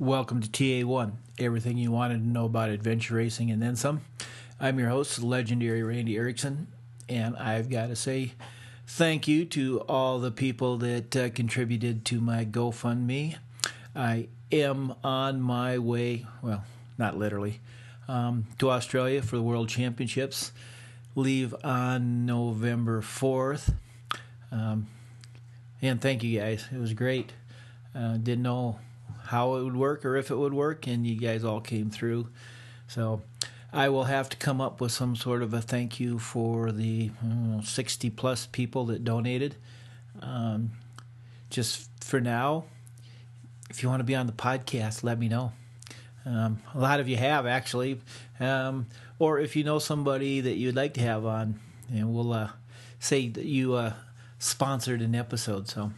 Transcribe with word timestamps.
Welcome 0.00 0.42
to 0.42 0.48
TA1, 0.48 1.12
everything 1.38 1.78
you 1.78 1.90
wanted 1.90 2.18
to 2.18 2.26
know 2.26 2.46
about 2.46 2.68
adventure 2.68 3.14
racing 3.14 3.50
and 3.50 3.62
then 3.62 3.74
some. 3.74 4.02
I'm 4.60 4.78
your 4.78 4.88
host, 4.88 5.22
legendary 5.22 5.82
Randy 5.82 6.16
Erickson, 6.16 6.66
and 7.08 7.36
I've 7.36 7.70
got 7.70 7.86
to 7.86 7.96
say 7.96 8.32
thank 8.86 9.26
you 9.28 9.44
to 9.46 9.80
all 9.82 10.18
the 10.18 10.30
people 10.30 10.76
that 10.78 11.16
uh, 11.16 11.30
contributed 11.30 12.04
to 12.06 12.20
my 12.20 12.44
GoFundMe. 12.44 13.36
I 13.94 14.28
am 14.50 14.94
on 15.02 15.40
my 15.40 15.78
way, 15.78 16.26
well, 16.42 16.64
not 16.98 17.16
literally, 17.16 17.60
um, 18.08 18.46
to 18.58 18.70
Australia 18.70 19.22
for 19.22 19.36
the 19.36 19.42
World 19.42 19.68
Championships. 19.68 20.52
Leave 21.14 21.54
on 21.64 22.26
November 22.26 23.00
4th. 23.00 23.74
Um, 24.50 24.88
and 25.80 26.00
thank 26.00 26.22
you 26.22 26.40
guys. 26.40 26.66
It 26.72 26.78
was 26.78 26.92
great. 26.92 27.32
Uh, 27.94 28.16
didn't 28.16 28.42
know 28.42 28.80
how 29.26 29.54
it 29.56 29.64
would 29.64 29.76
work 29.76 30.04
or 30.04 30.16
if 30.16 30.30
it 30.30 30.36
would 30.36 30.54
work, 30.54 30.86
and 30.86 31.06
you 31.06 31.16
guys 31.16 31.44
all 31.44 31.60
came 31.60 31.90
through. 31.90 32.28
So 32.88 33.22
I 33.74 33.88
will 33.88 34.04
have 34.04 34.28
to 34.28 34.36
come 34.36 34.60
up 34.60 34.80
with 34.80 34.92
some 34.92 35.16
sort 35.16 35.42
of 35.42 35.52
a 35.52 35.60
thank 35.60 35.98
you 35.98 36.20
for 36.20 36.70
the 36.70 37.10
know, 37.20 37.60
60 37.60 38.08
plus 38.10 38.46
people 38.46 38.86
that 38.86 39.02
donated. 39.02 39.56
Um, 40.22 40.70
just 41.50 41.90
for 42.00 42.20
now, 42.20 42.66
if 43.70 43.82
you 43.82 43.88
want 43.88 43.98
to 43.98 44.04
be 44.04 44.14
on 44.14 44.28
the 44.28 44.32
podcast, 44.32 45.02
let 45.02 45.18
me 45.18 45.28
know. 45.28 45.52
Um, 46.24 46.62
a 46.72 46.78
lot 46.78 47.00
of 47.00 47.08
you 47.08 47.16
have 47.16 47.46
actually, 47.46 48.00
um, 48.38 48.86
or 49.18 49.40
if 49.40 49.56
you 49.56 49.64
know 49.64 49.80
somebody 49.80 50.40
that 50.40 50.54
you'd 50.54 50.76
like 50.76 50.94
to 50.94 51.00
have 51.00 51.26
on, 51.26 51.58
and 51.90 52.14
we'll 52.14 52.32
uh, 52.32 52.50
say 53.00 53.28
that 53.28 53.44
you 53.44 53.74
uh, 53.74 53.94
sponsored 54.38 55.02
an 55.02 55.16
episode. 55.16 55.68
So, 55.68 55.90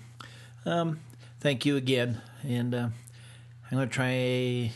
um, 0.65 1.01
thank 1.41 1.67
you 1.67 1.77
again, 1.77 2.23
and 2.43 2.75
uh, 2.75 2.89
I'm 3.71 3.79
to 3.79 3.87
try 3.87 4.73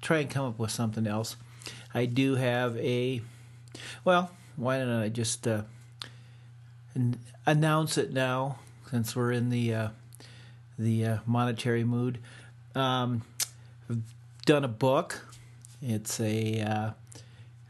try 0.00 0.18
and 0.20 0.30
come 0.30 0.46
up 0.46 0.58
with 0.60 0.70
something 0.70 1.06
else. 1.06 1.36
I 1.98 2.06
do 2.06 2.36
have 2.36 2.76
a 2.76 3.20
well, 4.04 4.30
why 4.54 4.78
don't 4.78 4.88
I 4.88 5.08
just 5.08 5.48
uh, 5.48 5.62
announce 7.44 7.98
it 7.98 8.12
now 8.12 8.60
since 8.88 9.16
we're 9.16 9.32
in 9.32 9.50
the 9.50 9.74
uh, 9.74 9.88
the 10.78 11.04
uh, 11.04 11.18
monetary 11.26 11.82
mood. 11.82 12.20
Um, 12.76 13.22
I've 13.90 14.02
done 14.46 14.64
a 14.64 14.68
book. 14.68 15.26
It's 15.82 16.20
a 16.20 16.60
uh, 16.60 16.90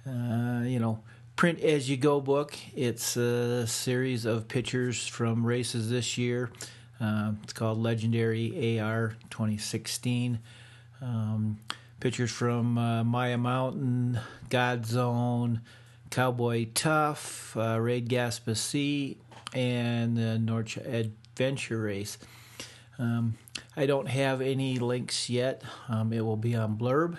uh, 0.07 0.61
you 0.65 0.79
know 0.79 1.01
print 1.35 1.61
as 1.61 1.89
you 1.89 1.97
go 1.97 2.21
book. 2.21 2.55
It's 2.77 3.17
a 3.17 3.67
series 3.67 4.27
of 4.27 4.47
pictures 4.47 5.07
from 5.07 5.43
races 5.47 5.89
this 5.89 6.19
year. 6.19 6.51
Uh, 7.01 7.33
it's 7.45 7.55
called 7.55 7.79
Legendary 7.79 8.79
AR 8.79 9.17
2016. 9.31 10.39
Um, 11.01 11.61
pictures 12.01 12.31
from 12.31 12.79
uh, 12.79 13.05
Maya 13.05 13.39
Mountain, 13.39 14.21
God 14.49 14.87
Zone, 14.87 15.63
Cowboy 16.11 16.69
Tough, 16.75 17.57
uh, 17.57 17.79
Raid 17.81 18.09
Gaspé 18.09 19.17
and 19.55 20.17
the 20.17 20.39
North 20.39 20.77
Adventure 20.77 21.83
Race. 21.83 22.19
Um, 22.99 23.37
I 23.77 23.87
don't 23.87 24.09
have 24.09 24.41
any 24.41 24.79
links 24.79 25.31
yet. 25.31 25.63
Um, 25.89 26.13
it 26.13 26.25
will 26.25 26.37
be 26.37 26.55
on 26.55 26.77
Blurb. 26.77 27.17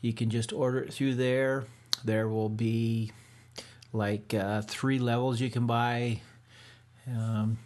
You 0.00 0.12
can 0.12 0.30
just 0.30 0.52
order 0.52 0.80
it 0.80 0.92
through 0.92 1.14
there. 1.14 1.64
There 2.04 2.28
will 2.28 2.48
be 2.48 3.12
like 3.92 4.34
uh, 4.34 4.62
three 4.62 4.98
levels 4.98 5.40
you 5.40 5.50
can 5.50 5.66
buy. 5.66 6.20
Um, 7.06 7.58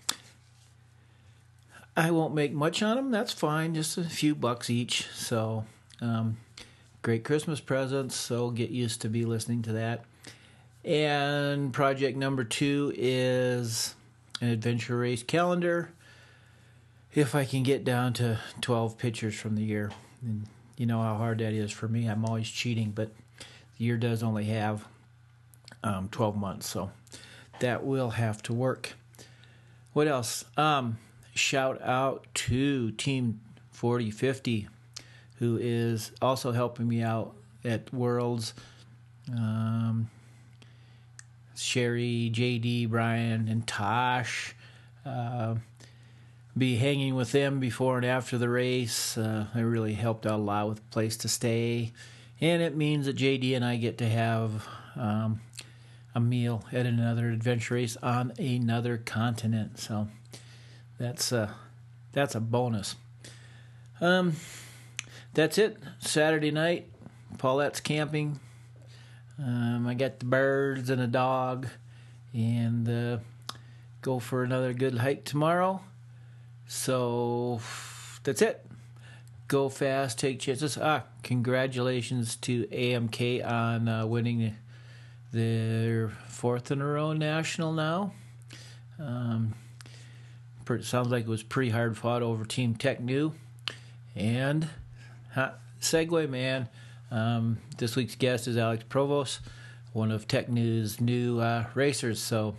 I 1.97 2.11
won't 2.11 2.35
make 2.35 2.53
much 2.53 2.83
on 2.83 2.97
them. 2.97 3.11
That's 3.11 3.33
fine, 3.33 3.75
just 3.75 3.97
a 3.97 4.05
few 4.05 4.35
bucks 4.35 4.69
each. 4.69 5.07
So, 5.13 5.65
um, 6.01 6.37
great 7.03 7.25
Christmas 7.25 7.61
presents. 7.61 8.15
So 8.15 8.51
get 8.51 8.71
used 8.71 9.03
to 9.03 9.09
be 9.09 9.25
listening 9.25 9.63
to 9.63 9.73
that. 9.73 10.05
And 10.85 11.73
project 11.73 12.17
number 12.17 12.45
two 12.45 12.93
is 12.97 13.95
an 14.41 14.49
adventure 14.49 14.99
race 14.99 15.23
calendar. 15.23 15.91
If 17.15 17.35
I 17.35 17.45
can 17.45 17.63
get 17.63 17.85
down 17.85 18.13
to 18.15 18.39
12 18.61 18.99
pictures 18.99 19.35
from 19.35 19.57
the 19.57 19.63
year, 19.63 19.91
and 20.23 20.47
you 20.77 20.87
know 20.87 21.03
how 21.03 21.17
hard 21.17 21.39
that 21.39 21.53
is 21.53 21.73
for 21.73 21.89
me. 21.89 22.07
I'm 22.07 22.25
always 22.25 22.49
cheating, 22.49 22.91
but 22.91 23.11
the 23.39 23.85
year 23.85 23.97
does 23.97 24.23
only 24.23 24.45
have 24.45 24.87
um, 25.83 26.09
12 26.11 26.37
months, 26.37 26.69
so 26.69 26.91
that 27.61 27.85
will 27.85 28.11
have 28.11 28.43
to 28.45 28.53
work. 28.53 28.95
What 29.93 30.09
else? 30.09 30.45
Um, 30.57 30.99
shout 31.35 31.81
out 31.83 32.27
to 32.35 32.91
Team 32.93 33.41
4050, 33.73 34.69
who 35.39 35.59
is 35.61 36.13
also 36.23 36.53
helping 36.53 36.89
me 36.89 37.03
out 37.03 37.35
at 37.65 37.93
Worlds. 37.93 38.55
Um, 39.31 40.11
Sherry, 41.57 42.31
JD, 42.33 42.91
Brian, 42.91 43.49
and 43.49 43.67
Tosh. 43.67 44.55
Uh, 45.05 45.57
be 46.57 46.77
hanging 46.77 47.15
with 47.15 47.33
them 47.33 47.61
before 47.61 47.97
and 47.97 48.07
after 48.07 48.39
the 48.39 48.49
race. 48.49 49.19
Uh, 49.19 49.47
they 49.55 49.63
really 49.63 49.95
helped 49.95 50.27
out 50.27 50.39
a 50.39 50.43
lot 50.43 50.69
with 50.69 50.79
a 50.79 50.91
place 50.93 51.17
to 51.19 51.29
stay. 51.29 51.93
And 52.41 52.63
it 52.63 52.77
means 52.77 53.07
that 53.07 53.17
JD 53.17 53.55
and 53.57 53.65
I 53.65 53.77
get 53.77 53.99
to 53.99 54.09
have 54.09 54.67
um, 54.95 55.41
a 56.15 56.21
meal 56.21 56.65
at 56.73 56.87
another 56.87 57.31
adventure 57.31 57.75
race 57.75 57.97
on 58.03 58.33
another 58.39 58.97
continent. 58.97 59.79
So 59.79 60.09
that's 60.99 61.33
a 61.33 61.55
that's 62.13 62.35
a 62.35 62.41
bonus. 62.41 62.97
Um, 64.01 64.35
that's 65.37 65.59
it. 65.59 65.77
Saturday 65.99 66.51
night, 66.51 66.89
Paulette's 67.37 67.81
camping. 67.81 68.41
Um, 69.39 69.87
I 69.87 69.93
got 69.93 70.19
the 70.19 70.25
birds 70.25 70.89
and 70.89 71.01
a 71.01 71.07
dog, 71.07 71.69
and 72.33 72.89
uh, 72.89 73.19
go 74.01 74.19
for 74.19 74.43
another 74.43 74.73
good 74.73 74.97
hike 74.97 75.25
tomorrow. 75.25 75.83
So 76.67 77.61
that's 78.25 78.41
it. 78.41 78.65
Go 79.47 79.69
fast, 79.69 80.19
take 80.19 80.41
chances. 80.41 80.79
Ah, 80.81 81.05
congratulations 81.23 82.37
to 82.37 82.65
AMK 82.69 83.47
on 83.47 83.89
uh, 83.89 84.07
winning 84.07 84.57
their 85.33 86.09
fourth 86.29 86.71
in 86.71 86.81
a 86.81 86.87
row 86.87 87.13
national 87.13 87.75
now. 87.75 88.15
Um, 88.99 89.55
sounds 90.81 91.09
like 91.09 91.25
it 91.25 91.29
was 91.29 91.43
pretty 91.43 91.71
hard 91.71 91.99
fought 91.99 92.23
over 92.23 92.47
Team 92.47 92.75
Tecnu. 92.75 93.35
And 94.17 94.71
huh, 95.37 95.51
segue, 95.81 96.29
man. 96.29 96.69
Um, 97.11 97.59
this 97.77 97.95
week's 97.95 98.17
guest 98.17 98.49
is 98.49 98.57
Alex 98.57 98.85
Provost, 98.89 99.41
one 99.93 100.11
of 100.11 100.27
Tecnu's 100.27 101.01
new 101.01 101.39
uh, 101.39 101.67
racers. 101.75 102.21
So, 102.21 102.57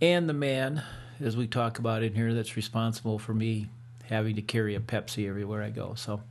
and 0.00 0.28
the 0.28 0.32
man, 0.32 0.82
as 1.20 1.36
we 1.36 1.46
talk 1.48 1.78
about 1.78 2.02
in 2.02 2.14
here, 2.14 2.32
that's 2.32 2.56
responsible 2.56 3.18
for 3.18 3.34
me 3.34 3.68
having 4.04 4.36
to 4.36 4.42
carry 4.42 4.76
a 4.76 4.80
Pepsi 4.80 5.28
everywhere 5.28 5.62
I 5.62 5.70
go. 5.70 5.94
So, 5.96 6.22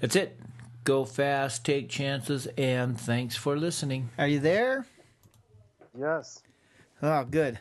that's 0.00 0.14
it. 0.14 0.38
Go 0.84 1.04
fast, 1.04 1.64
take 1.64 1.88
chances, 1.88 2.46
and 2.58 3.00
thanks 3.00 3.34
for 3.34 3.56
listening. 3.56 4.10
Are 4.18 4.28
you 4.28 4.38
there? 4.38 4.86
Yes. 5.98 6.42
Oh, 7.00 7.24
good. 7.24 7.58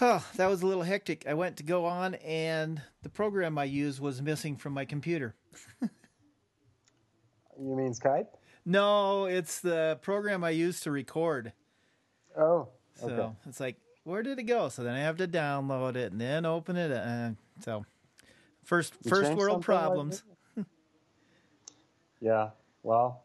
Oh, 0.00 0.24
that 0.36 0.46
was 0.46 0.62
a 0.62 0.66
little 0.66 0.82
hectic. 0.82 1.26
I 1.26 1.34
went 1.34 1.56
to 1.56 1.62
go 1.62 1.86
on, 1.86 2.14
and 2.16 2.80
the 3.02 3.08
program 3.08 3.58
I 3.58 3.64
used 3.64 3.98
was 3.98 4.22
missing 4.22 4.56
from 4.56 4.74
my 4.74 4.84
computer. 4.84 5.34
you 5.82 7.76
mean 7.76 7.92
Skype? 7.92 8.26
No, 8.64 9.26
it's 9.26 9.60
the 9.60 9.98
program 10.02 10.44
I 10.44 10.50
use 10.50 10.80
to 10.80 10.90
record. 10.90 11.52
Oh, 12.36 12.68
okay. 13.02 13.16
So 13.16 13.36
it's 13.46 13.60
like, 13.60 13.76
where 14.04 14.22
did 14.22 14.38
it 14.38 14.44
go? 14.44 14.68
So 14.68 14.82
then 14.82 14.94
I 14.94 15.00
have 15.00 15.16
to 15.18 15.28
download 15.28 15.96
it 15.96 16.12
and 16.12 16.20
then 16.20 16.46
open 16.46 16.76
it. 16.76 16.90
And 16.90 17.36
so, 17.60 17.84
first 18.64 18.94
you 19.04 19.10
first 19.10 19.32
world 19.34 19.62
problems. 19.62 20.22
Like 20.56 20.66
yeah. 22.20 22.50
Well, 22.82 23.24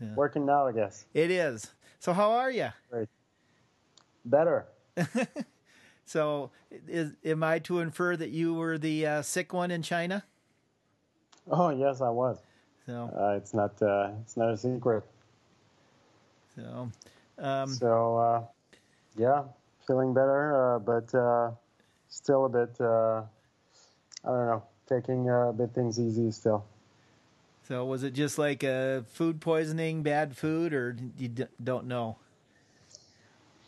yeah. 0.00 0.14
working 0.14 0.46
now, 0.46 0.66
I 0.66 0.72
guess. 0.72 1.06
It 1.14 1.30
is. 1.30 1.72
So 1.98 2.12
how 2.12 2.32
are 2.32 2.50
you? 2.50 2.68
Great. 2.90 3.08
Better. 4.24 4.66
So, 6.08 6.52
is, 6.86 7.12
am 7.22 7.42
I 7.42 7.58
to 7.60 7.80
infer 7.80 8.16
that 8.16 8.30
you 8.30 8.54
were 8.54 8.78
the 8.78 9.06
uh, 9.06 9.22
sick 9.22 9.52
one 9.52 9.70
in 9.70 9.82
China? 9.82 10.24
Oh 11.50 11.70
yes, 11.70 12.00
I 12.00 12.10
was. 12.10 12.38
So 12.86 13.10
uh, 13.18 13.36
it's 13.36 13.54
not 13.54 13.80
uh, 13.82 14.10
it's 14.22 14.36
not 14.36 14.50
a 14.50 14.56
secret. 14.56 15.04
So, 16.54 16.90
um, 17.38 17.68
so 17.68 18.16
uh, 18.18 18.42
yeah, 19.16 19.44
feeling 19.86 20.12
better, 20.14 20.74
uh, 20.74 20.78
but 20.78 21.14
uh, 21.14 21.52
still 22.08 22.46
a 22.46 22.48
bit 22.48 22.76
I 24.24 24.30
don't 24.30 24.46
know, 24.46 24.62
taking 24.88 25.28
a 25.30 25.52
bit 25.52 25.74
things 25.74 25.98
easy 25.98 26.30
still. 26.30 26.64
So 27.66 27.84
was 27.84 28.02
it 28.02 28.14
just 28.14 28.38
like 28.38 28.62
a 28.62 29.04
food 29.08 29.40
poisoning, 29.40 30.02
bad 30.02 30.36
food, 30.36 30.72
or 30.72 30.96
you 31.18 31.28
don't 31.62 31.86
know? 31.86 32.16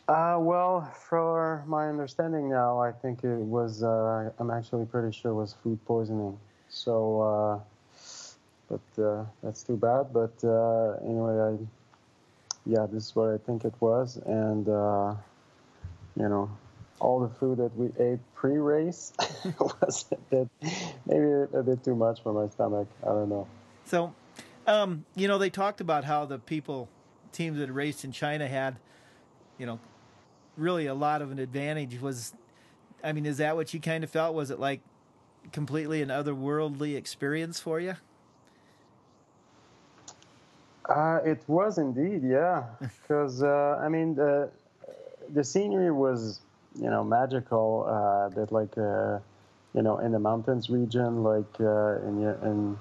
Uh, 0.07 0.37
well, 0.39 0.91
for 1.07 1.63
my 1.67 1.87
understanding 1.87 2.49
now, 2.49 2.79
I 2.79 2.91
think 2.91 3.23
it 3.23 3.37
was. 3.37 3.83
Uh, 3.83 4.31
I'm 4.39 4.49
actually 4.49 4.85
pretty 4.85 5.15
sure 5.15 5.31
it 5.31 5.35
was 5.35 5.53
food 5.63 5.83
poisoning. 5.85 6.37
So, 6.71 7.21
uh, 7.21 7.59
but 8.69 9.03
uh, 9.03 9.25
that's 9.43 9.61
too 9.61 9.77
bad. 9.77 10.13
But 10.13 10.33
uh, 10.43 10.97
anyway, 11.05 11.39
I 11.39 11.57
yeah, 12.65 12.87
this 12.91 13.07
is 13.07 13.15
what 13.15 13.29
I 13.29 13.37
think 13.37 13.65
it 13.65 13.73
was, 13.79 14.17
and 14.25 14.67
you 16.15 16.29
know, 16.29 16.49
all 16.99 17.19
the 17.19 17.29
food 17.29 17.57
that 17.57 17.75
we 17.75 17.91
ate 18.03 18.19
pre-race 18.35 19.13
was 19.59 20.05
a 20.11 20.15
bit, 20.29 20.47
maybe 21.05 21.47
a 21.53 21.63
bit 21.63 21.83
too 21.83 21.95
much 21.95 22.21
for 22.21 22.33
my 22.33 22.47
stomach. 22.49 22.87
I 23.03 23.07
don't 23.07 23.29
know. 23.29 23.47
So, 23.85 24.13
um, 24.67 25.05
you 25.15 25.27
know, 25.27 25.37
they 25.37 25.49
talked 25.49 25.81
about 25.81 26.03
how 26.03 26.25
the 26.25 26.37
people, 26.37 26.89
teams 27.31 27.57
that 27.57 27.71
raced 27.71 28.05
in 28.05 28.11
China 28.11 28.47
had, 28.47 28.77
you 29.57 29.65
know, 29.65 29.79
really 30.57 30.85
a 30.85 30.93
lot 30.93 31.21
of 31.21 31.31
an 31.31 31.39
advantage. 31.39 31.99
Was, 31.99 32.33
I 33.03 33.13
mean, 33.13 33.25
is 33.25 33.37
that 33.37 33.55
what 33.55 33.73
you 33.73 33.79
kind 33.79 34.03
of 34.03 34.09
felt? 34.09 34.35
Was 34.35 34.51
it 34.51 34.59
like 34.59 34.81
completely 35.51 36.01
an 36.01 36.09
otherworldly 36.09 36.95
experience 36.95 37.59
for 37.59 37.79
you? 37.79 37.95
Uh, 40.87 41.19
it 41.23 41.41
was 41.47 41.77
indeed, 41.77 42.21
yeah. 42.23 42.63
Because 43.01 43.43
uh, 43.43 43.79
I 43.81 43.87
mean, 43.89 44.15
the 44.15 44.49
the 45.33 45.43
scenery 45.43 45.91
was, 45.91 46.41
you 46.75 46.89
know, 46.89 47.03
magical. 47.03 47.85
Uh, 47.87 48.29
that 48.35 48.51
like, 48.51 48.77
uh, 48.77 49.19
you 49.73 49.81
know, 49.81 49.99
in 49.99 50.11
the 50.11 50.19
mountains 50.19 50.69
region, 50.69 51.23
like 51.23 51.53
uh, 51.59 52.07
in 52.07 52.23
in, 52.43 52.77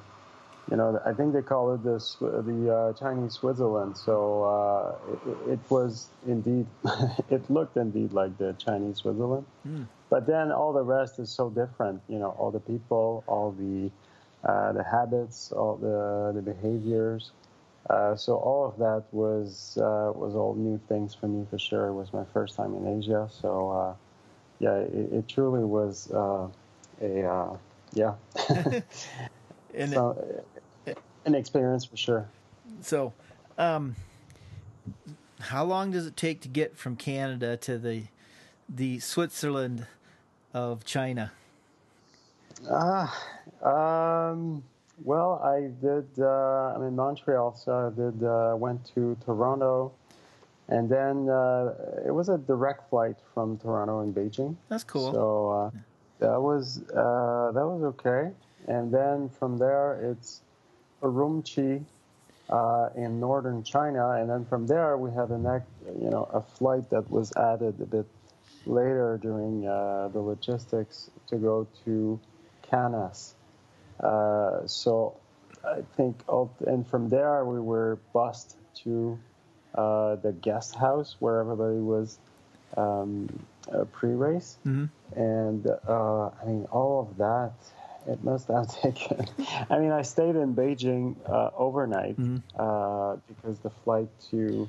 you 0.71 0.77
know, 0.77 1.01
I 1.05 1.12
think 1.12 1.33
they 1.33 1.43
call 1.43 1.75
it 1.75 1.83
the 1.83 1.99
the 2.21 2.75
uh, 2.75 2.93
Chinese 2.95 3.35
Switzerland. 3.35 3.97
So 3.97 4.45
uh, 4.45 5.12
it, 5.47 5.53
it, 5.53 5.61
was 5.69 6.09
indeed, 6.27 6.67
it 7.31 7.49
looked 7.51 7.77
indeed 7.77 8.12
like 8.12 8.37
the 8.39 8.55
Chinese 8.59 8.99
Switzerland. 8.99 9.47
Mm. 9.67 9.87
But 10.11 10.27
then 10.27 10.51
all 10.51 10.73
the 10.73 10.83
rest 10.83 11.19
is 11.21 11.31
so 11.31 11.49
different. 11.49 12.03
You 12.09 12.19
know, 12.19 12.31
all 12.31 12.51
the 12.51 12.61
people, 12.61 13.25
all 13.27 13.53
the 13.53 13.91
uh, 14.45 14.73
the 14.73 14.83
habits, 14.83 15.53
all 15.53 15.77
the 15.77 16.33
the 16.35 16.43
behaviors. 16.43 17.31
Uh, 17.89 18.15
so 18.15 18.37
all 18.37 18.67
of 18.67 18.77
that 18.79 19.05
was 19.12 19.79
uh, 19.79 20.12
was 20.15 20.35
all 20.35 20.55
new 20.55 20.81
things 20.89 21.15
for 21.15 21.29
me 21.29 21.47
for 21.49 21.59
sure. 21.59 21.87
It 21.89 21.95
was 21.95 22.12
my 22.12 22.25
first 22.33 22.57
time 22.57 22.75
in 22.75 22.87
Asia, 22.99 23.29
so 23.31 23.71
uh, 23.71 23.95
yeah, 24.59 24.75
it, 24.75 25.12
it, 25.12 25.29
truly 25.29 25.65
was 25.65 26.11
uh, 26.12 26.49
a 27.01 27.25
uh, 27.25 27.57
yeah, 27.93 28.15
so, 29.89 30.45
an 31.25 31.35
experience 31.35 31.85
for 31.85 31.97
sure. 31.97 32.29
So, 32.83 33.12
um, 33.59 33.97
how 35.41 35.65
long 35.65 35.91
does 35.91 36.07
it 36.07 36.17
take 36.17 36.43
to 36.43 36.49
get 36.49 36.77
from 36.77 36.97
Canada 36.97 37.57
to 37.59 37.79
the 37.79 38.05
the 38.69 39.01
Switzerland 39.01 39.87
of 40.52 40.85
China? 40.85 41.32
Ah, 42.70 43.17
um 43.62 44.62
well, 45.05 45.41
I 45.43 45.70
did. 45.81 46.06
Uh, 46.19 46.75
I'm 46.75 46.82
in 46.82 46.94
Montreal, 46.94 47.56
so 47.56 47.87
I 47.87 47.91
did. 47.97 48.23
Uh, 48.23 48.55
went 48.56 48.85
to 48.94 49.17
Toronto, 49.25 49.93
and 50.69 50.91
then 50.91 51.29
uh, 51.29 51.73
it 52.06 52.11
was 52.12 52.29
a 52.29 52.37
direct 52.37 52.91
flight 52.91 53.17
from 53.32 53.56
Toronto 53.58 54.00
and 54.00 54.14
Beijing. 54.14 54.56
That's 54.69 54.85
cool. 54.85 55.12
So 55.12 55.50
uh, 55.50 55.70
that 56.19 56.41
was 56.41 56.82
uh, 56.91 57.52
that 57.52 57.67
was 57.67 57.82
okay. 57.94 58.31
And 58.69 58.93
then 58.93 59.31
from 59.38 59.56
there, 59.56 59.94
it's 60.02 60.43
Urumqi 61.02 61.82
uh, 62.50 62.88
in 62.94 63.19
northern 63.19 63.62
China, 63.62 64.11
and 64.11 64.29
then 64.29 64.44
from 64.44 64.67
there 64.67 64.99
we 64.99 65.11
had 65.12 65.31
a 65.31 65.64
you 65.99 66.11
know, 66.11 66.29
a 66.32 66.43
flight 66.43 66.91
that 66.91 67.11
was 67.11 67.32
added 67.37 67.81
a 67.81 67.87
bit 67.87 68.06
later 68.67 69.19
during 69.23 69.62
the 69.62 70.21
logistics 70.21 71.11
to 71.29 71.37
go 71.37 71.67
to 71.85 72.21
Kanas. 72.71 73.35
Uh, 74.03 74.67
so 74.67 75.17
I 75.65 75.83
think, 75.97 76.23
and 76.67 76.87
from 76.87 77.09
there 77.09 77.45
we 77.45 77.61
were 77.61 77.99
bused 78.15 78.57
to 78.85 79.19
uh, 79.75 80.17
the 80.17 80.33
guest 80.33 80.75
house 80.75 81.17
where 81.19 81.41
everybody 81.41 81.79
was 81.79 82.19
um, 82.77 83.29
pre-race, 83.93 84.59
mm-hmm. 84.67 84.87
and 85.21 85.67
uh, 85.67 86.27
I 86.29 86.45
mean 86.47 86.67
all 86.71 87.01
of 87.01 87.19
that. 87.19 87.53
It 88.09 88.25
must 88.25 88.49
have 88.49 88.75
taken. 88.83 89.27
I 89.69 89.79
mean, 89.79 89.93
I 89.93 90.03
stayed 90.03 90.35
in 90.35 90.55
Beijing 90.55 91.17
uh, 91.29 91.51
overnight 91.55 92.19
mm-hmm. 92.19 92.39
Uh, 92.59 93.17
because 93.29 93.59
the 93.59 93.69
flight 93.69 94.09
to 94.31 94.69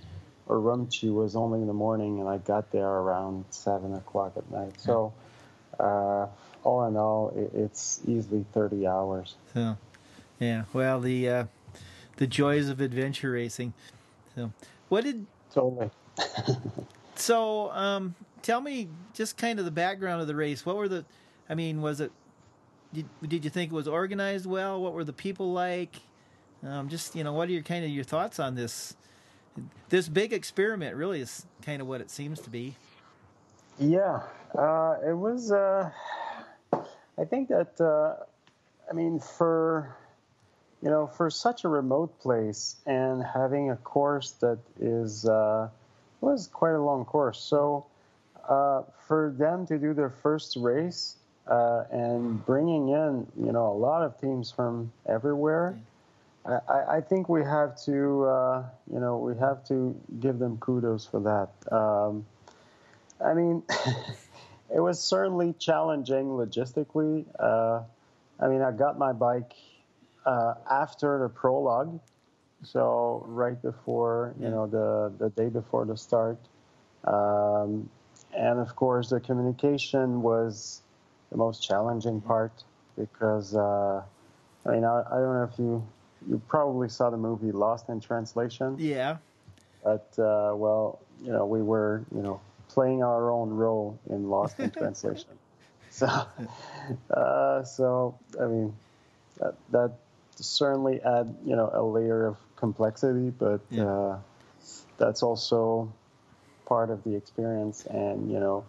Urumqi 0.52 1.14
was 1.14 1.36
only 1.36 1.62
in 1.62 1.68
the 1.68 1.74
morning, 1.74 2.20
and 2.20 2.28
I 2.28 2.38
got 2.38 2.72
there 2.72 2.88
around 2.88 3.46
seven 3.50 3.94
o'clock 3.96 4.34
at 4.36 4.50
night. 4.52 4.80
So 4.80 5.14
all 6.64 6.86
in 6.86 6.96
all, 6.98 7.34
it's 7.54 8.02
easily 8.08 8.46
30 8.54 8.88
hours. 8.88 9.36
So, 9.54 9.78
yeah. 10.40 10.64
Well, 10.74 11.00
the 11.00 11.30
uh, 11.30 11.46
the 12.18 12.28
joys 12.28 12.70
of 12.70 12.82
adventure 12.82 13.32
racing. 13.32 13.74
So, 14.36 14.52
what 14.90 15.04
did 15.04 15.26
totally? 15.54 15.90
so, 17.16 17.72
um, 17.72 18.16
tell 18.42 18.62
me 18.62 18.90
just 19.14 19.38
kind 19.38 19.60
of 19.60 19.66
the 19.66 19.72
background 19.72 20.22
of 20.22 20.28
the 20.28 20.36
race. 20.36 20.66
What 20.66 20.76
were 20.76 20.88
the? 20.88 21.06
I 21.50 21.56
mean, 21.56 21.82
was 21.82 22.02
it? 22.02 22.12
Did, 22.94 23.08
did 23.26 23.44
you 23.44 23.50
think 23.50 23.72
it 23.72 23.76
was 23.76 23.88
organized 23.88 24.46
well? 24.46 24.82
What 24.82 24.94
were 24.94 25.04
the 25.04 25.14
people 25.14 25.54
like? 25.54 25.96
Um, 26.64 26.90
just 26.90 27.16
you 27.16 27.24
know, 27.24 27.34
what 27.34 27.50
are 27.50 27.52
your 27.52 27.64
kind 27.64 27.84
of 27.84 27.90
your 27.90 28.04
thoughts 28.04 28.40
on 28.40 28.56
this? 28.56 28.96
This 29.90 30.08
big 30.08 30.32
experiment 30.32 30.96
really 30.96 31.20
is 31.22 31.46
kind 31.62 31.82
of 31.82 31.88
what 31.88 32.02
it 32.02 32.10
seems 32.10 32.40
to 32.42 32.50
be. 32.50 32.76
Yeah, 33.80 34.22
uh, 34.58 34.96
it 35.06 35.14
was. 35.18 35.52
Uh, 35.52 35.90
I 36.74 37.26
think 37.26 37.50
that 37.50 37.80
uh, 37.80 38.24
I 38.90 38.94
mean 38.94 39.20
for 39.20 39.96
you 40.82 40.90
know 40.90 41.08
for 41.08 41.30
such 41.30 41.64
a 41.64 41.68
remote 41.68 42.20
place 42.20 42.78
and 42.86 43.24
having 43.24 43.72
a 43.72 43.76
course 43.76 44.32
that 44.42 44.60
is 44.80 45.26
uh, 45.26 45.70
was 46.22 46.48
quite 46.48 46.74
a 46.74 46.82
long 46.82 47.06
course. 47.06 47.40
So 47.40 47.86
uh, 48.48 48.84
for 49.08 49.34
them 49.38 49.66
to 49.68 49.78
do 49.78 49.94
their 49.94 50.10
first 50.10 50.56
race 50.56 51.16
uh, 51.48 51.84
and 51.92 52.46
bringing 52.46 52.90
in 52.90 53.28
you 53.38 53.52
know 53.52 53.68
a 53.68 53.78
lot 53.78 54.04
of 54.04 54.20
teams 54.20 54.52
from 54.52 54.92
everywhere. 55.08 55.78
I, 56.46 56.98
I 56.98 57.02
think 57.02 57.30
we 57.30 57.44
have 57.44 57.76
to, 57.86 58.26
uh, 58.26 58.64
you 58.92 59.00
know, 59.00 59.18
we 59.18 59.38
have 59.38 59.64
to 59.68 59.96
give 60.20 60.40
them 60.40 60.58
kudos 60.58 61.06
for 61.06 61.20
that. 61.22 61.74
Um, 61.74 62.26
I 63.24 63.34
mean, 63.34 63.64
it 64.74 64.80
was 64.80 65.00
certainly 65.00 65.54
challenging 65.60 66.28
logistically. 66.28 67.26
Uh, 67.40 67.84
I 68.40 68.48
mean, 68.48 68.62
I 68.62 68.72
got 68.72 68.98
my 68.98 69.14
bike 69.14 69.54
uh, 70.26 70.56
after 70.70 71.20
the 71.20 71.30
prologue, 71.30 72.00
so 72.64 73.24
right 73.28 73.60
before 73.62 74.34
you 74.40 74.50
know 74.50 74.68
the 74.68 75.12
the 75.18 75.30
day 75.32 75.50
before 75.50 75.86
the 75.86 75.98
start, 75.98 76.38
um, 77.06 77.90
and 78.36 78.60
of 78.60 78.76
course 78.76 79.10
the 79.10 79.20
communication 79.20 80.22
was 80.22 80.82
the 81.32 81.38
most 81.38 81.64
challenging 81.64 82.22
part 82.22 82.64
because 82.98 83.56
uh, 83.56 84.02
I 84.66 84.72
mean 84.72 84.84
I, 84.84 85.04
I 85.08 85.16
don't 85.20 85.34
know 85.34 85.50
if 85.52 85.60
you 85.60 85.88
you 86.28 86.42
probably 86.48 86.90
saw 86.90 87.10
the 87.10 87.18
movie 87.18 87.52
Lost 87.52 87.90
in 87.90 88.00
Translation. 88.00 88.76
Yeah. 88.78 89.18
But 89.84 90.08
uh, 90.18 90.54
well, 90.56 91.00
you 91.24 91.32
know, 91.32 91.46
we 91.46 91.62
were 91.62 92.04
you 92.14 92.22
know 92.22 92.42
playing 92.70 93.04
our 93.04 93.32
own 93.32 93.50
role 93.50 94.00
in 94.10 94.30
Lost 94.30 94.60
in 94.60 94.72
Translation. 94.82 95.30
So, 95.90 96.08
uh, 97.12 97.64
so 97.64 98.18
I 98.40 98.46
mean, 98.46 98.74
that, 99.40 99.56
that 99.72 99.92
certainly 100.36 101.02
add 101.02 101.36
you 101.46 101.56
know 101.56 101.70
a 101.74 101.82
layer 101.84 102.26
of 102.26 102.38
complexity, 102.56 103.32
but 103.32 103.62
yeah. 103.70 103.86
uh, 103.86 104.20
that's 104.98 105.24
also 105.24 105.92
part 106.66 106.90
of 106.90 107.04
the 107.04 107.16
experience, 107.16 107.86
and 107.86 108.32
you 108.32 108.40
know, 108.40 108.64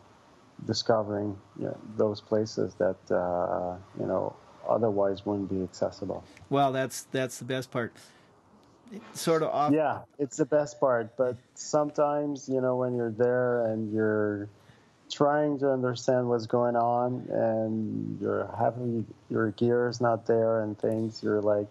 discovering 0.67 1.39
you 1.59 1.67
know, 1.67 1.79
those 1.97 2.21
places 2.21 2.75
that 2.75 2.97
uh, 3.15 3.77
you 3.99 4.07
know 4.07 4.35
otherwise 4.69 5.25
wouldn't 5.27 5.51
be 5.51 5.63
accessible. 5.63 6.25
Well, 6.51 6.73
that's 6.73 7.03
that's 7.13 7.39
the 7.39 7.45
best 7.45 7.71
part 7.71 7.93
sort 9.15 9.43
of 9.43 9.51
off. 9.51 9.73
Yeah, 9.73 10.01
it's 10.19 10.37
the 10.37 10.45
best 10.45 10.81
part. 10.81 11.17
But 11.17 11.37
sometimes, 11.55 12.49
you 12.49 12.61
know, 12.61 12.77
when 12.77 12.95
you're 12.95 13.11
there 13.11 13.67
and 13.67 13.93
you're 13.93 14.49
trying 15.11 15.59
to 15.59 15.71
understand 15.71 16.29
what's 16.29 16.47
going 16.47 16.77
on 16.77 17.27
and 17.31 18.21
you're 18.21 18.53
having 18.59 19.07
your 19.31 19.51
gear 19.53 19.89
is 19.89 20.01
not 20.01 20.27
there 20.27 20.63
and 20.63 20.79
things, 20.79 21.23
you're 21.23 21.43
like, 21.43 21.67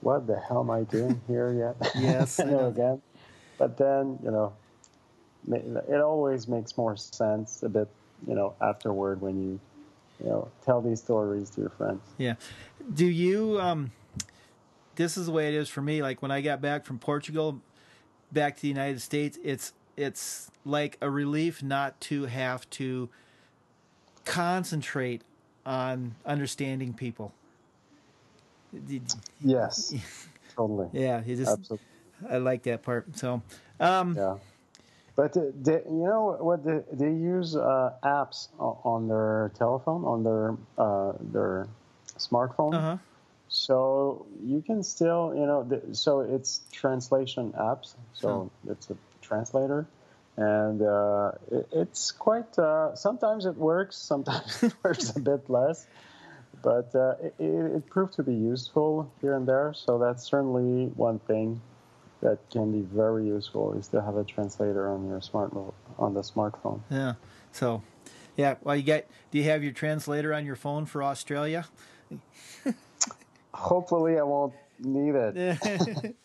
what 0.00 0.26
the 0.26 0.38
hell 0.38 0.60
am 0.60 0.70
I 0.70 0.82
doing 0.82 1.20
here 1.26 1.52
yet? 1.52 1.92
Yes. 2.00 2.38
you 2.44 2.46
know, 2.46 2.68
again. 2.68 3.00
But 3.58 3.76
then, 3.76 4.18
you 4.24 4.30
know, 4.30 4.52
it 5.88 6.00
always 6.00 6.48
makes 6.48 6.76
more 6.76 6.96
sense 6.96 7.62
a 7.62 7.68
bit, 7.68 7.88
you 8.26 8.34
know, 8.34 8.54
afterward 8.60 9.20
when 9.20 9.40
you 9.40 9.60
you 10.22 10.30
know 10.30 10.48
tell 10.64 10.80
these 10.80 11.00
stories 11.00 11.50
to 11.50 11.62
your 11.62 11.70
friends. 11.70 12.00
Yeah. 12.18 12.34
Do 12.92 13.06
you? 13.06 13.60
Um, 13.60 13.92
this 14.96 15.16
is 15.16 15.26
the 15.26 15.32
way 15.32 15.48
it 15.48 15.54
is 15.54 15.68
for 15.68 15.82
me. 15.82 16.02
Like 16.02 16.22
when 16.22 16.30
I 16.30 16.40
got 16.40 16.60
back 16.60 16.84
from 16.84 16.98
Portugal, 16.98 17.60
back 18.30 18.56
to 18.56 18.62
the 18.62 18.68
United 18.68 19.00
States, 19.00 19.38
it's 19.42 19.72
it's 19.96 20.50
like 20.64 20.98
a 21.00 21.10
relief 21.10 21.62
not 21.62 22.00
to 22.02 22.26
have 22.26 22.68
to 22.70 23.08
concentrate 24.24 25.22
on 25.66 26.14
understanding 26.24 26.94
people. 26.94 27.32
Yes, 29.40 29.94
totally. 30.56 30.88
Yeah, 30.92 31.22
you 31.24 31.36
just 31.36 31.52
Absolutely. 31.52 31.86
I 32.30 32.38
like 32.38 32.62
that 32.64 32.82
part. 32.82 33.16
So, 33.16 33.42
um, 33.80 34.16
Yeah. 34.16 34.36
But 35.14 35.34
they, 35.34 35.82
you 35.84 36.04
know 36.04 36.36
what? 36.40 36.64
They, 36.64 36.80
they 36.92 37.10
use 37.12 37.54
uh, 37.54 37.92
apps 38.02 38.48
on 38.58 39.08
their 39.08 39.52
telephone, 39.58 40.04
on 40.04 40.24
their 40.24 40.54
uh, 40.78 41.12
their 41.20 41.68
smartphone. 42.18 42.74
uh 42.74 42.80
huh. 42.80 42.96
So 43.48 44.24
you 44.42 44.62
can 44.62 44.82
still, 44.82 45.34
you 45.36 45.44
know, 45.44 45.64
the, 45.64 45.94
so 45.94 46.20
it's 46.20 46.62
translation 46.72 47.52
apps. 47.52 47.94
So 48.14 48.50
it's 48.66 48.88
a 48.88 48.96
translator, 49.20 49.86
and 50.38 50.80
uh, 50.80 51.32
it, 51.50 51.68
it's 51.72 52.12
quite. 52.12 52.58
Uh, 52.58 52.94
sometimes 52.96 53.44
it 53.44 53.56
works, 53.56 53.96
sometimes 53.96 54.62
it 54.62 54.72
works 54.82 55.14
a 55.14 55.20
bit 55.20 55.50
less, 55.50 55.86
but 56.62 56.94
uh, 56.94 57.16
it, 57.20 57.34
it 57.38 57.90
proved 57.90 58.14
to 58.14 58.22
be 58.22 58.34
useful 58.34 59.12
here 59.20 59.36
and 59.36 59.46
there. 59.46 59.74
So 59.74 59.98
that's 59.98 60.24
certainly 60.24 60.86
one 60.96 61.18
thing 61.18 61.60
that 62.22 62.38
can 62.50 62.72
be 62.72 62.80
very 62.94 63.26
useful 63.26 63.72
is 63.74 63.88
to 63.88 64.00
have 64.00 64.16
a 64.16 64.24
translator 64.24 64.88
on 64.88 65.06
your 65.08 65.20
smart 65.20 65.52
on 65.98 66.14
the 66.14 66.20
smartphone. 66.22 66.80
Yeah. 66.90 67.14
So, 67.52 67.82
yeah. 68.36 68.54
Well, 68.62 68.76
you 68.76 68.82
get. 68.82 69.08
Do 69.30 69.38
you 69.38 69.44
have 69.44 69.62
your 69.62 69.72
translator 69.72 70.32
on 70.32 70.46
your 70.46 70.56
phone 70.56 70.86
for 70.86 71.02
Australia? 71.02 71.66
Hopefully, 73.54 74.18
I 74.18 74.22
won't 74.22 74.54
need 74.78 75.14
it. 75.14 75.56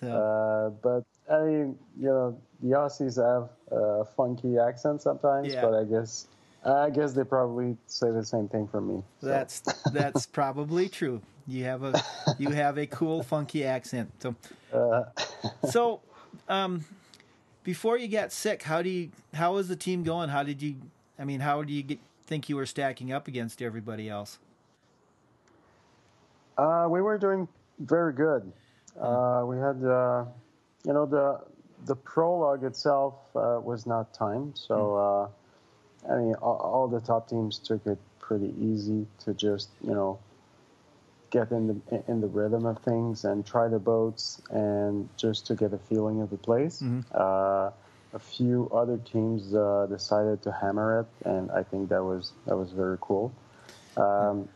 so, 0.00 0.08
Uh, 0.08 0.70
but 0.82 1.04
I 1.32 1.40
mean, 1.44 1.78
you 1.98 2.06
know, 2.08 2.38
the 2.62 2.70
Aussies 2.70 3.16
have 3.16 3.50
a 3.70 4.04
funky 4.04 4.58
accent 4.58 5.02
sometimes, 5.02 5.52
Yeah. 5.52 5.62
but 5.62 5.74
I 5.74 5.84
guess 5.84 6.26
I 6.64 6.90
guess 6.90 7.12
they 7.12 7.24
probably 7.24 7.76
say 7.86 8.10
the 8.12 8.24
same 8.24 8.48
thing 8.48 8.68
for 8.68 8.80
me. 8.80 9.02
so. 9.20 9.26
that's 9.26 9.60
that's 9.92 10.26
probably 10.26 10.88
true. 10.88 11.20
You 11.46 11.64
have 11.64 11.82
a 11.82 12.02
you 12.38 12.50
have 12.50 12.78
a 12.78 12.86
cool 12.86 13.22
funky 13.22 13.64
accent. 13.64 14.10
So, 14.20 14.34
Uh, 14.72 15.04
so 15.68 16.00
um, 16.48 16.84
before 17.64 17.98
you 17.98 18.08
got 18.08 18.32
sick, 18.32 18.62
how 18.62 18.82
do 18.82 18.88
you 18.88 19.10
how 19.34 19.54
was 19.54 19.68
the 19.68 19.76
team 19.76 20.02
going? 20.02 20.28
How 20.28 20.42
did 20.42 20.62
you? 20.62 20.76
I 21.18 21.24
mean, 21.24 21.40
how 21.40 21.62
do 21.62 21.72
you 21.72 21.82
get, 21.82 21.98
think 22.26 22.48
you 22.48 22.56
were 22.56 22.66
stacking 22.66 23.12
up 23.12 23.28
against 23.28 23.60
everybody 23.60 24.08
else? 24.08 24.38
uh, 26.58 26.86
we 26.88 27.00
were 27.00 27.18
doing 27.18 27.48
very 27.80 28.12
good. 28.12 28.50
Uh, 29.00 29.42
we 29.46 29.56
had, 29.56 29.82
uh, 29.84 30.24
you 30.84 30.92
know, 30.92 31.06
the 31.06 31.40
the 31.86 31.96
prologue 31.96 32.62
itself 32.62 33.14
uh, 33.34 33.58
was 33.60 33.86
not 33.86 34.14
timed, 34.14 34.56
so 34.56 35.30
uh, 36.06 36.12
I 36.12 36.16
mean, 36.16 36.34
all, 36.34 36.56
all 36.56 36.88
the 36.88 37.00
top 37.00 37.28
teams 37.28 37.58
took 37.58 37.86
it 37.86 37.98
pretty 38.20 38.54
easy 38.60 39.06
to 39.24 39.34
just, 39.34 39.70
you 39.82 39.94
know, 39.94 40.18
get 41.32 41.50
in 41.50 41.66
the 41.66 42.04
in 42.06 42.20
the 42.20 42.28
rhythm 42.28 42.66
of 42.66 42.78
things 42.78 43.24
and 43.24 43.44
try 43.44 43.66
the 43.66 43.78
boats 43.78 44.40
and 44.50 45.08
just 45.16 45.46
to 45.46 45.54
get 45.54 45.72
a 45.72 45.78
feeling 45.78 46.20
of 46.20 46.30
the 46.30 46.36
place. 46.36 46.82
Uh, 47.12 47.70
a 48.14 48.18
few 48.18 48.70
other 48.74 48.98
teams 48.98 49.54
uh, 49.54 49.86
decided 49.88 50.42
to 50.42 50.52
hammer 50.52 51.00
it, 51.00 51.26
and 51.26 51.50
I 51.50 51.62
think 51.62 51.88
that 51.88 52.04
was 52.04 52.32
that 52.46 52.56
was 52.56 52.70
very 52.70 52.98
cool. 53.00 53.32
Um, 53.96 54.48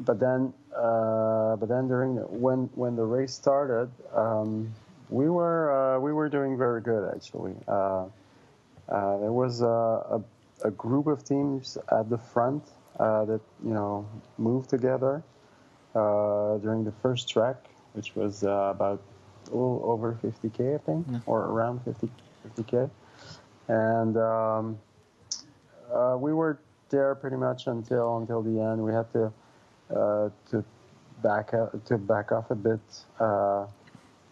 but 0.00 0.18
then, 0.18 0.52
uh, 0.76 1.54
but 1.56 1.68
then 1.68 1.86
during 1.86 2.16
the, 2.16 2.22
when 2.22 2.68
when 2.74 2.96
the 2.96 3.04
race 3.04 3.32
started, 3.32 3.88
um, 4.12 4.74
we 5.08 5.30
were 5.30 5.70
uh, 5.70 6.00
we 6.00 6.12
were 6.12 6.28
doing 6.28 6.58
very 6.58 6.80
good 6.80 7.08
actually. 7.14 7.54
Uh, 7.68 8.06
uh, 8.88 9.18
there 9.18 9.32
was 9.32 9.62
a, 9.62 9.66
a, 9.66 10.22
a 10.64 10.70
group 10.72 11.06
of 11.06 11.24
teams 11.24 11.78
at 11.90 12.10
the 12.10 12.18
front 12.18 12.64
uh, 12.98 13.24
that 13.24 13.40
you 13.64 13.72
know 13.72 14.06
moved 14.36 14.68
together 14.68 15.22
uh, 15.94 16.58
during 16.58 16.84
the 16.84 16.92
first 17.02 17.28
track, 17.28 17.56
which 17.94 18.14
was 18.16 18.44
uh, 18.44 18.72
about 18.74 19.00
a 19.46 19.50
little 19.50 19.80
over 19.84 20.18
50k, 20.22 20.74
I 20.74 20.78
think, 20.78 21.06
or 21.26 21.40
around 21.46 21.80
50 21.84 22.08
50k, 22.56 22.90
and 23.68 24.16
um, 24.16 24.78
uh, 25.92 26.16
we 26.18 26.32
were 26.32 26.58
there 26.90 27.14
pretty 27.14 27.36
much 27.36 27.66
until 27.66 28.18
until 28.18 28.42
the 28.42 28.60
end. 28.60 28.82
We 28.84 28.92
had 28.92 29.10
to 29.12 29.32
uh, 29.94 30.30
to 30.50 30.64
back 31.22 31.54
out, 31.54 31.84
to 31.86 31.98
back 31.98 32.32
off 32.32 32.50
a 32.50 32.54
bit 32.54 32.80
uh, 33.20 33.66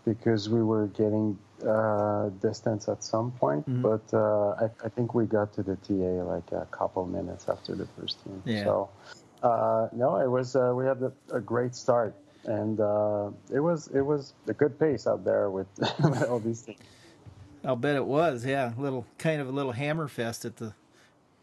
because 0.05 0.49
we 0.49 0.63
were 0.63 0.89
getting 0.89 1.39
uh, 1.67 2.29
distance 2.41 2.89
at 2.89 3.03
some 3.05 3.31
point. 3.33 3.65
But 3.83 4.03
uh, 4.13 4.51
I, 4.65 4.71
I 4.85 4.89
think 4.89 5.15
we 5.15 5.27
got 5.27 5.53
to 5.55 5.63
the 5.63 5.77
TA 5.77 6.25
like 6.25 6.51
a 6.53 6.67
couple 6.71 7.07
minutes 7.07 7.49
after 7.49 7.75
the 7.75 7.87
first 7.99 8.23
team. 8.25 8.43
Yeah. 8.45 8.65
So 8.65 8.91
uh, 9.43 9.89
no, 9.93 10.17
it 10.17 10.31
was 10.31 10.57
uh, 10.57 10.73
we 10.75 10.85
had 10.85 11.03
a, 11.03 11.13
a 11.35 11.41
great 11.41 11.75
start. 11.75 12.15
And 12.45 12.81
uh, 12.81 13.31
it 13.53 13.61
was 13.61 13.89
it 13.89 14.01
was 14.01 14.33
a 14.49 14.53
good 14.53 14.79
pace 14.79 15.07
out 15.07 15.25
there 15.25 15.49
with, 15.51 15.69
with 15.79 16.23
all 16.29 16.41
these 16.41 16.63
things. 16.63 16.81
I'll 17.65 17.77
bet 17.77 17.97
it 17.97 18.05
was. 18.05 18.45
Yeah, 18.45 18.73
little 18.77 19.07
kind 19.19 19.41
of 19.41 19.49
a 19.49 19.53
little 19.53 19.73
hammer 19.73 20.09
fest 20.09 20.45
at 20.45 20.57
the 20.57 20.75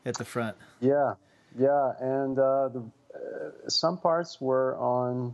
at 0.06 0.18
the 0.18 0.26
front. 0.26 0.58
Yeah, 0.82 1.14
yeah, 1.58 1.94
and 2.00 2.38
uh, 2.38 2.70
the, 2.70 2.84
uh, 3.16 3.70
some 3.70 3.98
parts 3.98 4.42
were 4.42 4.76
on 4.76 5.34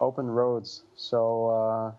open 0.00 0.26
roads, 0.26 0.82
so 0.96 1.48
uh, 1.50 1.92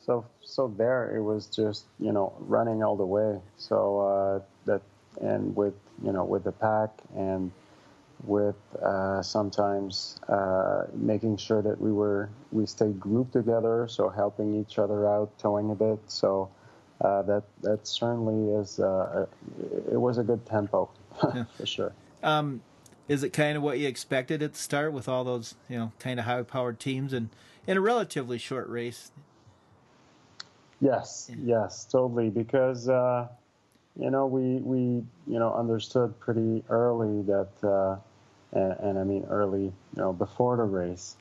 so 0.00 0.24
so 0.40 0.72
there 0.76 1.14
it 1.14 1.22
was 1.22 1.46
just 1.46 1.84
you 1.98 2.12
know 2.12 2.32
running 2.40 2.82
all 2.82 2.96
the 2.96 3.06
way. 3.06 3.38
So 3.58 4.00
uh, 4.00 4.40
that 4.64 4.80
and 5.20 5.54
with 5.54 5.74
you 6.02 6.12
know 6.12 6.24
with 6.24 6.44
the 6.44 6.52
pack 6.52 6.90
and 7.14 7.52
with 8.24 8.56
uh, 8.82 9.22
sometimes 9.22 10.18
uh, 10.28 10.84
making 10.94 11.36
sure 11.36 11.62
that 11.62 11.80
we 11.80 11.92
were 11.92 12.28
we 12.52 12.66
stayed 12.66 12.98
grouped 12.98 13.32
together, 13.32 13.86
so 13.88 14.08
helping 14.08 14.54
each 14.54 14.78
other 14.78 15.08
out, 15.08 15.36
towing 15.38 15.70
a 15.70 15.74
bit. 15.74 15.98
So 16.08 16.50
uh, 17.00 17.22
that 17.22 17.44
that 17.62 17.86
certainly 17.86 18.54
is 18.54 18.80
uh, 18.80 19.26
it 19.90 20.00
was 20.00 20.18
a 20.18 20.22
good 20.22 20.44
tempo 20.46 20.88
for 21.56 21.66
sure. 21.66 21.92
Um, 22.22 22.62
is 23.08 23.22
it 23.22 23.30
kind 23.30 23.56
of 23.56 23.62
what 23.62 23.78
you 23.78 23.86
expected 23.86 24.42
at 24.42 24.54
the 24.54 24.58
start 24.58 24.92
with 24.92 25.08
all 25.08 25.24
those 25.24 25.54
you 25.68 25.78
know 25.78 25.92
kind 25.98 26.18
of 26.18 26.26
high 26.26 26.42
powered 26.42 26.80
teams 26.80 27.12
and 27.12 27.28
in 27.66 27.76
a 27.76 27.80
relatively 27.80 28.38
short 28.38 28.68
race? 28.68 29.10
Yes, 30.80 31.30
yes, 31.42 31.86
totally. 31.90 32.30
Because 32.30 32.88
uh, 32.88 33.28
you 33.98 34.10
know 34.10 34.26
we 34.26 34.56
we 34.56 34.78
you 35.26 35.38
know 35.38 35.54
understood 35.54 36.18
pretty 36.20 36.62
early 36.68 37.22
that, 37.22 37.48
uh, 37.62 37.96
and, 38.56 38.72
and 38.80 38.98
I 38.98 39.04
mean 39.04 39.26
early, 39.28 39.64
you 39.64 39.72
know, 39.96 40.12
before 40.12 40.56
the 40.56 40.64
race, 40.64 41.16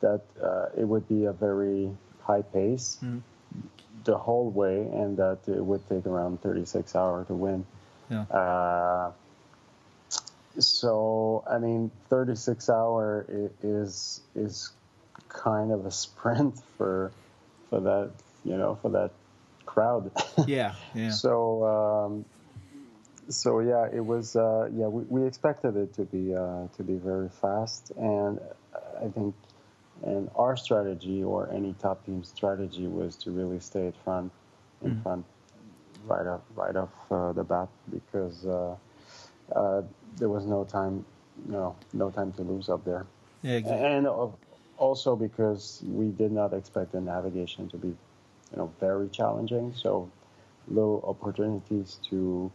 that 0.00 0.22
uh, 0.42 0.66
it 0.76 0.84
would 0.84 1.08
be 1.08 1.24
a 1.24 1.32
very 1.32 1.90
high 2.22 2.42
pace 2.42 2.98
the 4.04 4.16
whole 4.16 4.50
way, 4.50 4.82
and 4.82 5.16
that 5.16 5.38
it 5.48 5.64
would 5.64 5.86
take 5.88 6.06
around 6.06 6.40
36 6.42 6.94
hours 6.94 7.26
to 7.26 7.34
win. 7.34 7.66
Yeah. 8.10 8.22
Uh, 8.22 9.12
so 10.58 11.44
I 11.50 11.58
mean, 11.58 11.90
36 12.08 12.70
hour 12.70 13.26
is 13.62 14.20
is 14.34 14.70
kind 15.28 15.72
of 15.72 15.86
a 15.86 15.90
sprint 15.90 16.54
for 16.78 17.12
for 17.68 17.80
that 17.80 18.12
you 18.44 18.56
know 18.56 18.78
for 18.80 18.90
that 18.90 19.10
crowd. 19.66 20.10
Yeah, 20.46 20.74
yeah. 20.94 21.10
so 21.10 21.64
um, 21.64 22.24
so 23.28 23.60
yeah, 23.60 23.86
it 23.92 24.04
was 24.04 24.36
uh, 24.36 24.68
yeah 24.74 24.86
we, 24.86 25.02
we 25.04 25.26
expected 25.26 25.76
it 25.76 25.94
to 25.94 26.04
be 26.04 26.34
uh, 26.34 26.68
to 26.76 26.82
be 26.82 26.94
very 26.94 27.28
fast, 27.28 27.92
and 27.96 28.40
I 29.00 29.08
think 29.08 29.34
and 30.04 30.28
our 30.36 30.56
strategy 30.56 31.22
or 31.22 31.50
any 31.52 31.74
top 31.80 32.04
team 32.04 32.22
strategy 32.22 32.86
was 32.86 33.16
to 33.16 33.30
really 33.30 33.60
stay 33.60 33.88
at 33.88 33.96
front 34.04 34.30
in 34.82 35.00
front 35.02 35.24
right 36.06 36.26
up 36.26 36.44
right 36.54 36.76
off 36.76 36.90
uh, 37.10 37.32
the 37.32 37.42
bat 37.42 37.68
because 37.90 38.44
uh, 38.46 38.76
uh, 39.54 39.82
there 40.16 40.28
was 40.28 40.44
no 40.44 40.64
time 40.64 41.04
no 41.46 41.74
no 41.92 42.10
time 42.10 42.32
to 42.32 42.42
lose 42.42 42.68
up 42.68 42.84
there. 42.84 43.06
Yeah 43.42 43.52
exactly. 43.54 43.86
and 43.86 44.08
also 44.76 45.16
because 45.16 45.82
we 45.86 46.08
did 46.08 46.32
not 46.32 46.52
expect 46.52 46.92
the 46.92 47.00
navigation 47.00 47.68
to 47.70 47.76
be 47.76 47.88
you 47.88 48.56
know 48.56 48.72
very 48.80 49.08
challenging. 49.08 49.72
So 49.74 50.10
little 50.68 51.02
opportunities 51.06 51.98
to 52.10 52.50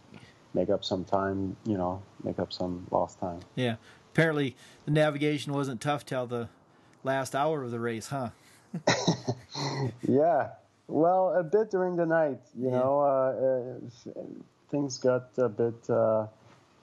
make 0.53 0.69
up 0.69 0.83
some 0.83 1.03
time 1.05 1.55
you 1.65 1.77
know 1.77 2.01
make 2.23 2.39
up 2.39 2.51
some 2.53 2.85
lost 2.91 3.19
time 3.19 3.39
yeah. 3.55 3.75
Apparently, 4.13 4.57
the 4.83 4.91
navigation 4.91 5.53
wasn't 5.53 5.79
tough 5.79 6.05
till 6.05 6.27
the 6.27 6.49
last 7.05 7.33
hour 7.33 7.63
of 7.63 7.71
the 7.71 7.79
race, 7.79 8.07
huh? 8.07 8.31
Yeah, 10.07 10.49
well, 10.87 11.33
a 11.37 11.43
bit 11.43 11.71
during 11.71 11.95
the 11.95 12.05
night, 12.05 12.39
you 12.57 12.69
Yeah. 12.69 12.79
know, 12.79 12.99
uh, 12.99 14.09
uh, 14.09 14.21
things 14.69 14.97
got 14.97 15.29
a 15.37 15.47
bit 15.49 15.89
uh, 15.89 16.27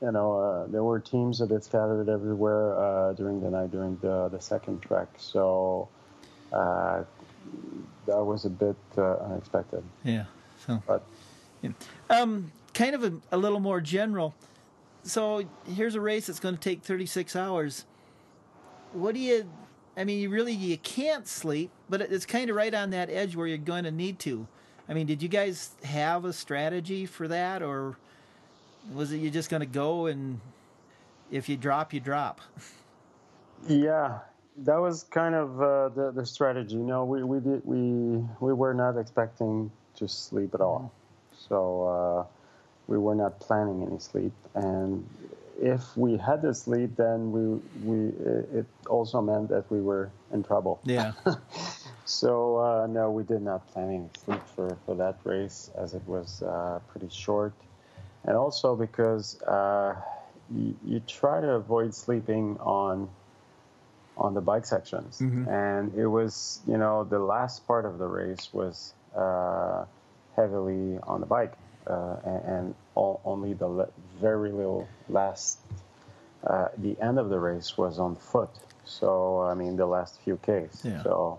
you 0.00 0.12
know, 0.12 0.38
uh, 0.38 0.66
there 0.68 0.84
were 0.84 1.00
teams 1.00 1.40
a 1.40 1.46
bit 1.46 1.64
scattered 1.64 2.08
everywhere 2.08 2.78
uh, 2.78 3.12
during 3.14 3.40
the 3.40 3.50
night 3.50 3.70
during 3.72 3.96
the 4.00 4.28
the 4.28 4.40
second 4.40 4.80
trek. 4.80 5.08
So 5.18 5.88
uh, 6.52 7.02
that 8.06 8.25
was 8.25 8.44
a 8.44 8.50
bit 8.50 8.76
uh, 8.96 9.16
unexpected. 9.26 9.82
Yeah. 10.04 10.25
So, 10.66 10.82
but 10.87 11.02
yeah. 11.62 11.70
um, 12.10 12.52
kind 12.78 12.94
of 12.94 13.02
a, 13.02 13.12
a 13.32 13.37
little 13.37 13.58
more 13.58 13.80
general. 13.80 14.35
So 15.02 15.44
here's 15.66 15.97
a 15.97 16.00
race 16.00 16.28
that's 16.28 16.38
going 16.38 16.54
to 16.54 16.61
take 16.61 16.82
36 16.82 17.35
hours. 17.35 17.85
What 18.92 19.14
do 19.14 19.20
you? 19.20 19.50
I 19.97 20.04
mean, 20.04 20.20
you 20.20 20.30
really 20.30 20.52
you 20.52 20.78
can't 20.78 21.26
sleep, 21.26 21.70
but 21.90 22.00
it's 22.00 22.25
kind 22.25 22.49
of 22.49 22.54
right 22.56 22.73
on 22.73 22.90
that 22.90 23.11
edge 23.11 23.35
where 23.35 23.49
you're 23.49 23.58
going 23.58 23.82
to 23.85 23.90
need 23.90 24.20
to. 24.20 24.47
I 24.88 24.94
mean, 24.94 25.06
did 25.06 25.23
you 25.23 25.28
guys 25.28 25.73
have 25.82 26.25
a 26.25 26.32
strategy 26.32 27.04
for 27.04 27.26
that, 27.26 27.62
or 27.62 27.97
was 28.94 29.12
it 29.12 29.18
you 29.18 29.28
just 29.28 29.50
going 29.50 29.61
to 29.61 29.66
go 29.66 30.06
and 30.06 30.40
if 31.32 31.49
you 31.49 31.56
drop, 31.56 31.92
you 31.92 32.00
drop? 32.00 32.40
Yeah, 33.68 34.20
that 34.58 34.76
was 34.76 35.02
kind 35.11 35.35
of 35.35 35.61
uh, 35.61 35.88
the 35.88 36.12
the 36.12 36.25
strategy. 36.25 36.76
No, 36.76 37.04
we 37.04 37.25
we 37.25 37.40
did 37.40 37.61
we 37.64 38.25
we 38.38 38.52
were 38.52 38.73
not 38.73 38.97
expecting 38.97 39.68
to 39.97 40.06
sleep 40.06 40.54
at 40.54 40.61
all, 40.61 40.92
so 41.32 42.28
uh, 42.28 42.38
we 42.88 42.99
were 42.99 43.14
not 43.14 43.38
planning 43.38 43.87
any 43.88 44.00
sleep. 44.00 44.33
And 44.54 45.09
if 45.61 45.97
we 45.97 46.16
had 46.16 46.42
to 46.42 46.52
sleep, 46.54 46.97
then 46.97 47.30
we 47.30 47.61
we 47.85 48.09
it 48.59 48.66
also 48.88 49.21
meant 49.21 49.50
that 49.50 49.71
we 49.71 49.80
were 49.80 50.11
in 50.33 50.42
trouble. 50.42 50.80
Yeah. 50.85 51.12
so 52.04 52.59
uh, 52.59 52.87
no, 52.88 53.12
we 53.12 53.23
did 53.23 53.42
not 53.42 53.66
plan 53.68 53.88
any 53.88 54.09
sleep 54.25 54.42
for 54.57 54.76
for 54.85 54.97
that 54.97 55.18
race 55.23 55.71
as 55.78 55.95
it 55.95 56.02
was 56.09 56.42
uh, 56.42 56.80
pretty 56.90 57.09
short 57.11 57.52
and 58.25 58.37
also 58.37 58.76
because 58.76 59.40
uh, 59.42 59.95
you, 60.54 60.76
you, 60.85 61.00
try 61.00 61.40
to 61.40 61.50
avoid 61.50 61.95
sleeping 61.95 62.59
on 62.61 63.09
on 64.16 64.35
the 64.35 64.40
bike 64.40 64.66
sections, 64.66 65.18
mm-hmm. 65.18 65.49
and 65.49 65.95
it 65.95 66.07
was 66.07 66.61
you 66.66 66.76
know 66.76 67.04
the 67.04 67.18
last 67.18 67.66
part 67.66 67.85
of 67.85 67.99
the 67.99 68.07
race 68.07 68.50
was 68.52 68.92
uh, 69.16 69.85
heavily 70.37 70.99
on 71.04 71.21
the 71.21 71.26
bike, 71.26 71.54
uh, 71.88 72.16
and, 72.25 72.45
and 72.45 72.75
all, 72.95 73.21
only 73.25 73.54
the 73.54 73.66
le- 73.66 73.88
very 74.21 74.52
little 74.52 74.88
last 75.09 75.59
uh, 76.47 76.68
the 76.78 76.97
end 77.00 77.18
of 77.18 77.28
the 77.30 77.38
race 77.38 77.76
was 77.76 77.99
on 77.99 78.16
foot. 78.16 78.50
So 78.85 79.40
I 79.42 79.54
mean 79.54 79.76
the 79.76 79.87
last 79.87 80.21
few 80.23 80.38
k's. 80.45 80.83
Yeah. 80.85 81.02
So 81.02 81.38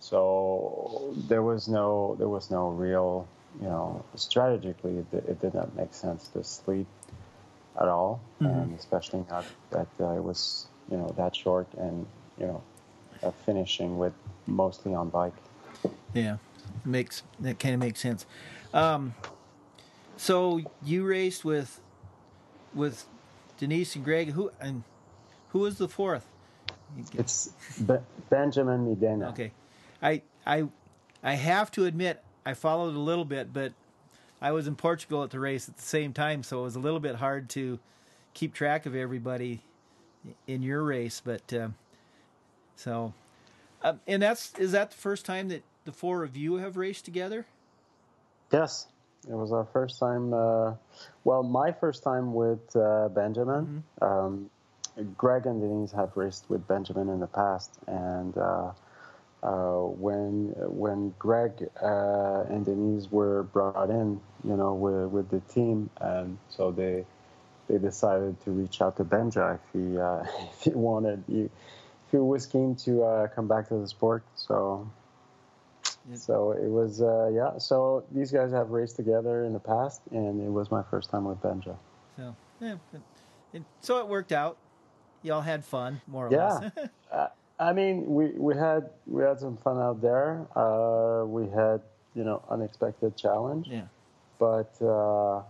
so 0.00 1.14
there 1.28 1.42
was 1.42 1.68
no 1.68 2.16
there 2.18 2.28
was 2.28 2.50
no 2.50 2.68
real 2.68 3.26
you 3.60 3.68
know, 3.68 4.04
strategically, 4.14 4.98
it, 4.98 5.06
it 5.12 5.40
did 5.40 5.54
not 5.54 5.74
make 5.76 5.94
sense 5.94 6.28
to 6.28 6.42
sleep 6.42 6.86
at 7.80 7.88
all, 7.88 8.20
mm-hmm. 8.40 8.46
and 8.46 8.78
especially 8.78 9.24
not 9.30 9.44
that 9.70 9.86
uh, 10.00 10.12
it 10.12 10.22
was, 10.22 10.66
you 10.90 10.96
know, 10.96 11.12
that 11.16 11.34
short 11.34 11.66
and, 11.76 12.06
you 12.38 12.46
know, 12.46 12.62
uh, 13.22 13.30
finishing 13.46 13.98
with 13.98 14.12
mostly 14.46 14.94
on 14.94 15.08
bike. 15.08 15.34
Yeah, 16.12 16.38
makes 16.84 17.22
that 17.40 17.58
kind 17.58 17.74
of 17.74 17.80
makes 17.80 18.00
sense. 18.00 18.26
Um, 18.72 19.14
so 20.16 20.60
you 20.82 21.04
raced 21.04 21.44
with 21.44 21.80
with 22.74 23.06
Denise 23.58 23.94
and 23.96 24.04
Greg. 24.04 24.30
Who 24.30 24.50
and 24.60 24.82
who 25.48 25.60
was 25.60 25.78
the 25.78 25.88
fourth? 25.88 26.26
It's 27.14 27.48
Be- 27.78 27.94
Benjamin 28.30 28.88
Medina. 28.88 29.28
Okay, 29.30 29.52
I 30.02 30.22
I 30.46 30.68
I 31.22 31.34
have 31.34 31.70
to 31.72 31.86
admit 31.86 32.22
I 32.46 32.54
followed 32.54 32.94
a 32.94 32.98
little 32.98 33.24
bit, 33.24 33.52
but 33.52 33.72
I 34.40 34.52
was 34.52 34.66
in 34.66 34.76
Portugal 34.76 35.22
at 35.22 35.30
the 35.30 35.40
race 35.40 35.68
at 35.68 35.76
the 35.76 35.82
same 35.82 36.12
time, 36.12 36.42
so 36.42 36.60
it 36.60 36.64
was 36.64 36.76
a 36.76 36.80
little 36.80 37.00
bit 37.00 37.16
hard 37.16 37.48
to 37.50 37.78
keep 38.34 38.52
track 38.52 38.86
of 38.86 38.94
everybody 38.94 39.62
in 40.46 40.62
your 40.62 40.82
race. 40.82 41.22
But 41.24 41.52
uh, 41.52 41.68
so, 42.76 43.14
uh, 43.82 43.94
and 44.06 44.22
that's 44.22 44.52
is 44.58 44.72
that 44.72 44.90
the 44.90 44.96
first 44.96 45.24
time 45.24 45.48
that 45.48 45.62
the 45.84 45.92
four 45.92 46.22
of 46.24 46.36
you 46.36 46.56
have 46.56 46.76
raced 46.76 47.04
together? 47.04 47.46
Yes, 48.52 48.86
it 49.28 49.34
was 49.34 49.52
our 49.52 49.66
first 49.72 49.98
time. 49.98 50.32
Uh, 50.32 50.74
well, 51.24 51.42
my 51.42 51.72
first 51.72 52.02
time 52.02 52.34
with 52.34 52.74
uh, 52.76 53.08
Benjamin. 53.08 53.82
Mm-hmm. 54.00 54.04
Um, 54.04 54.50
Greg 55.16 55.46
and 55.46 55.60
Denise 55.60 55.92
have 55.92 56.16
raced 56.16 56.48
with 56.48 56.66
Benjamin 56.68 57.08
in 57.08 57.18
the 57.18 57.26
past, 57.26 57.70
and 57.86 58.36
uh, 58.38 58.70
uh, 59.42 59.80
when 59.80 60.52
when 60.56 61.14
Greg 61.18 61.68
uh, 61.82 62.44
and 62.48 62.64
Denise 62.64 63.10
were 63.10 63.42
brought 63.42 63.90
in, 63.90 64.20
you 64.44 64.56
know, 64.56 64.74
with, 64.74 65.10
with 65.10 65.30
the 65.30 65.40
team, 65.52 65.90
and 66.00 66.38
so 66.48 66.70
they 66.70 67.04
they 67.68 67.78
decided 67.78 68.40
to 68.44 68.50
reach 68.50 68.80
out 68.80 68.96
to 68.98 69.04
Benja 69.04 69.56
if 69.56 69.60
he 69.72 69.98
uh, 69.98 70.24
if 70.52 70.62
he 70.62 70.70
wanted 70.70 71.24
he, 71.26 71.42
if 71.42 72.10
he 72.10 72.18
was 72.18 72.46
keen 72.46 72.76
to 72.76 73.02
uh, 73.02 73.26
come 73.28 73.48
back 73.48 73.68
to 73.68 73.74
the 73.74 73.88
sport. 73.88 74.22
So 74.36 74.88
so 76.12 76.52
it 76.52 76.68
was 76.68 77.00
uh, 77.00 77.30
yeah. 77.32 77.58
So 77.58 78.04
these 78.12 78.30
guys 78.30 78.52
have 78.52 78.70
raced 78.70 78.96
together 78.96 79.44
in 79.44 79.52
the 79.52 79.58
past, 79.58 80.02
and 80.10 80.40
it 80.40 80.50
was 80.50 80.70
my 80.70 80.82
first 80.82 81.10
time 81.10 81.24
with 81.24 81.40
Benja. 81.40 81.76
So 82.16 82.36
yeah, 82.60 82.76
so 83.80 83.98
it 83.98 84.08
worked 84.08 84.32
out. 84.32 84.58
Y'all 85.22 85.40
had 85.40 85.64
fun, 85.64 86.00
more 86.06 86.28
or 86.28 86.32
yeah. 86.32 86.70
less. 87.12 87.30
I 87.58 87.72
mean, 87.72 88.04
we, 88.06 88.26
we 88.32 88.54
had 88.54 88.90
we 89.06 89.22
had 89.22 89.38
some 89.38 89.56
fun 89.58 89.78
out 89.78 90.02
there. 90.02 90.46
Uh, 90.56 91.24
we 91.24 91.48
had 91.48 91.80
you 92.14 92.24
know 92.24 92.42
unexpected 92.50 93.16
challenge. 93.16 93.68
Yeah. 93.68 93.82
But 94.38 94.74
uh, 94.82 95.42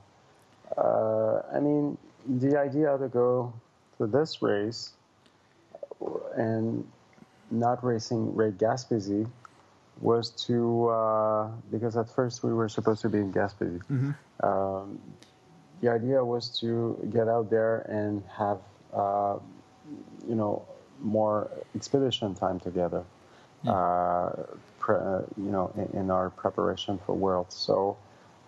uh, 0.76 1.42
I 1.52 1.60
mean, 1.60 1.98
the 2.26 2.58
idea 2.58 2.96
to 2.98 3.08
go 3.08 3.52
to 3.98 4.06
this 4.06 4.42
race 4.42 4.92
and 6.36 6.86
not 7.50 7.84
racing 7.84 8.34
Raid 8.34 8.58
Gaspésie 8.58 9.28
was 10.04 10.30
to 10.46 10.88
uh, 10.88 11.48
because 11.72 11.96
at 11.96 12.08
first 12.10 12.44
we 12.44 12.52
were 12.52 12.68
supposed 12.68 13.00
to 13.00 13.08
be 13.08 13.18
in 13.18 13.32
Gaspésie. 13.32 13.80
Mm-hmm. 13.90 14.46
Um, 14.46 15.00
the 15.80 15.88
idea 15.90 16.22
was 16.22 16.60
to 16.60 16.98
get 17.10 17.26
out 17.26 17.50
there 17.50 17.78
and 17.88 18.22
have 18.36 18.58
uh, 18.92 19.38
you 20.28 20.34
know 20.34 20.64
more 21.00 21.50
expedition 21.74 22.34
time 22.34 22.60
together. 22.60 23.02
Yeah. 23.62 23.72
Uh, 23.72 24.46
pre, 24.78 24.96
uh, 24.96 25.22
you 25.38 25.50
know, 25.50 25.72
in, 25.74 26.00
in, 26.00 26.10
our 26.10 26.28
preparation 26.28 27.00
for 27.06 27.14
Worlds. 27.14 27.54
So, 27.54 27.96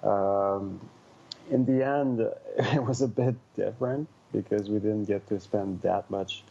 um, 0.02 0.78
in 1.50 1.64
the 1.64 1.86
end, 1.86 2.20
it 2.76 2.84
was 2.84 3.00
a 3.00 3.08
bit 3.08 3.34
different 3.56 4.08
because 4.30 4.68
we 4.68 4.78
didn't 4.78 5.06
get 5.06 5.26
to 5.28 5.40
spend 5.40 5.80
that 5.82 6.10
much 6.10 6.44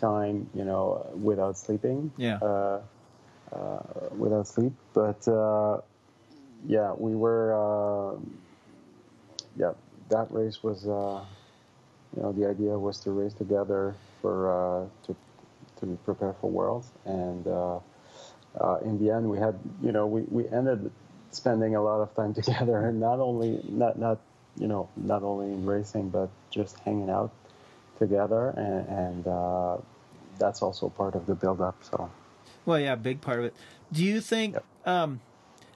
time, 0.00 0.50
you 0.54 0.64
know, 0.64 1.06
without 1.22 1.56
sleeping. 1.56 2.10
Yeah. 2.16 2.38
Uh, 3.52 3.56
uh 3.56 3.80
without 4.16 4.46
sleep, 4.46 4.72
but 4.94 5.26
uh, 5.28 5.80
yeah, 6.66 6.92
we 6.96 7.14
were. 7.14 7.54
Uh, 7.54 8.18
yeah, 9.56 9.72
that 10.08 10.30
race 10.30 10.62
was. 10.62 10.84
you 10.84 12.22
know, 12.22 12.32
the 12.32 12.46
idea 12.48 12.78
was 12.78 12.98
to 13.00 13.10
race 13.10 13.34
together 13.34 13.94
for 14.20 14.88
to 15.04 15.16
to 15.80 15.98
prepare 16.04 16.34
for 16.40 16.50
Worlds. 16.50 16.90
And 17.04 17.46
uh, 17.46 17.78
uh, 18.60 18.78
in 18.84 19.02
the 19.04 19.12
end, 19.12 19.28
we 19.28 19.38
had, 19.38 19.58
you 19.82 19.92
know, 19.92 20.06
we, 20.06 20.22
we 20.22 20.48
ended 20.48 20.90
spending 21.32 21.74
a 21.74 21.82
lot 21.82 22.00
of 22.00 22.14
time 22.14 22.34
together, 22.40 22.86
and 22.86 23.00
not 23.00 23.18
only 23.18 23.60
not 23.68 23.98
not 23.98 24.18
you 24.56 24.66
know 24.66 24.88
not 24.96 25.22
only 25.22 25.46
in 25.46 25.64
racing, 25.66 26.10
but 26.10 26.28
just 26.50 26.78
hanging 26.80 27.10
out 27.10 27.32
together, 27.98 28.50
and, 28.56 28.88
and 28.88 29.26
uh, 29.26 29.76
that's 30.38 30.62
also 30.62 30.88
part 30.88 31.14
of 31.14 31.26
the 31.26 31.34
build-up. 31.34 31.76
So. 31.82 32.10
Well, 32.64 32.78
yeah, 32.78 32.94
big 32.94 33.20
part 33.20 33.38
of 33.38 33.44
it. 33.46 33.54
Do 33.92 34.04
you 34.04 34.20
think? 34.20 34.54
Yep. 34.54 34.64
Um, 34.86 35.20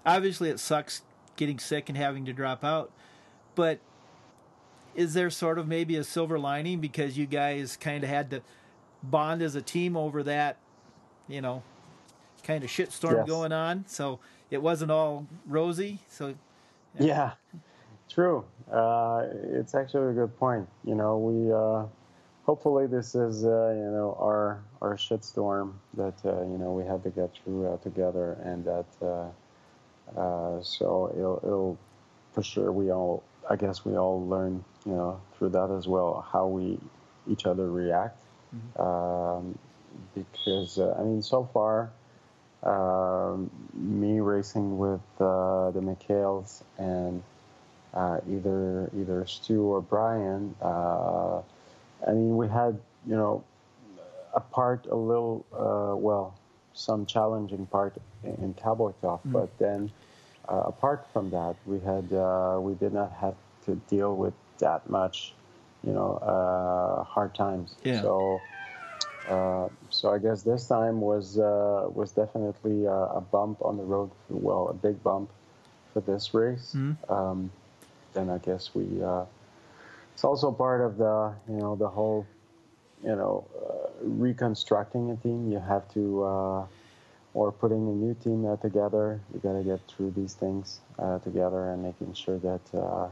obviously, 0.05 0.51
it 0.51 0.61
sucks 0.61 1.03
getting 1.37 1.59
sick 1.59 1.88
and 1.88 1.99
having 1.99 2.25
to 2.27 2.33
drop 2.33 2.64
out, 2.64 2.92
but 3.55 3.81
is 4.94 5.14
there 5.14 5.31
sort 5.31 5.59
of 5.59 5.66
maybe 5.66 5.97
a 5.97 6.05
silver 6.05 6.38
lining 6.38 6.81
because 6.81 7.18
you 7.18 7.27
guys 7.27 7.77
kind 7.77 8.05
of 8.05 8.11
had 8.11 8.31
to 8.31 8.42
bond 9.03 9.42
as 9.42 9.57
a 9.57 9.62
team 9.62 9.97
over 9.97 10.23
that, 10.23 10.59
you 11.27 11.40
know, 11.40 11.62
kind 12.44 12.62
of 12.62 12.70
shitstorm 12.70 13.18
yes. 13.18 13.27
going 13.27 13.53
on. 13.53 13.85
So 13.88 14.20
it 14.51 14.62
wasn't 14.62 14.92
all 14.92 15.27
rosy. 15.47 15.99
So 16.09 16.35
yeah, 16.99 17.07
yeah 17.07 17.61
true. 18.09 18.44
Uh, 18.70 19.27
it's 19.53 19.75
actually 19.75 20.11
a 20.11 20.14
good 20.14 20.37
point. 20.38 20.68
You 20.85 20.94
know, 20.94 21.18
we 21.18 21.53
uh, 21.53 21.87
hopefully 22.44 22.87
this 22.87 23.14
is 23.14 23.44
uh, 23.44 23.73
you 23.75 23.90
know 23.90 24.16
our 24.20 24.62
our 24.85 24.97
shitstorm 24.97 25.73
that 25.94 26.14
uh, 26.25 26.42
you 26.42 26.59
know 26.59 26.73
we 26.73 26.85
have 26.85 27.03
to 27.03 27.11
get 27.11 27.31
through 27.35 27.66
uh, 27.66 27.77
together, 27.79 28.38
and 28.44 28.64
that 28.64 28.87
uh, 29.03 30.62
so 30.62 31.12
it'll, 31.16 31.40
it'll 31.42 31.79
for 32.33 32.42
sure 32.42 32.70
we 32.70 32.92
all 32.92 33.23
I 33.49 33.57
guess 33.57 33.85
we 33.85 33.97
all 33.97 34.27
learn 34.27 34.64
you 34.87 34.92
know 34.92 35.20
through 35.37 35.51
that 35.51 35.70
as 35.70 35.87
well 35.88 36.27
how 36.33 36.47
we 36.47 36.79
each 37.27 37.47
other 37.47 37.70
react 37.70 38.25
Mm-hmm. 38.55 38.83
Um, 38.83 39.59
because 40.14 40.79
uh, 40.79 40.97
I 40.99 41.03
mean, 41.03 41.23
so 41.23 41.49
far, 41.53 41.90
um, 42.62 43.51
me 43.75 44.20
racing 44.20 44.79
with 44.79 45.01
uh, 45.20 45.70
the 45.70 45.81
McHales 45.81 46.62
and 46.79 47.23
uh, 47.92 48.18
either 48.29 48.90
either 48.97 49.27
Stu 49.27 49.62
or 49.62 49.81
Brian. 49.81 50.55
Uh, 50.61 51.40
I 52.07 52.11
mean, 52.11 52.37
we 52.37 52.49
had 52.49 52.79
you 53.07 53.16
know 53.16 53.44
a 54.35 54.40
part 54.40 54.87
a 54.87 54.97
little 54.97 55.44
uh, 55.53 55.97
well 55.97 56.38
some 56.75 57.07
challenging 57.07 57.66
part 57.66 57.94
in 58.25 58.55
Cowboy 58.55 58.92
mm. 59.03 59.20
but 59.27 59.57
then 59.59 59.90
uh, 60.49 60.62
apart 60.66 61.07
from 61.12 61.31
that, 61.31 61.57
we 61.64 61.81
had 61.81 62.12
uh, 62.12 62.59
we 62.61 62.75
did 62.75 62.92
not 62.92 63.12
have 63.12 63.35
to 63.64 63.77
deal 63.88 64.14
with 64.14 64.35
that 64.59 64.88
much, 64.90 65.33
you 65.83 65.92
know, 65.92 66.16
uh, 66.16 67.05
hard 67.05 67.35
times. 67.35 67.75
Yeah. 67.85 68.03
So. 68.03 68.40
Uh, 69.29 69.70
so 69.88 70.12
I 70.12 70.18
guess 70.18 70.42
this 70.42 70.68
time 70.68 71.01
was 71.01 71.38
uh, 71.38 71.88
was 71.88 72.12
definitely 72.12 72.85
a, 72.85 72.92
a, 72.92 73.20
bump 73.23 73.62
on 73.62 73.79
the 73.79 73.83
road. 73.83 74.11
Well, 74.29 74.68
a 74.68 74.75
big 74.75 75.03
bump 75.03 75.31
for 75.94 76.03
this 76.03 76.35
race. 76.35 76.75
Mm-hmm. 76.77 77.11
Um, 77.11 77.51
then 78.12 78.29
I 78.29 78.37
guess 78.37 78.75
we. 78.75 79.03
Uh, 79.03 79.25
it's 80.12 80.25
also 80.25 80.53
part 80.53 80.83
of 80.83 80.99
the 80.99 81.33
you 81.49 81.57
know 81.57 81.75
the 81.75 81.88
whole 81.88 82.27
you 83.03 83.16
know 83.16 83.47
uh, 83.57 83.73
reconstructing 84.00 85.11
a 85.11 85.16
team. 85.16 85.50
You 85.50 85.59
have 85.59 85.88
to 85.94 86.24
uh, 86.24 86.66
or 87.35 87.52
putting 87.52 87.88
a 87.88 87.92
new 87.92 88.14
team 88.14 88.46
together. 88.62 89.20
You 89.33 89.40
got 89.40 89.54
to 89.54 89.64
get 89.64 89.80
through 89.88 90.12
these 90.12 90.35
things 90.35 90.80
together 91.24 91.70
and 91.70 91.83
making 91.83 92.14
sure 92.14 92.38
that 92.38 93.11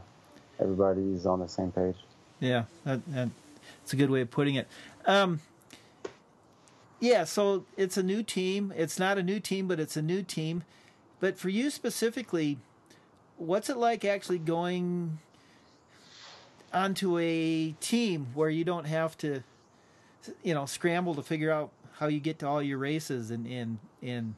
everybody 0.59 1.13
is 1.13 1.25
on 1.25 1.39
the 1.39 1.47
same 1.47 1.71
page. 1.71 1.97
Yeah, 2.39 2.63
that, 2.85 3.01
that's 3.07 3.93
a 3.93 3.95
good 3.95 4.09
way 4.09 4.21
of 4.21 4.31
putting 4.31 4.55
it. 4.55 4.67
Um, 5.05 5.41
yeah, 6.99 7.25
so 7.25 7.65
it's 7.75 7.97
a 7.97 8.03
new 8.03 8.23
team. 8.23 8.73
It's 8.77 8.97
not 8.97 9.17
a 9.17 9.23
new 9.23 9.41
team, 9.41 9.67
but 9.67 9.79
it's 9.79 9.97
a 9.97 10.01
new 10.01 10.23
team. 10.23 10.63
But 11.19 11.37
for 11.37 11.49
you 11.49 11.69
specifically, 11.69 12.59
what's 13.37 13.69
it 13.69 13.77
like 13.77 14.05
actually 14.05 14.39
going 14.39 15.19
onto 16.73 17.17
a 17.19 17.71
team 17.81 18.27
where 18.33 18.49
you 18.49 18.63
don't 18.63 18.85
have 18.85 19.17
to, 19.17 19.43
you 20.43 20.53
know, 20.53 20.65
scramble 20.65 21.15
to 21.15 21.23
figure 21.23 21.51
out 21.51 21.71
how 21.93 22.07
you 22.07 22.19
get 22.19 22.39
to 22.39 22.47
all 22.47 22.61
your 22.61 22.77
races 22.77 23.31
and 23.31 23.47
and 23.47 23.79
and. 24.01 24.35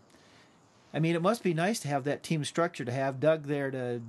I 0.93 0.99
mean, 0.99 1.13
it 1.13 1.21
must 1.21 1.43
be 1.43 1.53
nice 1.53 1.81
to 1.81 1.89
have 1.89 2.05
that 2.05 2.23
team 2.23 2.45
structure 2.45 2.85
to 2.85 2.91
have 2.91 3.19
Doug 3.19 3.47
there 3.47 3.69
to 3.69 4.01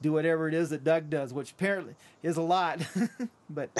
do 0.00 0.12
whatever 0.12 0.46
it 0.46 0.54
is 0.54 0.70
that 0.70 0.84
Doug 0.84 1.10
does, 1.10 1.32
which 1.32 1.50
apparently 1.50 1.96
is 2.22 2.36
a 2.36 2.42
lot. 2.42 2.80
but 3.50 3.70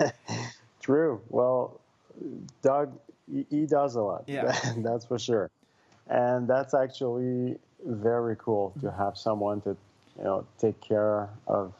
true. 0.80 1.20
Well, 1.28 1.80
Doug 2.62 2.96
he, 3.50 3.66
does 3.66 3.96
a 3.96 4.00
lot. 4.00 4.24
Yeah, 4.26 4.56
that's 4.78 5.04
for 5.04 5.18
sure. 5.18 5.50
And 6.08 6.46
that's 6.46 6.74
actually 6.74 7.58
very 7.84 8.36
cool 8.36 8.72
to 8.80 8.90
have 8.92 9.18
someone 9.18 9.60
to, 9.62 9.76
you 10.18 10.24
know, 10.24 10.46
take 10.58 10.80
care 10.80 11.28
of 11.46 11.72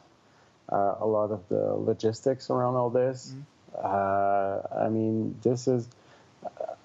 uh, 0.69 0.95
a 0.99 1.07
lot 1.07 1.31
of 1.31 1.47
the 1.47 1.73
logistics 1.75 2.49
around 2.49 2.75
all 2.75 2.89
this. 2.89 3.29
Mm-hmm. 3.29 3.41
Uh, 3.81 4.61
I 4.75 4.89
mean, 4.89 5.37
this 5.43 5.67
is. 5.67 5.87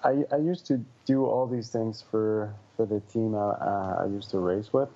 I, 0.03 0.23
I 0.31 0.37
used 0.37 0.65
to 0.67 0.83
do 1.05 1.25
all 1.25 1.47
these 1.47 1.69
things 1.69 2.03
for 2.11 2.53
for 2.75 2.85
the 2.85 2.99
team 3.01 3.35
I, 3.35 3.39
uh, 3.39 4.03
I 4.03 4.05
used 4.07 4.31
to 4.31 4.39
race 4.39 4.73
with. 4.73 4.89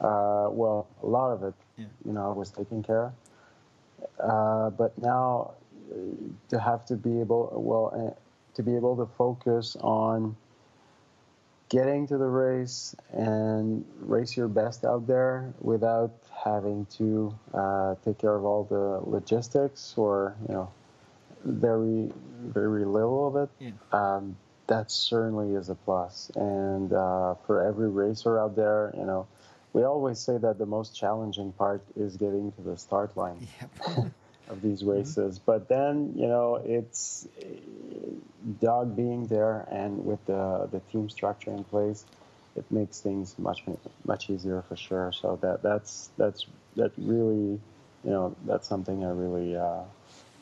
Uh, 0.00 0.48
well, 0.50 0.86
a 1.02 1.06
lot 1.06 1.30
of 1.32 1.42
it, 1.42 1.54
yeah. 1.76 1.84
you 2.06 2.12
know, 2.12 2.30
I 2.30 2.32
was 2.32 2.50
taking 2.50 2.82
care. 2.82 3.12
Uh, 4.18 4.70
but 4.70 4.96
now, 4.96 5.52
uh, 5.92 5.94
to 6.48 6.58
have 6.58 6.86
to 6.86 6.96
be 6.96 7.20
able, 7.20 7.52
well, 7.54 8.16
to 8.54 8.62
be 8.62 8.76
able 8.76 8.96
to 8.96 9.06
focus 9.16 9.76
on 9.80 10.36
getting 11.68 12.06
to 12.08 12.18
the 12.18 12.26
race 12.26 12.96
and 13.12 13.84
race 14.00 14.36
your 14.36 14.48
best 14.48 14.84
out 14.84 15.06
there 15.06 15.52
without 15.60 16.12
having 16.44 16.84
to 16.86 17.32
uh, 17.54 17.94
take 18.04 18.18
care 18.18 18.34
of 18.34 18.44
all 18.44 18.64
the 18.64 19.08
logistics 19.08 19.94
or 19.96 20.34
you 20.48 20.54
know 20.54 20.70
very 21.44 22.10
very 22.44 22.84
little 22.84 23.28
of 23.28 23.36
it 23.36 23.50
yeah. 23.58 23.70
um, 23.92 24.36
that 24.66 24.90
certainly 24.90 25.54
is 25.54 25.68
a 25.68 25.74
plus 25.74 26.30
and 26.34 26.92
uh, 26.92 27.34
for 27.46 27.62
every 27.62 27.88
racer 27.88 28.38
out 28.38 28.56
there 28.56 28.92
you 28.96 29.04
know 29.04 29.26
we 29.72 29.84
always 29.84 30.18
say 30.18 30.36
that 30.36 30.58
the 30.58 30.66
most 30.66 30.96
challenging 30.96 31.52
part 31.52 31.82
is 31.96 32.16
getting 32.16 32.52
to 32.52 32.62
the 32.62 32.76
start 32.76 33.16
line 33.16 33.46
yep. 33.60 34.12
of 34.48 34.62
these 34.62 34.84
races. 34.84 35.38
Mm-hmm. 35.38 35.44
But 35.46 35.68
then, 35.68 36.14
you 36.16 36.26
know, 36.26 36.56
it's 36.56 37.28
Doug 38.60 38.96
being 38.96 39.26
there 39.26 39.66
and 39.70 40.04
with 40.04 40.24
the 40.26 40.68
the 40.70 40.80
team 40.92 41.08
structure 41.08 41.50
in 41.50 41.64
place, 41.64 42.04
it 42.56 42.64
makes 42.70 43.00
things 43.00 43.38
much 43.38 43.62
much 44.04 44.28
easier 44.28 44.62
for 44.68 44.76
sure. 44.76 45.12
So 45.12 45.38
that 45.40 45.62
that's 45.62 46.10
that's 46.18 46.46
that 46.76 46.90
really, 46.98 47.60
you 48.04 48.10
know, 48.10 48.34
that's 48.46 48.68
something 48.68 49.04
I 49.04 49.10
really 49.10 49.56
uh, 49.56 49.82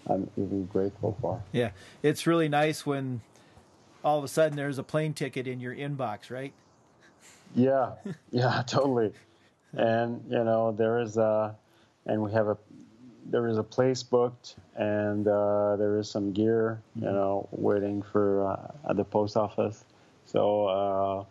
I'm 0.08 0.30
really 0.36 0.64
grateful 0.64 1.16
for. 1.20 1.42
Yeah, 1.52 1.70
it's 2.02 2.26
really 2.26 2.48
nice 2.48 2.86
when 2.86 3.20
all 4.04 4.18
of 4.18 4.24
a 4.24 4.28
sudden 4.28 4.56
there's 4.56 4.78
a 4.78 4.82
plane 4.82 5.12
ticket 5.12 5.46
in 5.46 5.60
your 5.60 5.74
inbox, 5.74 6.30
right? 6.30 6.52
Yeah, 7.54 7.92
yeah, 8.30 8.62
totally. 8.66 9.12
And 9.72 10.24
you 10.28 10.44
know, 10.44 10.72
there 10.72 11.00
is 11.00 11.16
a, 11.16 11.54
and 12.06 12.22
we 12.22 12.32
have 12.32 12.48
a 12.48 12.56
there 13.30 13.46
is 13.46 13.58
a 13.58 13.62
place 13.62 14.02
booked 14.02 14.56
and 14.76 15.28
uh, 15.28 15.76
there 15.76 15.98
is 15.98 16.10
some 16.10 16.32
gear, 16.32 16.80
you 16.96 17.02
mm-hmm. 17.02 17.14
know, 17.14 17.48
waiting 17.52 18.02
for 18.02 18.46
uh, 18.46 18.90
at 18.90 18.96
the 18.96 19.04
post 19.04 19.36
office. 19.36 19.84
So 20.24 20.66
uh, 20.66 21.24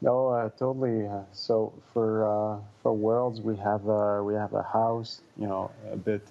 no, 0.00 0.28
uh, 0.28 0.50
totally. 0.50 1.06
Uh, 1.06 1.22
so 1.32 1.72
for 1.92 2.28
uh, 2.28 2.58
for 2.82 2.92
Worlds, 2.92 3.40
we 3.40 3.56
have 3.56 3.88
uh 3.88 4.20
we 4.22 4.34
have 4.34 4.52
a 4.54 4.62
house, 4.62 5.22
you 5.38 5.46
know, 5.46 5.70
a 5.90 5.96
bit 5.96 6.30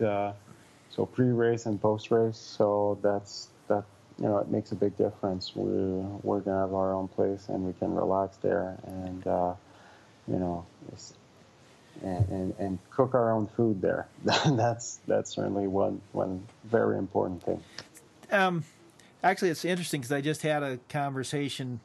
so 0.95 1.05
pre-race 1.05 1.65
and 1.65 1.81
post-race. 1.81 2.37
So 2.37 2.97
that's 3.01 3.49
that. 3.67 3.83
You 4.19 4.25
know, 4.25 4.37
it 4.37 4.49
makes 4.49 4.71
a 4.71 4.75
big 4.75 4.95
difference. 4.95 5.53
We're 5.55 6.03
we're 6.21 6.39
gonna 6.39 6.59
have 6.59 6.73
our 6.73 6.93
own 6.93 7.07
place 7.07 7.49
and 7.49 7.65
we 7.65 7.73
can 7.73 7.95
relax 7.95 8.37
there, 8.37 8.77
and 8.85 9.23
you 10.27 10.37
know, 10.37 10.65
and, 12.01 12.27
and, 12.29 12.55
and 12.59 12.79
cook 12.89 13.13
our 13.13 13.31
own 13.31 13.47
food 13.47 13.81
there. 13.81 14.07
that's 14.23 14.99
that's 15.07 15.31
certainly 15.31 15.67
one 15.67 16.01
one 16.11 16.45
very 16.65 16.97
important 16.97 17.43
thing. 17.43 17.61
Um, 18.31 18.63
actually, 19.23 19.49
it's 19.49 19.65
interesting 19.65 20.01
because 20.01 20.11
I 20.11 20.21
just 20.21 20.41
had 20.41 20.63
a 20.63 20.79
conversation 20.89 21.79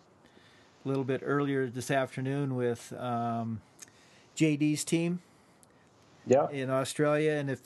a 0.84 0.88
little 0.88 1.04
bit 1.04 1.20
earlier 1.24 1.68
this 1.68 1.90
afternoon 1.90 2.56
with 2.56 2.92
um, 2.98 3.60
JD's 4.36 4.84
team. 4.84 5.20
Yeah. 6.26 6.50
In 6.50 6.68
Australia, 6.68 7.32
and 7.32 7.48
if 7.48 7.62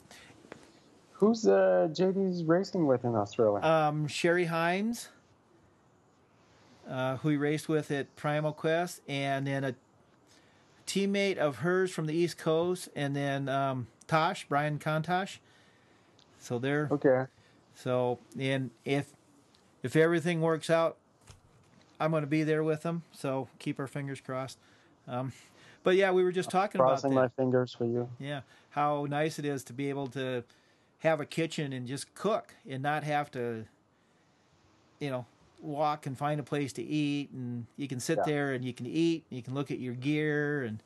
who's 1.23 1.47
uh, 1.47 1.87
JD's 1.91 2.43
racing 2.43 2.85
with 2.85 3.05
in 3.05 3.15
Australia? 3.15 3.63
Um, 3.63 4.07
Sherry 4.07 4.45
Hines. 4.45 5.09
Uh, 6.89 7.15
who 7.17 7.29
he 7.29 7.37
raced 7.37 7.69
with 7.69 7.89
at 7.91 8.13
Primal 8.17 8.51
Quest, 8.51 8.99
and 9.07 9.47
then 9.47 9.63
a 9.63 9.73
teammate 10.85 11.37
of 11.37 11.59
hers 11.59 11.91
from 11.91 12.07
the 12.07 12.13
East 12.13 12.37
Coast, 12.37 12.89
and 12.93 13.15
then 13.15 13.47
um, 13.47 13.87
Tosh 14.05 14.45
Brian 14.49 14.79
Contosh. 14.79 15.37
So 16.41 16.59
they're 16.59 16.89
okay. 16.91 17.27
So 17.73 18.19
and 18.37 18.69
if 18.83 19.07
if 19.81 19.95
everything 19.95 20.41
works 20.41 20.69
out, 20.69 20.97
I'm 22.01 22.11
going 22.11 22.23
to 22.23 22.27
be 22.27 22.43
there 22.43 22.65
with 22.65 22.83
them. 22.83 23.03
So 23.13 23.47
keep 23.59 23.79
our 23.79 23.87
fingers 23.87 24.19
crossed. 24.19 24.57
Um, 25.07 25.31
but 25.83 25.95
yeah, 25.95 26.11
we 26.11 26.21
were 26.21 26.33
just 26.33 26.49
talking 26.49 26.81
Crossing 26.81 27.13
about 27.13 27.31
Crossing 27.31 27.35
my 27.37 27.43
fingers 27.43 27.73
for 27.73 27.85
you. 27.85 28.09
Yeah, 28.19 28.41
how 28.71 29.07
nice 29.09 29.39
it 29.39 29.45
is 29.45 29.63
to 29.65 29.73
be 29.73 29.89
able 29.89 30.07
to 30.07 30.43
have 31.03 31.19
a 31.19 31.25
kitchen 31.25 31.73
and 31.73 31.85
just 31.85 32.15
cook 32.15 32.55
and 32.67 32.81
not 32.81 33.03
have 33.03 33.29
to, 33.29 33.65
you 34.99 35.09
know, 35.09 35.25
walk 35.61 36.05
and 36.05 36.17
find 36.17 36.39
a 36.39 36.43
place 36.43 36.71
to 36.73 36.81
eat, 36.81 37.29
and 37.31 37.65
you 37.75 37.89
can 37.89 37.99
sit 37.99 38.17
yeah. 38.19 38.23
there 38.25 38.53
and 38.53 38.63
you 38.63 38.73
can 38.73 38.85
eat. 38.85 39.25
And 39.29 39.37
you 39.37 39.43
can 39.43 39.53
look 39.53 39.69
at 39.69 39.79
your 39.79 39.93
gear, 39.93 40.63
and 40.63 40.81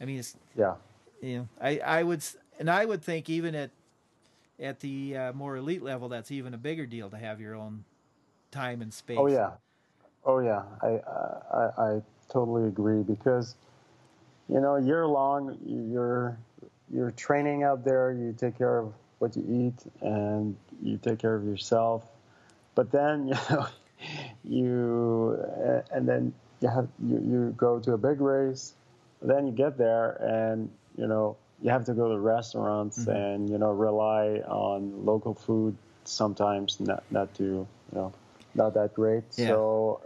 I 0.00 0.06
mean, 0.06 0.18
it's 0.18 0.34
yeah. 0.56 0.74
You 1.20 1.38
know, 1.38 1.48
I 1.60 1.78
I 1.78 2.02
would 2.02 2.24
and 2.58 2.70
I 2.70 2.86
would 2.86 3.02
think 3.02 3.28
even 3.28 3.54
at 3.54 3.70
at 4.58 4.80
the 4.80 5.16
uh, 5.16 5.32
more 5.34 5.56
elite 5.56 5.82
level, 5.82 6.08
that's 6.08 6.30
even 6.30 6.54
a 6.54 6.58
bigger 6.58 6.86
deal 6.86 7.10
to 7.10 7.18
have 7.18 7.38
your 7.38 7.54
own 7.54 7.84
time 8.50 8.80
and 8.80 8.92
space. 8.92 9.18
Oh 9.20 9.26
yeah, 9.26 9.50
oh 10.24 10.38
yeah. 10.38 10.62
I 10.80 11.00
I, 11.54 11.92
I 11.92 12.02
totally 12.30 12.66
agree 12.66 13.02
because 13.02 13.56
you 14.48 14.60
know 14.60 14.76
year 14.76 15.06
long 15.06 15.58
you're 15.66 16.38
you're 16.90 17.10
training 17.10 17.62
out 17.62 17.84
there. 17.84 18.12
You 18.12 18.34
take 18.38 18.56
care 18.56 18.78
of 18.78 18.94
what 19.20 19.36
you 19.36 19.44
eat 19.48 19.92
and 20.00 20.56
you 20.82 20.96
take 20.96 21.20
care 21.20 21.36
of 21.36 21.44
yourself. 21.44 22.04
But 22.74 22.90
then 22.90 23.28
you 23.28 23.34
know 23.48 23.66
you 24.44 25.38
uh, 25.64 25.82
and 25.92 26.08
then 26.08 26.34
you 26.60 26.68
have 26.68 26.88
you, 27.02 27.16
you 27.18 27.54
go 27.56 27.78
to 27.78 27.92
a 27.92 27.98
big 27.98 28.20
race 28.20 28.74
then 29.22 29.46
you 29.46 29.52
get 29.52 29.76
there 29.76 30.12
and 30.22 30.70
you 30.96 31.06
know 31.06 31.36
you 31.62 31.70
have 31.70 31.84
to 31.84 31.92
go 31.92 32.08
to 32.08 32.18
restaurants 32.18 33.00
mm-hmm. 33.00 33.10
and 33.10 33.50
you 33.50 33.58
know 33.58 33.70
rely 33.72 34.42
on 34.48 35.04
local 35.04 35.34
food 35.34 35.76
sometimes 36.04 36.80
not 36.80 37.02
not 37.10 37.32
too 37.34 37.66
you 37.92 37.98
know 37.98 38.12
not 38.54 38.74
that 38.74 38.94
great 38.94 39.24
yeah. 39.36 39.48
so 39.48 40.00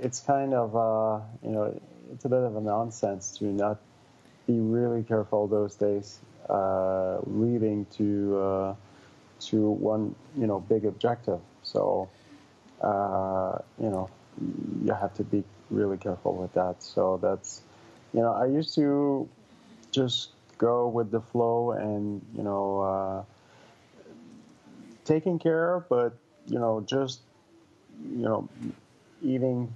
it's 0.00 0.20
kind 0.20 0.54
of 0.54 0.74
uh, 0.76 1.20
you 1.42 1.50
know 1.50 1.80
it's 2.12 2.24
a 2.24 2.28
bit 2.28 2.42
of 2.42 2.56
a 2.56 2.60
nonsense 2.60 3.36
to 3.38 3.44
not 3.44 3.78
be 4.46 4.58
really 4.58 5.02
careful 5.02 5.46
those 5.46 5.74
days 5.74 6.18
uh, 6.48 7.18
leading 7.26 7.86
to 7.96 8.38
uh, 8.38 8.74
to 9.40 9.70
one 9.70 10.14
you 10.36 10.46
know 10.46 10.60
big 10.60 10.84
objective. 10.84 11.40
So 11.62 12.08
uh, 12.80 13.58
you 13.80 13.90
know 13.90 14.10
you 14.84 14.92
have 14.92 15.14
to 15.14 15.24
be 15.24 15.44
really 15.70 15.96
careful 15.96 16.34
with 16.34 16.52
that. 16.54 16.82
So 16.82 17.18
that's 17.22 17.62
you 18.12 18.20
know 18.20 18.32
I 18.32 18.46
used 18.46 18.74
to 18.76 19.28
just 19.90 20.30
go 20.58 20.88
with 20.88 21.10
the 21.10 21.20
flow 21.20 21.72
and 21.72 22.24
you 22.36 22.42
know 22.42 22.80
uh, 22.80 23.22
taking 25.04 25.38
care, 25.38 25.84
but 25.88 26.16
you 26.46 26.58
know 26.58 26.84
just 26.86 27.20
you 28.10 28.22
know 28.22 28.48
eating 29.22 29.72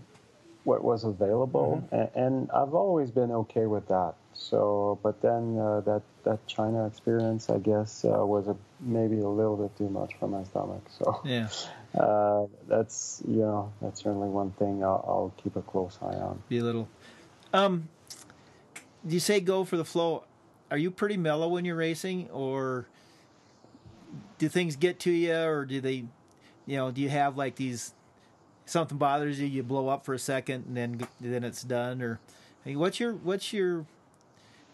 what 0.65 0.85
was 0.85 1.05
available, 1.05 1.83
mm-hmm. 1.85 1.95
and, 1.95 2.11
and, 2.15 2.51
I've 2.53 2.75
always 2.75 3.11
been 3.11 3.33
okay 3.33 3.67
with 3.67 3.89
that. 3.89 4.15
So, 4.35 4.99
but 5.03 5.21
then 5.21 5.59
uh, 5.59 5.81
that 5.81 6.03
that 6.25 6.47
China 6.47 6.87
experience, 6.87 7.51
I 7.51 7.59
guess, 7.59 8.05
uh, 8.05 8.25
was 8.25 8.49
a, 8.49 8.57
maybe 8.81 9.18
a 9.21 9.29
little 9.29 9.57
bit 9.57 9.77
too 9.77 9.88
much 9.88 10.14
for 10.18 10.29
my 10.29 10.45
stomach. 10.45 10.83
So, 10.99 11.21
yeah, 11.25 11.49
uh, 11.99 12.47
that's 12.68 13.23
you 13.27 13.40
know 13.40 13.73
that's 13.81 14.03
certainly 14.03 14.29
one 14.29 14.53
thing 14.53 14.83
I'll, 14.83 15.05
I'll, 15.07 15.35
keep 15.42 15.57
a 15.57 15.62
close 15.62 15.99
eye 16.01 16.16
on. 16.16 16.42
Be 16.49 16.59
a 16.59 16.64
little. 16.64 16.88
Um, 17.53 17.88
you 19.07 19.21
say 19.21 19.40
go 19.40 19.64
for 19.64 19.77
the 19.77 19.85
flow. 19.85 20.25
Are 20.71 20.79
you 20.79 20.90
pretty 20.90 21.18
mellow 21.18 21.49
when 21.49 21.64
you're 21.64 21.77
racing, 21.77 22.31
or 22.31 22.87
do 24.38 24.49
things 24.49 24.77
get 24.77 24.99
to 25.01 25.11
you, 25.11 25.37
or 25.37 25.66
do 25.66 25.81
they, 25.81 26.05
you 26.66 26.77
know, 26.77 26.90
do 26.90 27.03
you 27.03 27.11
have 27.11 27.37
like 27.37 27.57
these 27.57 27.92
something 28.64 28.97
bothers 28.97 29.38
you, 29.38 29.47
you 29.47 29.62
blow 29.62 29.88
up 29.88 30.05
for 30.05 30.14
a 30.14 30.18
second 30.18 30.64
and 30.66 30.77
then 30.77 31.09
then 31.21 31.45
it's 31.45 31.62
done, 31.62 32.01
or 32.01 32.21
I 32.64 32.71
mean, 32.71 32.79
what's 32.79 32.99
your 32.99 33.12
what's 33.12 33.53
your 33.53 33.87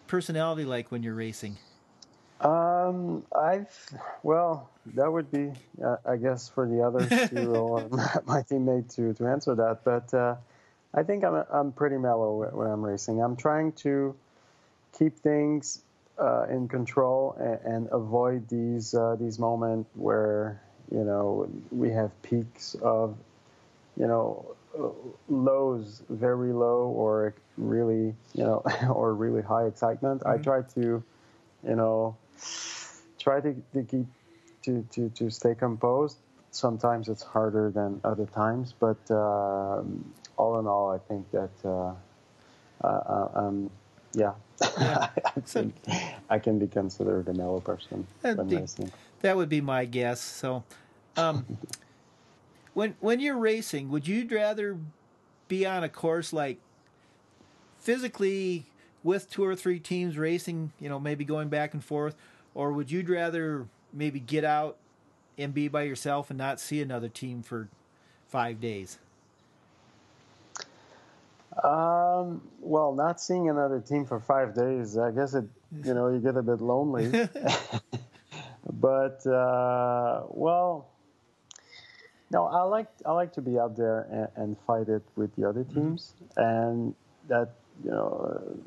personality 0.09 0.65
like 0.65 0.91
when 0.91 1.03
you're 1.03 1.15
racing? 1.15 1.57
Um, 2.41 3.25
I've 3.37 3.75
well, 4.23 4.71
that 4.95 5.11
would 5.11 5.31
be, 5.31 5.53
uh, 5.85 5.97
I 6.07 6.17
guess, 6.17 6.49
for 6.49 6.69
the 6.69 6.83
others 6.83 7.09
to 7.31 7.47
or 7.47 7.89
my 8.27 8.43
teammate 8.43 8.95
to 8.97 9.15
to 9.15 9.27
answer 9.27 9.55
that. 9.55 9.85
But 9.85 10.13
uh, 10.15 10.37
I 10.95 11.03
think 11.03 11.25
I'm 11.25 11.45
I'm 11.53 11.73
pretty 11.73 11.99
mellow 11.99 12.49
when 12.53 12.67
I'm 12.67 12.83
racing. 12.83 13.23
I'm 13.23 13.37
trying 13.37 13.73
to 13.85 14.15
keep 14.99 15.19
things 15.19 15.83
uh, 16.19 16.47
in 16.51 16.69
control 16.69 17.37
and, 17.39 17.75
and 17.75 17.89
avoid 17.93 18.49
these 18.49 18.95
uh, 18.95 19.17
these 19.19 19.39
moments 19.39 19.91
where 19.95 20.61
you 20.91 21.05
know 21.05 21.49
we 21.71 21.91
have 21.91 22.11
peaks 22.23 22.75
of 22.83 23.17
you 23.97 24.07
know 24.07 24.55
lows 25.29 26.03
very 26.09 26.53
low 26.53 26.89
or 26.89 27.35
really 27.57 28.15
you 28.35 28.45
know 28.45 28.63
or 28.91 29.15
really 29.15 29.43
high 29.43 29.67
excitement 29.67 30.21
mm-hmm. 30.21 30.39
i 30.39 30.43
try 30.43 30.63
to 30.63 31.03
you 31.67 31.75
know 31.77 32.17
try 33.19 33.41
to, 33.41 33.55
to 33.73 33.83
keep 33.83 34.07
to, 34.63 34.87
to, 34.91 35.09
to 35.11 35.31
stay 35.31 35.55
composed 35.55 36.19
sometimes 36.51 37.09
it's 37.09 37.23
harder 37.23 37.71
than 37.71 38.01
other 38.05 38.27
times 38.27 38.75
but 38.79 38.99
uh, 39.11 39.83
all 40.37 40.59
in 40.59 40.67
all 40.67 40.91
i 40.91 40.99
think 41.09 41.29
that 41.31 41.51
uh, 41.65 41.93
uh, 42.87 43.29
um, 43.35 43.71
yeah, 44.15 44.33
yeah. 44.79 45.09
I 45.37 45.41
think 45.41 45.75
I 46.31 46.39
can 46.39 46.59
be 46.59 46.67
considered 46.67 47.29
a 47.29 47.35
mellow 47.35 47.61
person. 47.61 48.07
That 49.21 49.37
would 49.37 49.49
be 49.49 49.61
my 49.61 49.85
guess. 49.85 50.21
So, 50.21 50.65
um, 51.17 51.45
when 52.75 52.97
when 53.01 53.21
you're 53.21 53.39
racing, 53.39 53.91
would 53.91 54.07
you 54.07 54.27
rather 54.31 54.79
be 55.49 55.67
on 55.67 55.83
a 55.83 55.89
course 55.89 56.33
like 56.33 56.59
physically 57.79 58.67
with 59.03 59.31
two 59.31 59.45
or 59.45 59.57
three 59.57 59.79
teams 59.79 60.19
racing, 60.19 60.73
you 60.81 60.89
know, 60.89 60.99
maybe 60.99 61.25
going 61.25 61.49
back 61.49 61.73
and 61.73 61.83
forth, 61.83 62.15
or 62.55 62.73
would 62.73 62.91
you 62.91 63.03
rather 63.03 63.67
maybe 63.93 64.21
get 64.21 64.45
out 64.45 64.77
and 65.39 65.55
be 65.55 65.69
by 65.69 65.83
yourself 65.83 66.31
and 66.31 66.39
not 66.39 66.61
see 66.61 66.83
another 66.83 67.09
team 67.09 67.43
for 67.43 67.69
five 68.27 68.61
days? 68.61 68.99
Um, 71.63 72.43
well, 72.61 72.95
not 72.95 73.21
seeing 73.21 73.49
another 73.49 73.81
team 73.81 74.05
for 74.05 74.21
five 74.21 74.55
days, 74.55 74.97
I 74.97 75.11
guess 75.11 75.35
it, 75.35 75.45
you 75.85 75.95
know, 75.95 76.09
you 76.09 76.21
get 76.21 76.37
a 76.37 76.43
bit 76.43 76.61
lonely. 76.61 77.11
but 78.73 79.27
uh, 79.27 80.23
well, 80.29 80.89
no, 82.31 82.47
I 82.47 82.63
like 82.63 82.89
I 83.07 83.13
like 83.13 83.33
to 83.35 83.41
be 83.41 83.59
out 83.59 83.77
there 83.77 84.07
and, 84.11 84.45
and 84.45 84.57
fight 84.67 84.89
it 84.89 85.03
with 85.17 85.35
the 85.37 85.49
other 85.49 85.65
mm-hmm. 85.65 85.81
teams, 85.81 86.15
mm-hmm. 86.23 86.41
and 86.41 86.95
that 87.29 87.51
you 87.85 87.91
know, 87.91 88.61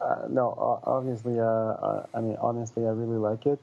uh, 0.00 0.04
uh 0.04 0.28
no, 0.28 0.80
obviously, 0.84 1.38
uh, 1.38 1.44
uh, 1.44 2.06
I 2.14 2.20
mean, 2.20 2.36
honestly, 2.40 2.86
I 2.86 2.90
really 2.90 3.18
like 3.18 3.46
it 3.46 3.60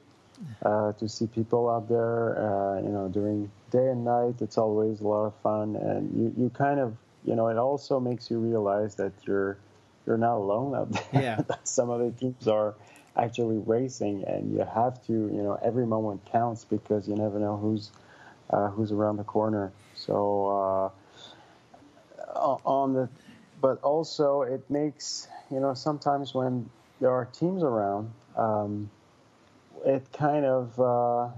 uh, 0.64 0.92
to 0.92 1.08
see 1.08 1.26
people 1.26 1.68
out 1.68 1.88
there. 1.88 2.38
Uh, 2.38 2.80
you 2.80 2.88
know, 2.88 3.08
during 3.08 3.50
day 3.70 3.88
and 3.88 4.04
night, 4.04 4.36
it's 4.40 4.58
always 4.58 5.00
a 5.00 5.06
lot 5.06 5.26
of 5.26 5.34
fun, 5.42 5.76
and 5.76 6.12
you, 6.16 6.44
you 6.44 6.50
kind 6.50 6.80
of, 6.80 6.96
you 7.24 7.34
know, 7.34 7.48
it 7.48 7.56
also 7.56 7.98
makes 8.00 8.30
you 8.30 8.38
realize 8.38 8.94
that 8.96 9.12
you're 9.26 9.58
you're 10.06 10.18
not 10.18 10.36
alone 10.36 10.74
out 10.74 10.92
there. 10.92 11.22
Yeah. 11.22 11.40
Some 11.64 11.90
other 11.90 12.10
teams 12.10 12.46
are 12.46 12.74
actually 13.16 13.58
racing, 13.58 14.24
and 14.24 14.52
you 14.52 14.64
have 14.74 15.04
to, 15.06 15.12
you 15.12 15.42
know, 15.42 15.58
every 15.62 15.86
moment 15.86 16.24
counts 16.30 16.64
because 16.64 17.08
you 17.08 17.14
never 17.14 17.38
know 17.38 17.56
who's 17.56 17.90
uh, 18.50 18.68
who's 18.70 18.92
around 18.92 19.16
the 19.16 19.24
corner. 19.24 19.72
So 19.94 20.92
uh, 20.94 22.56
on 22.64 22.92
the, 22.94 23.08
but 23.60 23.80
also 23.82 24.42
it 24.42 24.68
makes 24.70 25.28
you 25.50 25.60
know 25.60 25.74
sometimes 25.74 26.34
when 26.34 26.68
there 27.00 27.10
are 27.10 27.26
teams 27.26 27.62
around, 27.62 28.12
um, 28.36 28.90
it 29.84 30.06
kind 30.12 30.44
of 30.44 30.78
uh, 30.80 31.28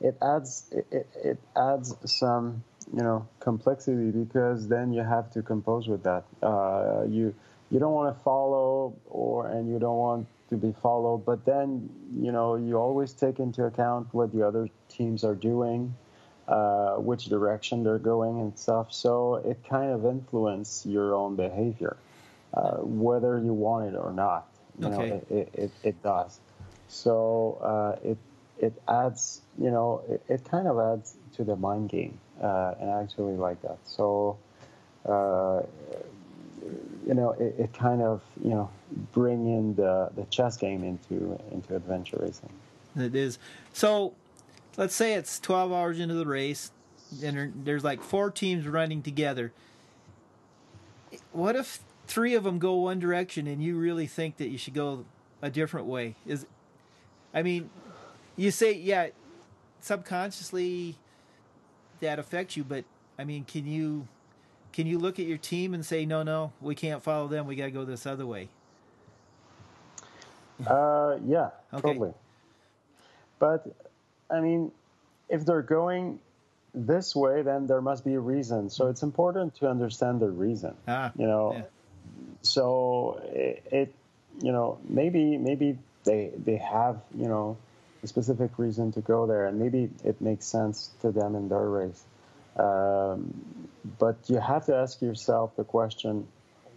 it 0.00 0.16
adds 0.22 0.72
it, 0.72 1.08
it 1.22 1.38
adds 1.56 1.94
some 2.04 2.64
you 2.92 3.02
know 3.02 3.26
complexity 3.40 4.10
because 4.10 4.68
then 4.68 4.92
you 4.92 5.02
have 5.02 5.30
to 5.32 5.42
compose 5.42 5.88
with 5.88 6.02
that. 6.02 6.24
Uh, 6.42 7.04
you 7.08 7.34
you 7.70 7.78
don't 7.78 7.92
want 7.92 8.16
to 8.16 8.22
follow 8.22 8.94
or 9.08 9.46
and 9.46 9.70
you 9.70 9.78
don't 9.78 9.98
want 9.98 10.26
to 10.48 10.56
be 10.56 10.74
followed, 10.82 11.24
but 11.24 11.44
then 11.44 11.88
you 12.18 12.32
know 12.32 12.56
you 12.56 12.76
always 12.76 13.12
take 13.12 13.38
into 13.38 13.64
account 13.64 14.08
what 14.12 14.32
the 14.32 14.46
other 14.46 14.68
teams 14.88 15.22
are 15.22 15.36
doing 15.36 15.94
uh, 16.50 16.96
which 16.96 17.26
direction 17.26 17.84
they're 17.84 17.98
going 17.98 18.40
and 18.40 18.58
stuff. 18.58 18.92
So 18.92 19.36
it 19.36 19.58
kind 19.68 19.92
of 19.92 20.04
influences 20.04 20.84
your 20.84 21.14
own 21.14 21.36
behavior, 21.36 21.96
uh, 22.52 22.78
whether 22.78 23.38
you 23.38 23.52
want 23.52 23.94
it 23.94 23.96
or 23.96 24.12
not. 24.12 24.48
You 24.80 24.88
okay. 24.88 25.08
know, 25.08 25.22
it, 25.30 25.48
it, 25.54 25.70
it, 25.84 26.02
does. 26.02 26.40
So 26.88 27.58
uh, 27.62 28.08
it 28.08 28.18
it 28.58 28.72
adds, 28.88 29.42
you 29.58 29.70
know, 29.70 30.02
it, 30.08 30.22
it, 30.28 30.44
kind 30.44 30.66
of 30.66 30.78
adds 30.78 31.14
to 31.36 31.44
the 31.44 31.54
mind 31.54 31.88
game, 31.88 32.18
uh, 32.42 32.74
and 32.80 32.90
I 32.90 33.02
actually 33.02 33.36
like 33.36 33.62
that. 33.62 33.78
So. 33.84 34.36
Uh, 35.06 35.62
you 37.06 37.14
know, 37.14 37.30
it, 37.32 37.54
it, 37.58 37.72
kind 37.72 38.02
of 38.02 38.20
you 38.44 38.50
know 38.50 38.70
bring 39.12 39.46
in 39.46 39.74
the, 39.76 40.10
the 40.14 40.24
chess 40.26 40.58
game 40.58 40.84
into 40.84 41.40
into 41.50 41.74
adventure 41.74 42.18
racing. 42.20 42.50
It 42.96 43.14
is 43.14 43.38
so 43.72 44.14
let's 44.76 44.94
say 44.94 45.14
it's 45.14 45.38
12 45.40 45.72
hours 45.72 45.98
into 46.00 46.14
the 46.14 46.26
race 46.26 46.70
and 47.22 47.64
there's 47.64 47.84
like 47.84 48.02
four 48.02 48.30
teams 48.30 48.66
running 48.66 49.02
together. 49.02 49.52
What 51.32 51.56
if 51.56 51.80
three 52.06 52.34
of 52.34 52.44
them 52.44 52.58
go 52.58 52.74
one 52.74 52.98
direction 52.98 53.46
and 53.46 53.62
you 53.62 53.76
really 53.76 54.06
think 54.06 54.36
that 54.36 54.48
you 54.48 54.58
should 54.58 54.74
go 54.74 55.04
a 55.42 55.50
different 55.50 55.86
way? 55.86 56.14
Is 56.26 56.46
I 57.34 57.42
mean, 57.42 57.70
you 58.36 58.50
say 58.50 58.72
yeah, 58.72 59.08
subconsciously 59.80 60.96
that 62.00 62.18
affects 62.18 62.56
you, 62.56 62.64
but 62.64 62.84
I 63.18 63.24
mean, 63.24 63.44
can 63.44 63.66
you 63.66 64.06
can 64.72 64.86
you 64.86 64.98
look 64.98 65.18
at 65.18 65.26
your 65.26 65.38
team 65.38 65.74
and 65.74 65.84
say 65.84 66.06
no, 66.06 66.22
no, 66.22 66.52
we 66.60 66.74
can't 66.74 67.02
follow 67.02 67.28
them. 67.28 67.46
We 67.46 67.56
got 67.56 67.66
to 67.66 67.70
go 67.70 67.84
this 67.84 68.06
other 68.06 68.26
way? 68.26 68.48
Uh, 70.66 71.16
yeah, 71.24 71.50
okay. 71.72 71.88
totally. 71.88 72.12
But 73.38 73.66
I 74.32 74.40
mean, 74.40 74.72
if 75.28 75.44
they're 75.44 75.62
going 75.62 76.20
this 76.74 77.14
way, 77.16 77.42
then 77.42 77.66
there 77.66 77.80
must 77.80 78.04
be 78.04 78.14
a 78.14 78.20
reason. 78.20 78.70
So 78.70 78.88
it's 78.88 79.02
important 79.02 79.56
to 79.56 79.68
understand 79.68 80.20
the 80.20 80.30
reason. 80.30 80.74
Ah, 80.86 81.12
you 81.16 81.26
know, 81.26 81.54
yeah. 81.54 81.62
so 82.42 83.20
it, 83.32 83.62
it, 83.70 83.94
you 84.42 84.52
know, 84.52 84.78
maybe 84.88 85.36
maybe 85.36 85.78
they 86.04 86.30
they 86.36 86.56
have 86.56 87.00
you 87.16 87.28
know 87.28 87.56
a 88.02 88.06
specific 88.06 88.58
reason 88.58 88.92
to 88.92 89.00
go 89.00 89.26
there, 89.26 89.46
and 89.46 89.58
maybe 89.58 89.90
it 90.04 90.20
makes 90.20 90.46
sense 90.46 90.90
to 91.00 91.10
them 91.10 91.34
in 91.34 91.48
their 91.48 91.68
race. 91.68 92.02
Um, 92.56 93.68
but 93.98 94.16
you 94.28 94.38
have 94.38 94.66
to 94.66 94.74
ask 94.74 95.02
yourself 95.02 95.56
the 95.56 95.64
question: 95.64 96.26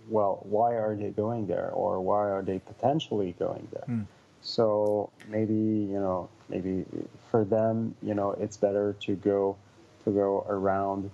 Well, 0.10 0.40
why 0.44 0.74
are 0.76 0.96
they 0.96 1.10
going 1.10 1.48
there, 1.48 1.70
or 1.70 2.02
why 2.02 2.30
are 2.30 2.42
they 2.42 2.60
potentially 2.60 3.36
going 3.38 3.68
there? 3.72 3.86
Hmm. 3.86 4.02
So 4.44 5.10
maybe 5.28 5.54
you 5.54 6.00
know, 6.00 6.30
maybe 6.50 6.86
for 7.32 7.44
them, 7.44 7.96
you 8.02 8.14
know, 8.14 8.32
it's 8.32 8.58
better 8.58 8.96
to 9.02 9.16
go 9.16 9.58
to 10.04 10.12
go 10.12 10.46
around 10.48 11.10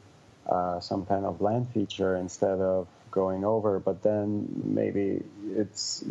uh, 0.48 0.80
some 0.80 1.06
kind 1.06 1.26
of 1.26 1.42
land 1.42 1.70
feature 1.74 2.16
instead 2.16 2.60
of 2.60 2.88
going 3.12 3.44
over. 3.46 3.80
But 3.80 4.04
then 4.04 4.48
maybe 4.66 5.24
it's 5.56 6.04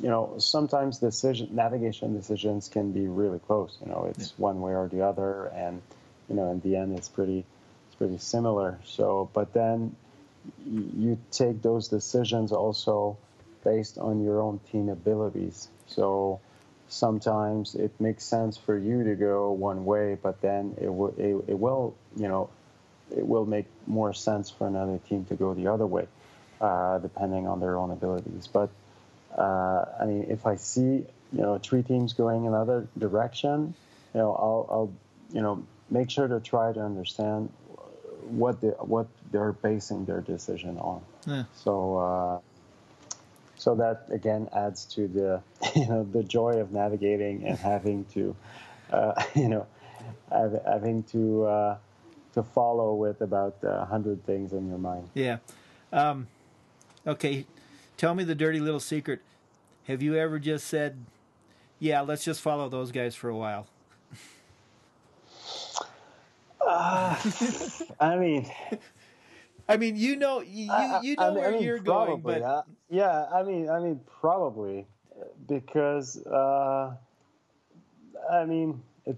you 0.00 0.08
know, 0.08 0.34
sometimes 0.38 0.98
decision 0.98 1.48
navigation 1.52 2.14
decisions 2.14 2.68
can 2.68 2.92
be 2.92 3.06
really 3.06 3.38
close. 3.38 3.78
You 3.84 3.90
know, 3.90 4.06
it's 4.10 4.30
yeah. 4.30 4.42
one 4.44 4.60
way 4.60 4.74
or 4.74 4.88
the 4.88 5.02
other, 5.02 5.46
and 5.46 5.80
you 6.28 6.36
know, 6.36 6.50
in 6.50 6.60
the 6.60 6.76
end, 6.76 6.96
it's 6.98 7.08
pretty 7.08 7.44
it's 7.86 7.96
pretty 7.96 8.18
similar. 8.18 8.78
So, 8.84 9.30
but 9.32 9.52
then 9.54 9.96
you 10.66 11.18
take 11.30 11.62
those 11.62 11.88
decisions 11.88 12.52
also 12.52 13.16
based 13.62 13.98
on 13.98 14.22
your 14.22 14.40
own 14.40 14.60
team 14.70 14.88
abilities. 14.88 15.68
So 15.86 16.40
sometimes 16.88 17.74
it 17.74 17.92
makes 18.00 18.24
sense 18.24 18.56
for 18.56 18.76
you 18.78 19.04
to 19.04 19.14
go 19.14 19.50
one 19.52 19.84
way, 19.84 20.16
but 20.20 20.40
then 20.40 20.76
it 20.80 20.88
will 20.88 21.14
it, 21.18 21.44
it 21.48 21.58
will 21.58 21.94
you 22.16 22.28
know 22.28 22.50
it 23.14 23.26
will 23.26 23.46
make 23.46 23.66
more 23.86 24.12
sense 24.12 24.50
for 24.50 24.66
another 24.66 24.98
team 25.08 25.24
to 25.26 25.34
go 25.34 25.54
the 25.54 25.68
other 25.68 25.86
way, 25.86 26.06
uh, 26.60 26.98
depending 26.98 27.46
on 27.46 27.60
their 27.60 27.76
own 27.76 27.90
abilities. 27.90 28.48
But 28.52 28.70
uh, 29.36 29.84
I 30.00 30.04
mean, 30.06 30.26
if 30.28 30.46
I 30.46 30.56
see 30.56 31.04
you 31.32 31.42
know 31.42 31.58
three 31.58 31.82
teams 31.82 32.12
going 32.12 32.46
another 32.46 32.86
direction, 32.98 33.74
you 34.14 34.20
know 34.20 34.34
I'll, 34.34 34.66
I'll 34.70 34.92
you 35.32 35.42
know 35.42 35.64
make 35.90 36.10
sure 36.10 36.28
to 36.28 36.40
try 36.40 36.72
to 36.72 36.80
understand 36.80 37.52
what 38.28 38.60
the 38.60 38.70
what 38.78 39.06
they're 39.30 39.52
basing 39.52 40.04
their 40.04 40.20
decision 40.20 40.78
on. 40.78 41.02
Yeah. 41.26 41.44
So. 41.56 41.98
Uh, 41.98 42.40
so 43.64 43.74
that 43.74 44.04
again 44.10 44.46
adds 44.52 44.84
to 44.84 45.08
the 45.08 45.40
you 45.74 45.88
know 45.88 46.06
the 46.12 46.22
joy 46.22 46.58
of 46.58 46.70
navigating 46.70 47.44
and 47.44 47.58
having 47.58 48.04
to 48.04 48.36
uh, 48.92 49.14
you 49.34 49.48
know 49.48 49.66
having 50.30 51.02
to 51.04 51.44
uh, 51.44 51.76
to 52.34 52.42
follow 52.42 52.94
with 52.94 53.22
about 53.22 53.56
a 53.62 53.86
hundred 53.86 54.22
things 54.26 54.52
in 54.52 54.68
your 54.68 54.76
mind. 54.76 55.08
Yeah. 55.14 55.38
Um, 55.92 56.26
okay. 57.06 57.46
Tell 57.96 58.14
me 58.14 58.24
the 58.24 58.34
dirty 58.34 58.60
little 58.60 58.80
secret. 58.80 59.20
Have 59.84 60.02
you 60.02 60.14
ever 60.16 60.38
just 60.38 60.66
said, 60.66 60.98
"Yeah, 61.78 62.02
let's 62.02 62.24
just 62.24 62.42
follow 62.42 62.68
those 62.68 62.92
guys 62.92 63.14
for 63.14 63.30
a 63.30 63.36
while"? 63.36 63.66
Uh, 66.60 67.16
I 68.00 68.16
mean, 68.16 68.50
I 69.68 69.76
mean, 69.76 69.96
you 69.96 70.16
know, 70.16 70.40
you 70.40 70.64
you 70.64 70.66
know 70.68 70.74
I 70.74 71.00
mean, 71.00 71.16
where 71.16 71.48
I 71.48 71.52
mean, 71.52 71.62
you're 71.62 71.82
probably, 71.82 72.20
going, 72.20 72.40
but 72.40 72.42
uh, 72.42 72.62
yeah, 72.90 73.26
I 73.32 73.42
mean, 73.42 73.68
I 73.70 73.80
mean, 73.80 74.00
probably 74.20 74.86
because 75.48 76.24
uh, 76.26 76.94
I 78.30 78.44
mean, 78.44 78.82
it. 79.06 79.16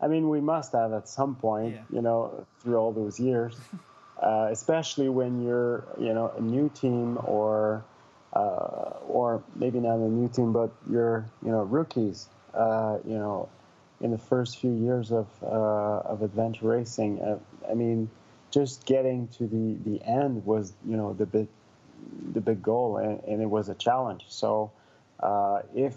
I 0.00 0.08
mean, 0.08 0.28
we 0.28 0.40
must 0.40 0.72
have 0.72 0.92
at 0.92 1.08
some 1.08 1.36
point, 1.36 1.74
yeah. 1.74 1.82
you 1.90 2.02
know, 2.02 2.46
through 2.60 2.76
all 2.76 2.92
those 2.92 3.18
years, 3.18 3.56
uh, 4.22 4.48
especially 4.50 5.08
when 5.08 5.42
you're, 5.42 5.86
you 5.98 6.12
know, 6.12 6.32
a 6.36 6.40
new 6.40 6.70
team 6.74 7.18
or, 7.24 7.82
uh, 8.34 8.92
or 9.08 9.42
maybe 9.54 9.80
not 9.80 9.94
a 9.94 10.08
new 10.08 10.28
team, 10.28 10.52
but 10.52 10.70
you're, 10.90 11.24
you 11.42 11.50
know, 11.50 11.62
rookies. 11.62 12.28
Uh, 12.52 12.98
you 13.06 13.18
know, 13.18 13.48
in 14.00 14.10
the 14.10 14.18
first 14.18 14.58
few 14.58 14.72
years 14.72 15.12
of 15.12 15.26
uh, 15.42 16.00
of 16.04 16.22
adventure 16.22 16.66
racing, 16.66 17.20
uh, 17.20 17.38
I 17.70 17.74
mean 17.74 18.10
just 18.56 18.86
getting 18.86 19.28
to 19.28 19.46
the, 19.46 19.76
the 19.84 20.02
end 20.02 20.46
was, 20.46 20.72
you 20.88 20.96
know, 20.96 21.12
the 21.12 21.26
big, 21.26 21.46
the 22.32 22.40
big 22.40 22.62
goal, 22.62 22.96
and, 22.96 23.22
and 23.24 23.42
it 23.42 23.50
was 23.50 23.68
a 23.68 23.74
challenge. 23.74 24.24
So, 24.28 24.72
uh, 25.20 25.60
if 25.74 25.94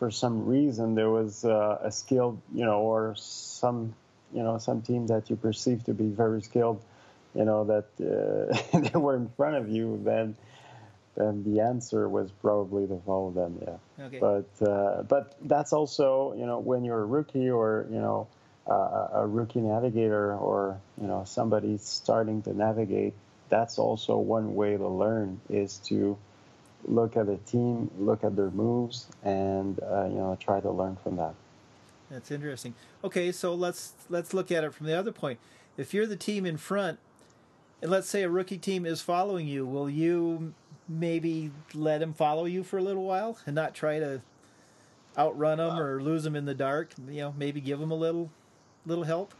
for 0.00 0.10
some 0.10 0.46
reason 0.46 0.96
there 0.96 1.10
was 1.10 1.44
uh, 1.44 1.78
a 1.80 1.92
skilled, 1.92 2.40
you 2.52 2.64
know, 2.64 2.80
or 2.80 3.14
some, 3.16 3.94
you 4.34 4.42
know, 4.42 4.58
some 4.58 4.82
team 4.82 5.06
that 5.06 5.30
you 5.30 5.36
perceive 5.36 5.84
to 5.84 5.94
be 5.94 6.08
very 6.08 6.42
skilled, 6.42 6.82
you 7.36 7.44
know, 7.44 7.62
that 7.64 7.86
uh, 8.00 8.78
they 8.80 8.98
were 8.98 9.14
in 9.14 9.28
front 9.36 9.54
of 9.54 9.68
you, 9.68 10.00
then 10.04 10.34
then 11.14 11.44
the 11.44 11.60
answer 11.60 12.08
was 12.08 12.30
probably 12.30 12.86
to 12.86 13.00
follow 13.06 13.30
them. 13.30 13.58
Yeah. 13.62 14.06
Okay. 14.06 14.18
But 14.18 14.68
uh, 14.68 15.02
but 15.02 15.36
that's 15.42 15.72
also, 15.72 16.34
you 16.36 16.46
know, 16.46 16.58
when 16.58 16.84
you're 16.84 17.00
a 17.00 17.06
rookie 17.06 17.48
or 17.48 17.86
you 17.90 18.00
know 18.00 18.26
uh, 18.68 19.08
a 19.14 19.26
rookie 19.26 19.60
navigator 19.60 20.34
or 20.34 20.78
you 21.00 21.06
know 21.06 21.24
somebody 21.26 21.78
starting 21.78 22.42
to 22.42 22.54
navigate, 22.54 23.14
that's 23.48 23.78
also 23.78 24.16
one 24.18 24.54
way 24.54 24.76
to 24.76 24.88
learn 24.88 25.40
is 25.48 25.78
to 25.78 26.16
look 26.84 27.16
at 27.16 27.28
a 27.28 27.36
team, 27.38 27.90
look 27.98 28.24
at 28.24 28.36
their 28.36 28.50
moves, 28.50 29.06
and 29.22 29.80
uh, 29.82 30.04
you 30.04 30.16
know 30.16 30.36
try 30.40 30.60
to 30.60 30.70
learn 30.70 30.96
from 31.02 31.16
that. 31.16 31.34
That's 32.10 32.30
interesting. 32.30 32.74
Okay, 33.04 33.32
so 33.32 33.54
let's 33.54 33.92
let's 34.08 34.34
look 34.34 34.50
at 34.50 34.64
it 34.64 34.74
from 34.74 34.86
the 34.86 34.98
other 34.98 35.12
point. 35.12 35.38
If 35.76 35.94
you're 35.94 36.06
the 36.06 36.16
team 36.16 36.44
in 36.44 36.56
front, 36.56 36.98
and 37.80 37.90
let's 37.90 38.08
say 38.08 38.22
a 38.22 38.28
rookie 38.28 38.58
team 38.58 38.84
is 38.84 39.00
following 39.00 39.46
you, 39.46 39.64
will 39.64 39.88
you 39.88 40.54
maybe 40.88 41.50
let 41.74 42.02
him 42.02 42.12
follow 42.12 42.44
you 42.44 42.64
for 42.64 42.78
a 42.78 42.82
little 42.82 43.04
while 43.04 43.38
and 43.46 43.54
not 43.54 43.74
try 43.74 43.98
to 43.98 44.20
outrun 45.16 45.58
them 45.58 45.78
or 45.78 46.02
lose 46.02 46.24
them 46.24 46.34
in 46.34 46.44
the 46.44 46.54
dark? 46.54 46.92
You 47.08 47.20
know, 47.20 47.34
maybe 47.36 47.60
give 47.60 47.78
them 47.78 47.90
a 47.90 47.96
little 47.96 48.30
little 48.88 49.04
help? 49.04 49.32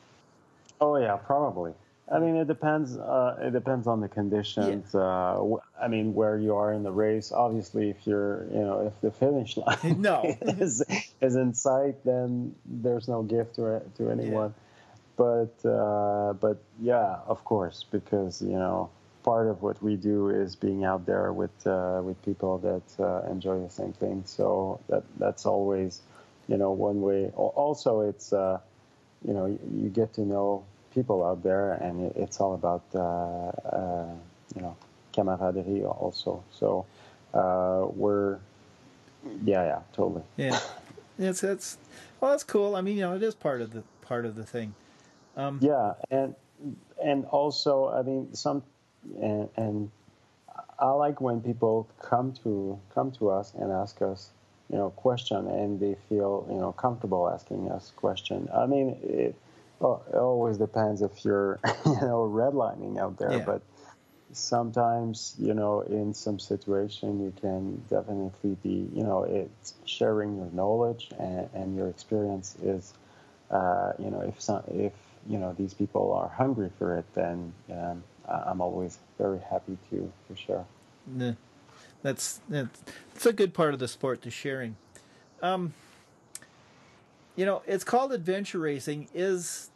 Oh 0.81 0.97
yeah, 0.97 1.17
probably. 1.17 1.73
I 2.11 2.21
mean, 2.21 2.37
it 2.37 2.47
depends. 2.47 2.97
Uh, 2.97 3.37
it 3.41 3.53
depends 3.53 3.87
on 3.87 4.01
the 4.01 4.09
conditions. 4.09 4.91
Yeah. 4.95 5.01
Uh, 5.01 5.57
I 5.81 5.89
mean, 5.89 6.15
where 6.15 6.39
you 6.39 6.55
are 6.57 6.73
in 6.73 6.83
the 6.83 6.91
race. 6.91 7.33
Obviously, 7.33 7.91
if 7.91 8.07
you're, 8.07 8.47
you 8.51 8.61
know, 8.61 8.87
if 8.87 9.01
the 9.03 9.11
finish 9.11 9.57
line 9.57 10.01
no. 10.01 10.23
is, 10.41 10.83
is 11.21 11.37
in 11.37 11.53
sight, 11.53 12.03
then 12.05 12.55
there's 12.65 13.09
no 13.09 13.23
gift 13.23 13.57
to 13.57 13.83
to 13.97 14.11
anyone. 14.11 14.55
Yeah. 14.57 14.65
But 15.17 15.69
uh, 15.69 16.33
but 16.35 16.59
yeah, 16.81 17.19
of 17.27 17.45
course, 17.45 17.85
because 17.91 18.41
you 18.41 18.53
know, 18.53 18.91
part 19.25 19.49
of 19.49 19.63
what 19.63 19.83
we 19.83 19.97
do 19.97 20.31
is 20.31 20.57
being 20.57 20.85
out 20.85 21.05
there 21.05 21.33
with 21.33 21.67
uh, 21.67 22.01
with 22.03 22.23
people 22.25 22.59
that 22.59 23.05
uh, 23.05 23.31
enjoy 23.31 23.61
the 23.61 23.71
same 23.71 23.93
thing. 23.93 24.23
So 24.25 24.81
that 24.89 25.03
that's 25.19 25.45
always, 25.45 26.01
you 26.47 26.57
know, 26.57 26.71
one 26.71 27.03
way. 27.03 27.31
Also, 27.35 28.01
it's 28.01 28.33
uh, 28.33 28.61
you 29.27 29.33
know, 29.33 29.47
you 29.47 29.89
get 29.89 30.15
to 30.15 30.23
know 30.23 30.65
people 30.95 31.25
out 31.25 31.43
there, 31.43 31.73
and 31.75 32.13
it's 32.17 32.41
all 32.41 32.55
about 32.55 32.85
uh, 32.95 32.99
uh, 33.77 34.15
you 34.55 34.63
know 34.63 34.77
camaraderie 35.13 35.85
also. 35.85 36.45
So 36.51 36.87
uh, 37.35 37.87
we're 37.95 38.39
yeah, 39.45 39.65
yeah, 39.65 39.81
totally. 39.93 40.23
Yeah, 40.37 40.59
it's 41.19 41.43
it's 41.43 41.79
well, 42.21 42.33
that's 42.33 42.45
cool. 42.45 42.77
I 42.77 42.81
mean, 42.81 42.97
you 42.97 43.03
know, 43.03 43.15
it 43.15 43.23
is 43.23 43.35
part 43.35 43.61
of 43.61 43.73
the 43.73 43.83
part 44.03 44.25
of 44.25 44.35
the 44.35 44.45
thing. 44.45 44.75
Um, 45.37 45.59
yeah, 45.63 45.95
and 46.11 46.35
and 47.03 47.25
also, 47.27 47.89
I 47.89 48.03
mean, 48.03 48.35
some 48.35 48.63
and, 49.21 49.49
and 49.57 49.91
I 50.79 50.91
like 50.91 51.21
when 51.21 51.41
people 51.41 51.89
come 52.01 52.33
to 52.45 52.79
come 52.95 53.13
to 53.13 53.31
us 53.31 53.55
and 53.55 53.73
ask 53.73 54.01
us 54.03 54.31
you 54.71 54.77
know 54.77 54.91
question 54.91 55.49
and 55.49 55.81
they 55.81 55.97
feel 56.09 56.47
you 56.51 56.59
know 56.59 56.73
comfortable 56.73 57.29
asking 57.29 57.71
us 57.71 57.93
question. 57.97 58.49
I 58.55 58.67
mean 58.67 58.99
it, 59.03 59.35
well, 59.81 60.03
it 60.13 60.17
always 60.17 60.59
depends 60.59 61.03
if 61.03 61.25
you're 61.25 61.59
you 61.87 62.01
know 62.01 62.29
redlining 62.31 62.99
out 62.99 63.19
there 63.19 63.39
yeah. 63.39 63.45
but 63.45 63.63
sometimes 64.33 65.35
you 65.39 65.55
know 65.55 65.81
in 65.81 66.13
some 66.13 66.39
situation 66.39 67.25
you 67.25 67.33
can 67.41 67.83
definitely 67.89 68.57
be 68.63 68.89
you 68.95 69.03
know 69.03 69.23
it's 69.23 69.75
sharing 69.87 70.37
your 70.37 70.51
knowledge 70.53 71.11
and, 71.19 71.49
and 71.55 71.77
your 71.77 71.89
experience 71.89 72.55
is 72.63 72.93
uh, 73.51 73.93
you 73.99 74.11
know 74.11 74.21
if 74.21 74.41
some 74.41 74.63
if 74.69 74.93
you 75.27 75.39
know 75.39 75.55
these 75.57 75.73
people 75.73 76.13
are 76.13 76.29
hungry 76.29 76.71
for 76.79 76.99
it 76.99 77.07
then 77.15 77.53
um, 77.73 78.03
i'm 78.29 78.61
always 78.61 78.99
very 79.17 79.41
happy 79.51 79.79
to 79.91 80.13
to 80.29 80.37
share. 80.37 80.65
Yeah 81.17 81.33
that's 82.03 82.41
that's 82.49 83.27
a 83.27 83.33
good 83.33 83.55
part 83.55 83.75
of 83.75 83.81
the 83.81 83.89
sport, 83.89 84.23
the 84.23 84.31
sharing. 84.31 84.77
Um, 85.43 85.75
you 87.37 87.47
know, 87.47 87.63
it's 87.67 87.85
called 87.85 88.13
adventure 88.13 88.59
racing. 88.59 89.09
Is 89.15 89.71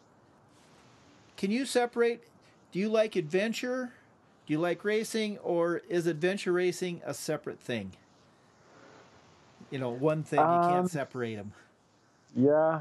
can 1.37 1.51
you 1.51 1.67
separate? 1.67 2.25
Do 2.71 2.79
you 2.79 2.89
like 2.89 3.17
adventure? 3.17 3.93
Do 4.47 4.53
you 4.53 4.59
like 4.59 4.85
racing, 4.85 5.39
or 5.39 5.83
is 5.89 6.07
adventure 6.07 6.53
racing 6.53 7.01
a 7.05 7.15
separate 7.15 7.61
thing? 7.61 7.93
You 9.71 9.79
know, 9.79 9.91
one 9.91 10.23
thing 10.23 10.41
you 10.41 10.45
can't 10.45 10.75
um, 10.75 10.89
separate 10.89 11.37
them. 11.37 11.53
Yeah, 12.35 12.81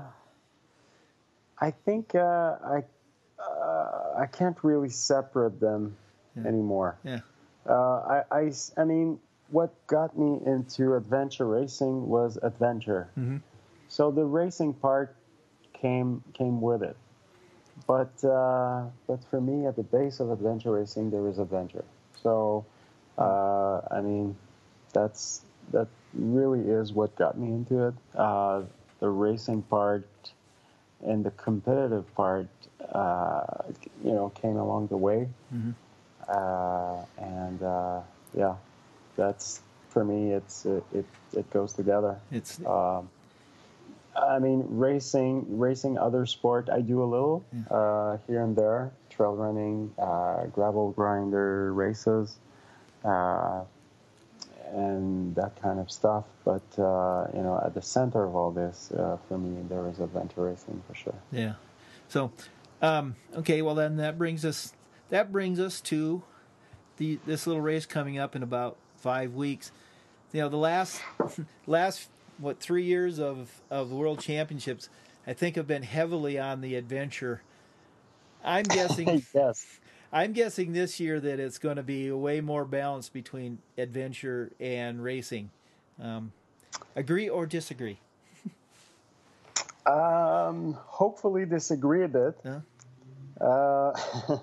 I 1.59 1.71
think 1.71 2.15
uh, 2.15 2.57
I 2.63 2.83
uh, 3.39 4.13
I 4.17 4.25
can't 4.25 4.57
really 4.63 4.89
separate 4.89 5.59
them 5.59 5.95
yeah. 6.35 6.47
anymore. 6.47 6.97
Yeah. 7.03 7.19
Uh, 7.67 7.73
I, 7.73 8.23
I, 8.31 8.51
I 8.77 8.83
mean, 8.83 9.19
what 9.51 9.71
got 9.87 10.17
me 10.17 10.39
into 10.45 10.95
adventure 10.95 11.45
racing 11.45 12.07
was 12.07 12.37
adventure. 12.41 13.09
Mm-hmm. 13.17 13.37
So 13.87 14.11
the 14.11 14.23
racing 14.23 14.73
part 14.73 15.15
came 15.73 16.23
came 16.33 16.61
with 16.61 16.81
it. 16.83 16.95
But 17.87 18.23
uh, 18.23 18.85
but 19.07 19.23
for 19.29 19.41
me, 19.41 19.65
at 19.65 19.75
the 19.75 19.83
base 19.83 20.19
of 20.19 20.31
adventure 20.31 20.71
racing, 20.71 21.11
there 21.11 21.27
is 21.27 21.39
adventure. 21.39 21.85
So 22.21 22.65
uh, 23.17 23.81
I 23.91 24.01
mean, 24.01 24.35
that's 24.93 25.41
that 25.71 25.87
really 26.13 26.61
is 26.61 26.93
what 26.93 27.15
got 27.15 27.37
me 27.37 27.47
into 27.49 27.87
it. 27.87 27.93
Uh, 28.15 28.63
the 28.99 29.09
racing 29.09 29.63
part 29.63 30.07
and 31.03 31.23
the 31.23 31.31
competitive 31.31 32.13
part, 32.15 32.47
uh, 32.91 33.43
you 34.03 34.11
know, 34.11 34.29
came 34.29 34.57
along 34.57 34.87
the 34.87 34.97
way. 34.97 35.27
Mm-hmm. 35.53 35.71
Uh, 36.29 37.03
and 37.17 37.63
uh, 37.63 38.01
yeah, 38.37 38.55
that's 39.15 39.61
for 39.89 40.03
me, 40.03 40.31
it's 40.33 40.65
it 40.65 40.83
it, 40.93 41.05
it 41.33 41.49
goes 41.51 41.73
together. 41.73 42.19
It's 42.31 42.59
Um, 42.65 43.09
I 44.15 44.39
mean, 44.39 44.65
racing, 44.69 45.57
racing 45.57 45.97
other 45.97 46.25
sport, 46.25 46.69
I 46.69 46.81
do 46.81 47.01
a 47.01 47.05
little 47.05 47.45
uh, 47.69 48.17
here 48.27 48.43
and 48.43 48.55
there, 48.55 48.91
trail 49.09 49.35
running, 49.35 49.93
uh, 49.97 50.45
gravel 50.47 50.91
grinder 50.91 51.73
races, 51.73 52.35
uh, 53.05 53.61
and 54.73 55.33
that 55.35 55.61
kind 55.61 55.79
of 55.79 55.89
stuff. 55.89 56.25
But 56.43 56.61
uh, 56.77 57.27
you 57.33 57.41
know, 57.41 57.61
at 57.63 57.73
the 57.73 57.81
center 57.81 58.23
of 58.25 58.35
all 58.35 58.51
this, 58.51 58.91
uh, 58.91 59.17
for 59.27 59.37
me, 59.37 59.63
there 59.69 59.87
is 59.87 59.99
adventure 59.99 60.43
racing 60.43 60.83
for 60.87 60.95
sure. 60.95 61.15
Yeah. 61.31 61.53
So, 62.09 62.31
um, 62.81 63.15
okay. 63.37 63.61
Well, 63.61 63.75
then 63.75 63.95
that 63.97 64.17
brings 64.17 64.43
us 64.43 64.73
that 65.09 65.31
brings 65.31 65.59
us 65.59 65.79
to 65.81 66.23
the 66.97 67.19
this 67.25 67.47
little 67.47 67.61
race 67.61 67.85
coming 67.85 68.17
up 68.17 68.35
in 68.35 68.43
about 68.43 68.75
five 69.01 69.33
weeks. 69.33 69.71
You 70.31 70.41
know, 70.41 70.49
the 70.49 70.57
last 70.57 71.01
last 71.67 72.09
what 72.37 72.59
three 72.59 72.83
years 72.83 73.19
of 73.19 73.61
of 73.69 73.89
the 73.89 73.95
world 73.95 74.19
championships, 74.19 74.89
I 75.27 75.33
think 75.33 75.55
have 75.55 75.67
been 75.67 75.83
heavily 75.83 76.39
on 76.39 76.61
the 76.61 76.75
adventure. 76.75 77.41
I'm 78.43 78.63
guessing. 78.69 79.23
yes. 79.33 79.65
I'm 80.13 80.33
guessing 80.33 80.73
this 80.73 80.99
year 80.99 81.21
that 81.21 81.39
it's 81.39 81.57
going 81.57 81.77
to 81.77 81.83
be 81.83 82.11
way 82.11 82.41
more 82.41 82.65
balanced 82.65 83.13
between 83.13 83.59
adventure 83.77 84.51
and 84.59 85.01
racing. 85.01 85.51
Um, 86.01 86.33
agree 86.95 87.29
or 87.29 87.45
disagree? 87.45 87.97
Um, 89.85 90.77
hopefully 90.85 91.45
disagree 91.45 92.03
a 92.03 92.07
bit. 92.07 92.35
Huh? 92.43 92.59
Uh, 93.43 94.37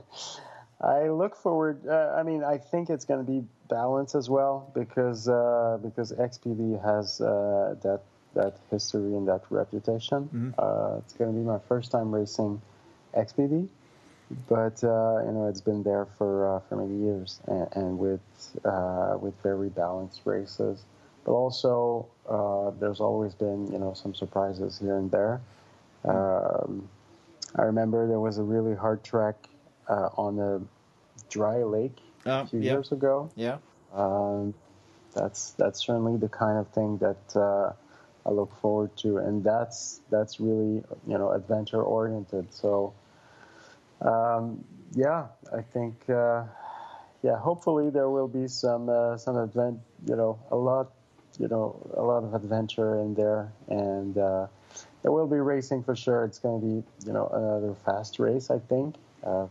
I 0.81 1.09
look 1.09 1.37
forward. 1.37 1.87
Uh, 1.87 2.15
I 2.17 2.23
mean, 2.23 2.43
I 2.43 2.59
think 2.59 2.91
it's 2.91 3.05
going 3.05 3.25
to 3.25 3.31
be 3.31 3.45
balanced 3.69 4.15
as 4.15 4.29
well 4.31 4.71
because 4.75 5.29
uh, 5.29 5.79
because 5.83 6.13
XPD 6.13 6.83
has 6.83 7.21
uh, 7.21 7.75
that 7.83 8.01
that 8.35 8.57
history 8.71 9.15
and 9.15 9.27
that 9.29 9.43
reputation. 9.51 10.29
Mhm. 10.35 10.55
Uh, 10.59 10.99
it's 10.99 11.13
going 11.15 11.33
to 11.33 11.37
be 11.39 11.45
my 11.45 11.59
first 11.69 11.91
time 11.91 12.15
racing 12.15 12.61
XPD, 13.15 13.69
but 14.49 14.83
uh, 14.85 15.23
you 15.27 15.33
know 15.33 15.47
it's 15.49 15.61
been 15.61 15.83
there 15.83 16.07
for 16.17 16.57
uh, 16.57 16.61
for 16.69 16.77
many 16.77 16.97
years 16.97 17.41
and, 17.47 17.69
and 17.77 17.99
with 17.99 18.21
uh, 18.65 19.17
with 19.21 19.35
very 19.43 19.69
balanced 19.69 20.23
races. 20.25 20.85
But 21.25 21.33
also, 21.33 22.07
uh, 22.29 22.71
there's 22.81 23.01
always 23.01 23.35
been 23.35 23.71
you 23.73 23.79
know 23.79 23.93
some 23.95 24.15
surprises 24.15 24.79
here 24.79 24.97
and 24.97 25.11
there. 25.11 25.41
Um, 26.05 26.89
I 27.57 27.63
remember 27.63 28.07
there 28.07 28.21
was 28.21 28.39
a 28.39 28.43
really 28.43 28.75
hard 28.75 29.03
track 29.03 29.49
uh, 29.89 30.09
on 30.17 30.39
a 30.39 30.61
dry 31.29 31.63
lake 31.63 31.99
a 32.25 32.47
few 32.47 32.61
yep. 32.61 32.73
years 32.73 32.93
ago. 32.93 33.31
Yeah. 33.37 33.59
Um, 33.95 34.55
that's 35.15 35.53
that's 35.53 35.85
certainly 35.85 36.17
the 36.17 36.29
kind 36.29 36.59
of 36.59 36.69
thing 36.69 36.99
that 36.99 37.37
uh, 37.37 37.73
I 38.27 38.31
look 38.31 38.55
forward 38.61 38.97
to, 38.99 39.19
and 39.19 39.43
that's 39.43 40.01
that's 40.11 40.41
really 40.41 40.83
you 41.07 41.19
know 41.19 41.33
adventure 41.33 41.83
oriented. 41.83 42.53
So 42.53 42.95
um, 44.01 44.65
yeah, 44.93 45.27
I 45.53 45.63
think 45.63 46.09
uh, 46.09 46.45
yeah, 47.23 47.39
hopefully 47.39 47.91
there 47.91 48.09
will 48.09 48.29
be 48.29 48.49
some 48.49 48.89
uh, 48.89 49.17
some 49.17 49.37
advent 49.39 49.81
you 50.07 50.17
know 50.17 50.39
a 50.51 50.57
lot 50.57 50.93
you 51.39 51.49
know 51.49 51.81
a 51.97 52.03
lot 52.03 52.25
of 52.25 52.35
adventure 52.35 53.01
in 53.01 53.15
there, 53.15 53.53
and 53.69 54.17
uh, 54.17 54.47
there 55.03 55.13
will 55.13 55.27
be 55.27 55.39
racing 55.39 55.83
for 55.83 55.97
sure. 55.97 56.25
It's 56.25 56.39
going 56.39 56.61
to 56.61 56.67
be 56.67 57.07
you 57.07 57.13
know 57.13 57.29
another 57.33 57.75
fast 57.85 58.19
race, 58.19 58.51
I 58.51 58.59
think. 58.59 58.97
Uh, 59.25 59.47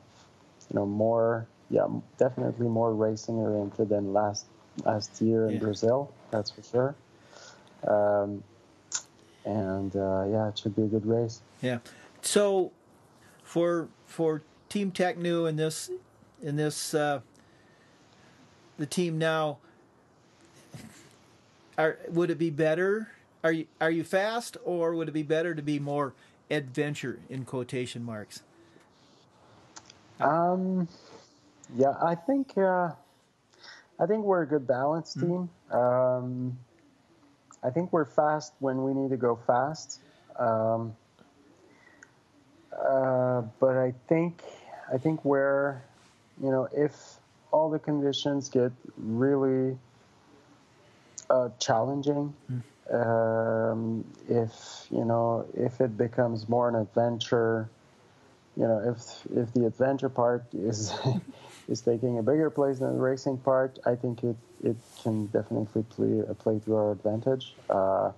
you 0.69 0.75
know 0.75 0.85
more 0.85 1.47
yeah 1.69 1.85
definitely 2.17 2.67
more 2.67 2.93
racing 2.93 3.35
oriented 3.35 3.89
than 3.89 4.13
last 4.13 4.45
last 4.85 5.21
year 5.21 5.47
in 5.47 5.55
Yeah. 5.55 5.59
Brazil. 5.59 6.13
That's 6.31 6.51
for 6.51 6.63
sure. 6.63 6.95
Um, 7.87 8.43
and 9.45 9.95
uh, 9.95 10.25
yeah, 10.29 10.49
it 10.49 10.57
should 10.59 10.75
be 10.75 10.83
a 10.83 10.87
good 10.87 11.05
race. 11.05 11.41
Yeah. 11.61 11.79
So 12.21 12.71
for 13.43 13.87
for 14.05 14.41
Team 14.69 14.91
Tecnu 14.91 15.47
in 15.49 15.55
this 15.55 15.89
in 16.41 16.55
this 16.57 16.93
uh, 16.93 17.21
the 18.77 18.85
team 18.85 19.17
now 19.17 19.57
are 21.77 21.97
would 22.09 22.29
it 22.29 22.37
be 22.37 22.49
better 22.49 23.09
are 23.43 23.51
you 23.51 23.67
are 23.79 23.91
you 23.91 24.03
fast 24.03 24.57
or 24.63 24.93
would 24.95 25.07
it 25.07 25.13
be 25.13 25.23
better 25.23 25.55
to 25.55 25.61
be 25.61 25.79
more 25.79 26.13
adventure 26.51 27.19
in 27.29 27.45
quotation 27.45 28.03
marks? 28.03 28.41
Um, 30.19 30.87
yeah, 31.75 31.93
I 32.01 32.15
think 32.15 32.57
uh, 32.57 32.91
I 33.99 34.05
think 34.05 34.23
we're 34.23 34.43
a 34.43 34.47
good 34.47 34.67
balanced 34.67 35.19
team. 35.19 35.49
Um, 35.71 36.57
I 37.63 37.69
think 37.69 37.91
we're 37.91 38.05
fast 38.05 38.53
when 38.59 38.83
we 38.83 38.93
need 38.93 39.09
to 39.09 39.17
go 39.17 39.35
fast. 39.35 39.99
Um, 40.37 40.95
uh, 42.71 43.41
but 43.59 43.77
I 43.77 43.93
think 44.07 44.43
I 44.93 44.97
think 44.97 45.25
where 45.25 45.83
you 46.41 46.51
know 46.51 46.67
if 46.73 46.93
all 47.51 47.69
the 47.69 47.79
conditions 47.79 48.49
get 48.49 48.71
really 48.97 49.77
uh, 51.29 51.49
challenging, 51.59 52.33
um, 52.91 54.05
if 54.29 54.87
you 54.89 55.03
know 55.03 55.45
if 55.53 55.81
it 55.81 55.97
becomes 55.97 56.47
more 56.47 56.69
an 56.69 56.75
adventure 56.75 57.69
you 58.57 58.63
know, 58.63 58.79
if 58.79 59.37
if 59.37 59.53
the 59.53 59.65
adventure 59.67 60.09
part 60.09 60.45
is 60.53 60.91
is 61.67 61.81
taking 61.81 62.17
a 62.17 62.23
bigger 62.23 62.49
place 62.49 62.79
than 62.79 62.93
the 62.93 63.01
racing 63.01 63.37
part, 63.37 63.79
I 63.85 63.95
think 63.95 64.23
it 64.23 64.35
it 64.63 64.75
can 65.03 65.27
definitely 65.27 65.83
play 65.83 66.23
play 66.39 66.59
to 66.65 66.75
our 66.75 66.91
advantage. 66.91 67.55
Uh, 67.69 68.11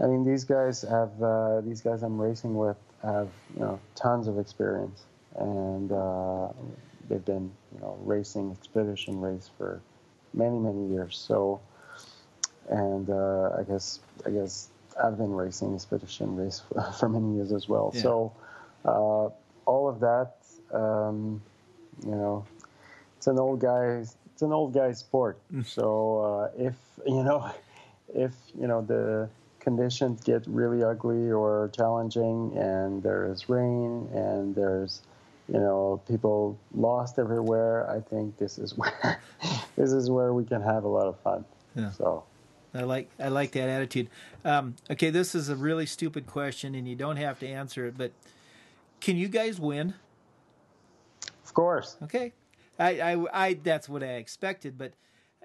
I 0.00 0.06
mean, 0.06 0.24
these 0.24 0.44
guys 0.44 0.82
have 0.82 1.10
uh, 1.22 1.60
these 1.62 1.80
guys 1.80 2.02
I'm 2.02 2.20
racing 2.20 2.54
with 2.54 2.76
have 3.02 3.28
you 3.54 3.60
know 3.60 3.80
tons 3.94 4.28
of 4.28 4.38
experience, 4.38 5.02
and 5.36 5.92
uh, 5.92 6.48
they've 7.08 7.24
been 7.24 7.50
you 7.74 7.80
know 7.80 7.98
racing 8.02 8.50
expedition 8.52 9.20
race 9.20 9.50
for 9.56 9.80
many 10.34 10.58
many 10.58 10.88
years. 10.88 11.16
So, 11.16 11.60
and 12.68 13.08
uh, 13.10 13.50
I 13.58 13.62
guess 13.64 14.00
I 14.26 14.30
guess 14.30 14.68
I've 15.02 15.18
been 15.18 15.32
racing 15.32 15.74
expedition 15.74 16.36
race 16.36 16.60
for, 16.68 16.82
for 16.98 17.08
many 17.08 17.36
years 17.36 17.52
as 17.52 17.68
well. 17.68 17.92
Yeah. 17.94 18.02
So 18.02 18.32
uh, 18.84 19.28
all 19.66 19.88
of 19.88 20.00
that, 20.00 20.34
um, 20.72 21.42
you 22.04 22.12
know, 22.12 22.44
it's 23.16 23.26
an 23.26 23.38
old 23.38 23.60
guy. 23.60 24.02
It's 24.32 24.42
an 24.42 24.52
old 24.52 24.72
guy 24.72 24.92
sport. 24.92 25.38
So 25.64 26.20
uh, 26.20 26.62
if 26.62 26.74
you 27.06 27.22
know, 27.22 27.52
if 28.14 28.32
you 28.58 28.66
know 28.66 28.82
the 28.82 29.28
conditions 29.60 30.22
get 30.22 30.42
really 30.46 30.82
ugly 30.82 31.30
or 31.30 31.70
challenging, 31.76 32.56
and 32.56 33.02
there's 33.02 33.48
rain 33.48 34.08
and 34.14 34.54
there's 34.54 35.02
you 35.48 35.58
know 35.58 36.00
people 36.08 36.58
lost 36.74 37.18
everywhere, 37.18 37.90
I 37.90 38.00
think 38.00 38.38
this 38.38 38.58
is 38.58 38.74
where 38.78 39.20
this 39.76 39.92
is 39.92 40.10
where 40.10 40.32
we 40.32 40.44
can 40.44 40.62
have 40.62 40.84
a 40.84 40.88
lot 40.88 41.06
of 41.06 41.18
fun. 41.20 41.44
Yeah. 41.74 41.90
So. 41.90 42.24
I 42.72 42.82
like 42.82 43.10
I 43.18 43.28
like 43.28 43.50
that 43.52 43.68
attitude. 43.68 44.08
Um, 44.44 44.76
okay, 44.88 45.10
this 45.10 45.34
is 45.34 45.48
a 45.48 45.56
really 45.56 45.86
stupid 45.86 46.28
question, 46.28 46.76
and 46.76 46.86
you 46.86 46.94
don't 46.94 47.16
have 47.16 47.40
to 47.40 47.48
answer 47.48 47.86
it, 47.86 47.98
but 47.98 48.12
can 49.00 49.16
you 49.16 49.28
guys 49.28 49.58
win? 49.58 49.94
Of 51.50 51.54
course. 51.54 51.96
Okay, 52.04 52.32
I, 52.78 53.00
I, 53.00 53.46
I 53.48 53.54
that's 53.54 53.88
what 53.88 54.04
I 54.04 54.14
expected, 54.14 54.78
but 54.78 54.92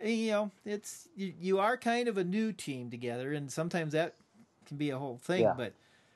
you 0.03 0.29
know, 0.29 0.51
it's 0.65 1.07
you, 1.15 1.33
you 1.39 1.57
are 1.59 1.77
kind 1.77 2.07
of 2.07 2.19
a 2.19 2.23
new 2.23 2.51
team 2.53 2.91
together, 2.91 3.33
and 3.33 3.51
sometimes 3.51 3.93
that 3.93 4.13
can 4.67 4.77
be 4.77 4.91
a 4.91 4.99
whole 4.99 5.17
thing. 5.17 5.41
Yeah. 5.41 5.53
But 5.57 5.73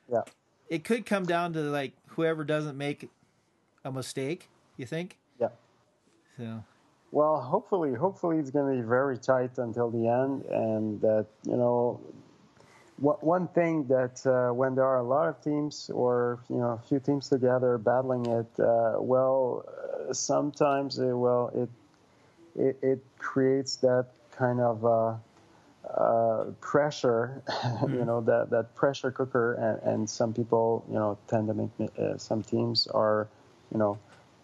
Yeah. 0.08 0.22
it 0.68 0.84
could 0.84 1.06
come 1.06 1.24
down 1.24 1.54
to 1.54 1.60
like 1.62 1.94
whoever 2.10 2.44
doesn't 2.44 2.78
make 2.78 3.08
a 3.84 3.90
mistake. 3.90 4.48
You 4.76 4.86
think? 4.86 5.18
Yeah. 5.40 5.48
So 6.36 6.62
Well, 7.10 7.40
hopefully, 7.40 7.92
hopefully 7.94 8.38
it's 8.38 8.50
going 8.52 8.76
to 8.76 8.80
be 8.80 8.88
very 8.88 9.18
tight 9.18 9.58
until 9.58 9.90
the 9.90 10.06
end, 10.06 10.44
and 10.44 11.00
that 11.00 11.26
you 11.44 11.56
know, 11.56 12.00
one 13.00 13.48
thing 13.48 13.86
that 13.88 14.24
uh, 14.26 14.52
when 14.52 14.74
there 14.74 14.84
are 14.84 14.98
a 14.98 15.02
lot 15.02 15.28
of 15.28 15.42
teams 15.42 15.90
or 15.92 16.38
you 16.48 16.56
know 16.56 16.78
a 16.82 16.88
few 16.88 17.00
teams 17.00 17.28
together 17.28 17.78
battling 17.78 18.26
it, 18.26 18.60
uh, 18.60 18.96
well, 18.98 19.64
uh, 20.08 20.12
sometimes 20.12 20.98
it, 20.98 21.12
well 21.12 21.50
it, 21.54 21.68
it 22.60 22.78
it 22.82 23.04
creates 23.18 23.76
that 23.76 24.06
kind 24.36 24.60
of 24.60 24.84
uh, 24.84 25.14
uh, 25.88 26.44
pressure, 26.60 27.42
you 27.88 28.04
know, 28.04 28.20
that 28.20 28.50
that 28.50 28.74
pressure 28.74 29.10
cooker, 29.10 29.54
and, 29.54 29.94
and 29.94 30.10
some 30.10 30.32
people 30.32 30.84
you 30.88 30.94
know 30.94 31.16
tend 31.26 31.48
to 31.48 31.54
make 31.54 31.70
uh, 31.98 32.16
some 32.18 32.42
teams 32.42 32.86
are, 32.88 33.28
you 33.72 33.78
know 33.78 33.98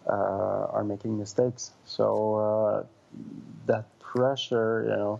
uh, 0.07 0.67
are 0.71 0.83
making 0.83 1.17
mistakes. 1.17 1.71
So 1.85 2.35
uh, 2.35 2.83
that 3.65 3.85
pressure, 3.99 4.83
you 4.83 4.95
know, 4.95 5.19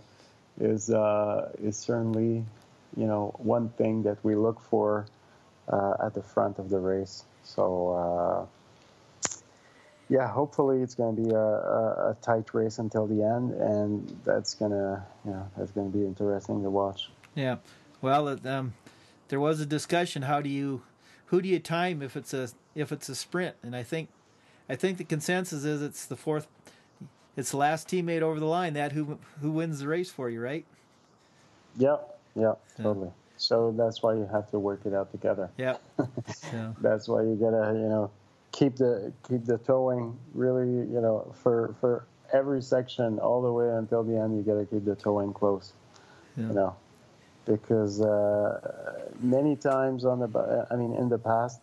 is 0.60 0.90
uh, 0.90 1.50
is 1.62 1.76
certainly, 1.76 2.44
you 2.98 3.06
know, 3.06 3.32
one 3.38 3.68
thing 3.70 4.02
that 4.02 4.18
we 4.24 4.34
look 4.34 4.60
for 4.60 5.06
uh, 5.68 5.94
at 6.04 6.14
the 6.14 6.22
front 6.22 6.58
of 6.58 6.68
the 6.68 6.78
race. 6.78 7.24
So 7.44 7.90
uh, 7.90 8.46
yeah, 10.08 10.26
hopefully 10.26 10.82
it's 10.82 10.94
going 10.94 11.16
to 11.16 11.22
be 11.22 11.30
a, 11.30 11.38
a, 11.38 12.10
a, 12.10 12.16
tight 12.22 12.52
race 12.54 12.78
until 12.78 13.06
the 13.06 13.22
end, 13.22 13.52
and 13.52 14.20
that's 14.24 14.54
gonna, 14.54 15.06
you 15.24 15.30
know, 15.30 15.48
that's 15.56 15.70
going 15.70 15.92
to 15.92 15.96
be 15.96 16.04
interesting 16.04 16.62
to 16.62 16.70
watch. 16.70 17.10
Yeah, 17.34 17.56
well, 18.00 18.38
um, 18.46 18.74
there 19.28 19.38
was 19.38 19.60
a 19.60 19.66
discussion. 19.66 20.22
How 20.22 20.40
do 20.40 20.48
you, 20.48 20.82
who 21.26 21.40
do 21.42 21.48
you 21.48 21.58
time 21.58 22.02
if 22.02 22.16
it's 22.16 22.32
a 22.34 22.48
if 22.74 22.90
it's 22.90 23.08
a 23.08 23.14
sprint? 23.14 23.56
And 23.62 23.76
I 23.76 23.82
think, 23.82 24.08
I 24.68 24.76
think 24.76 24.98
the 24.98 25.04
consensus 25.04 25.64
is 25.64 25.82
it's 25.82 26.06
the 26.06 26.16
fourth, 26.16 26.48
it's 27.36 27.50
the 27.50 27.58
last 27.58 27.86
teammate 27.86 28.22
over 28.22 28.40
the 28.40 28.46
line 28.46 28.72
that 28.74 28.92
who 28.92 29.18
who 29.42 29.52
wins 29.52 29.80
the 29.80 29.88
race 29.88 30.10
for 30.10 30.30
you, 30.30 30.40
right? 30.40 30.64
Yep. 31.76 32.17
Yeah. 32.38 32.54
Totally. 32.76 33.10
So 33.36 33.72
that's 33.76 34.02
why 34.02 34.14
you 34.14 34.28
have 34.32 34.50
to 34.50 34.58
work 34.58 34.80
it 34.84 34.94
out 34.94 35.10
together. 35.12 35.50
Yeah. 35.56 35.76
that's 36.80 37.08
why 37.08 37.22
you 37.22 37.36
gotta, 37.40 37.72
you 37.74 37.88
know, 37.88 38.10
keep 38.52 38.76
the 38.76 39.12
keep 39.28 39.44
the 39.44 39.58
towing 39.58 40.18
really, 40.34 40.66
you 40.66 41.00
know, 41.00 41.32
for 41.42 41.74
for 41.80 42.06
every 42.32 42.62
section 42.62 43.18
all 43.18 43.42
the 43.42 43.52
way 43.52 43.68
until 43.68 44.02
the 44.02 44.16
end. 44.16 44.36
You 44.36 44.42
gotta 44.42 44.66
keep 44.66 44.84
the 44.84 44.96
towing 44.96 45.32
close. 45.32 45.72
Yeah. 46.36 46.48
You 46.48 46.52
know, 46.54 46.76
because 47.46 48.00
uh, 48.00 49.08
many 49.20 49.56
times 49.56 50.04
on 50.04 50.20
the, 50.20 50.66
I 50.70 50.76
mean, 50.76 50.94
in 50.94 51.08
the 51.08 51.18
past, 51.18 51.60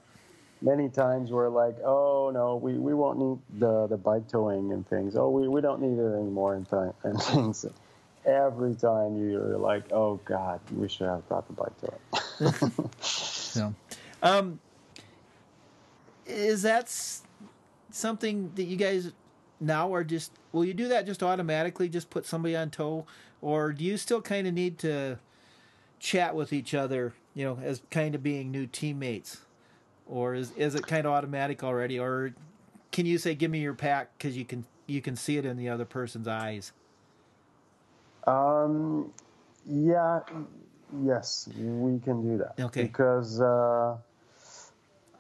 many 0.62 0.90
times 0.90 1.32
we're 1.32 1.50
like, 1.50 1.78
oh 1.84 2.32
no, 2.34 2.56
we, 2.56 2.74
we 2.74 2.94
won't 2.94 3.20
need 3.20 3.60
the 3.60 3.88
the 3.88 3.98
bike 3.98 4.28
towing 4.28 4.72
and 4.72 4.88
things. 4.88 5.16
Oh, 5.16 5.30
we, 5.30 5.48
we 5.48 5.62
don't 5.62 5.82
need 5.82 6.00
it 6.00 6.16
anymore 6.16 6.56
and, 6.56 6.68
time, 6.68 6.94
and 7.04 7.22
things. 7.22 7.66
Every 8.26 8.74
time 8.76 9.30
you're 9.30 9.58
like, 9.58 9.92
oh 9.92 10.20
god, 10.26 10.60
we 10.74 10.88
should 10.90 11.08
have 11.08 11.28
brought 11.28 11.48
the 11.48 11.54
bike 11.54 11.74
towing. 11.80 12.90
so, 13.02 13.74
um, 14.24 14.60
is 16.26 16.64
that 16.64 16.94
something 17.92 18.52
that 18.56 18.64
you 18.64 18.78
guys 18.78 19.12
now 19.60 19.94
are 19.94 20.04
just 20.04 20.32
will 20.52 20.66
you 20.66 20.74
do 20.74 20.88
that 20.90 21.06
just 21.06 21.24
automatically 21.24 21.88
just 21.88 22.10
put 22.10 22.26
somebody 22.26 22.56
on 22.56 22.70
tow? 22.70 23.06
Or 23.42 23.72
do 23.72 23.84
you 23.84 23.98
still 23.98 24.22
kind 24.22 24.48
of 24.48 24.54
need 24.54 24.80
to 24.80 25.20
chat 26.00 26.36
with 26.36 26.52
each 26.52 26.74
other 26.74 27.14
you 27.34 27.46
know 27.46 27.60
as 27.64 27.82
kind 27.92 28.16
of 28.16 28.24
being 28.24 28.52
new 28.52 28.66
teammates? 28.66 29.42
Or 30.08 30.34
is 30.34 30.52
is 30.52 30.74
it 30.76 30.88
kind 30.88 31.06
of 31.06 31.14
automatic 31.14 31.64
already? 31.64 32.00
Or 32.00 32.34
can 32.92 33.06
you 33.06 33.18
say 33.18 33.36
give 33.36 33.52
me 33.52 33.60
your 33.60 33.74
pack 33.74 34.18
because 34.18 34.36
you 34.36 34.46
can 34.46 34.66
you 34.88 35.02
can 35.02 35.16
see 35.16 35.38
it 35.38 35.46
in 35.46 35.58
the 35.58 35.70
other 35.70 35.86
person's 35.86 36.28
eyes 36.28 36.72
um 38.28 39.12
yeah 39.66 40.20
yes 41.04 41.50
we 41.56 42.00
can 42.00 42.22
do 42.22 42.38
that. 42.38 42.60
Okay. 42.60 42.84
Because 42.84 43.42
uh 43.42 43.98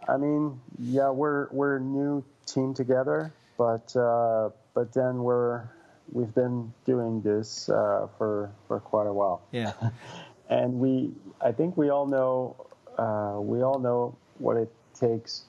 I 0.08 0.18
mean, 0.18 0.60
yeah, 0.78 1.10
we're 1.10 1.47
we're 1.51 1.78
a 1.78 1.82
new 1.82 2.24
team 2.45 2.74
together, 2.74 3.34
but 3.58 3.95
uh, 3.95 4.49
but 4.74 4.93
then 4.93 5.24
we're 5.24 5.64
we've 6.12 6.34
been 6.34 6.74
doing 6.86 7.22
this 7.22 7.70
uh, 7.70 8.08
for 8.18 8.51
for 8.68 8.80
quite 8.80 9.08
a 9.08 9.14
while. 9.14 9.41
Yeah, 9.51 9.74
and 10.49 10.80
we 10.80 11.12
I 11.41 11.51
think 11.51 11.78
we 11.78 11.89
all 11.89 12.06
know 12.06 12.56
uh, 12.97 13.39
we 13.39 13.62
all 13.62 13.80
know 13.80 14.16
what 14.38 14.58
it 14.58 14.72
takes 14.93 15.43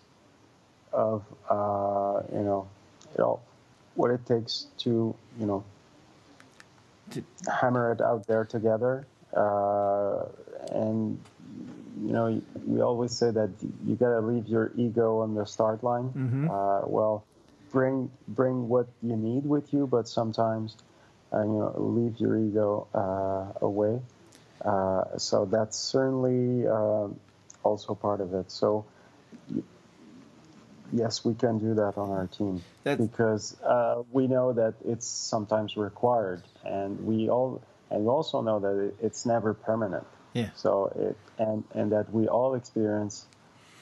of 0.93 1.25
uh, 1.51 2.23
you 2.33 2.43
know 2.43 2.69
you 3.13 3.19
know 3.19 3.41
what 3.95 4.11
it 4.11 4.25
takes 4.27 4.67
to 4.79 5.15
you 5.39 5.47
know 5.47 5.65
to 7.11 7.25
hammer 7.61 7.93
it 7.93 8.01
out 8.01 8.27
there 8.27 8.45
together 8.45 9.07
uh, 9.35 10.25
and 10.73 11.19
you 12.03 12.13
know, 12.13 12.43
we 12.65 12.81
always 12.81 13.13
say 13.13 13.31
that 13.31 13.51
you 13.85 13.95
got 13.97 14.11
to 14.11 14.21
leave 14.21 14.49
your 14.49 14.71
ego 14.77 15.21
on 15.21 15.35
the 15.35 15.45
start 15.45 15.83
line. 15.83 16.11
Mm-hmm. 16.11 16.51
Uh, 16.51 16.87
well, 16.87 17.25
bring 17.73 18.11
bring 18.29 18.69
what 18.69 18.87
you 19.03 19.17
need 19.17 19.45
with 19.45 19.73
you, 19.73 19.87
but 19.87 20.09
sometimes, 20.09 20.77
uh, 21.33 21.41
you 21.41 21.49
know, 21.49 21.75
leave 21.77 22.21
your 22.21 22.37
ego 22.39 22.87
uh, 22.95 23.65
away. 23.65 24.01
Uh, 24.65 25.17
so 25.17 25.47
that's 25.47 25.79
certainly 25.79 26.67
uh, 26.67 27.09
also 27.63 27.95
part 27.95 28.21
of 28.21 28.35
it. 28.35 28.51
So. 28.51 28.85
Yes, 30.93 31.25
we 31.25 31.35
can 31.35 31.59
do 31.59 31.75
that 31.75 31.97
on 31.97 32.11
our 32.11 32.27
team 32.27 32.63
that's... 32.85 33.01
because 33.01 33.61
uh, 33.63 34.03
we 34.13 34.27
know 34.27 34.53
that 34.53 34.75
it's 34.85 35.07
sometimes 35.07 35.77
required, 35.77 36.43
and 36.65 37.05
we 37.05 37.29
all 37.29 37.63
and 37.91 38.03
we 38.03 38.09
also 38.09 38.41
know 38.41 38.59
that 38.61 38.79
it, 38.89 38.97
it's 39.01 39.27
never 39.27 39.55
permanent. 39.55 40.07
Yeah. 40.33 40.51
So 40.55 40.93
it 40.97 41.17
and 41.39 41.65
and 41.75 41.93
that 41.93 42.13
we 42.13 42.29
all 42.29 42.55
experience 42.55 43.27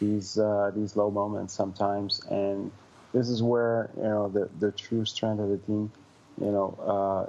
these 0.00 0.38
uh, 0.38 0.72
these 0.74 0.96
low 0.96 1.10
moments 1.10 1.54
sometimes, 1.54 2.20
and 2.30 2.70
this 3.12 3.28
is 3.28 3.42
where 3.42 3.90
you 3.96 4.02
know 4.02 4.28
the 4.28 4.48
the 4.58 4.72
true 4.72 5.04
strength 5.04 5.40
of 5.40 5.48
the 5.48 5.58
team, 5.58 5.92
you 6.40 6.50
know, 6.50 7.28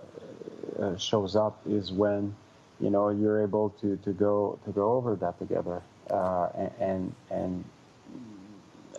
uh, 0.80 0.84
uh, 0.84 0.98
shows 0.98 1.36
up 1.36 1.60
is 1.68 1.92
when 1.92 2.36
you 2.80 2.90
know 2.90 3.10
you're 3.10 3.42
able 3.42 3.70
to 3.82 3.98
to 3.98 4.12
go 4.12 4.60
to 4.66 4.72
go 4.72 4.94
over 4.94 5.16
that 5.16 5.38
together 5.40 5.82
uh, 6.10 6.50
and 6.80 7.14
and 7.30 7.64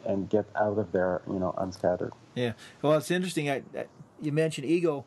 and 0.06 0.28
get 0.28 0.46
out 0.56 0.78
of 0.78 0.92
there, 0.92 1.22
you 1.26 1.38
know, 1.38 1.54
unscattered. 1.58 2.12
Yeah. 2.34 2.52
Well, 2.82 2.94
it's 2.94 3.10
interesting. 3.10 3.50
I, 3.50 3.62
I 3.76 3.86
you 4.20 4.32
mentioned 4.32 4.66
ego 4.66 5.04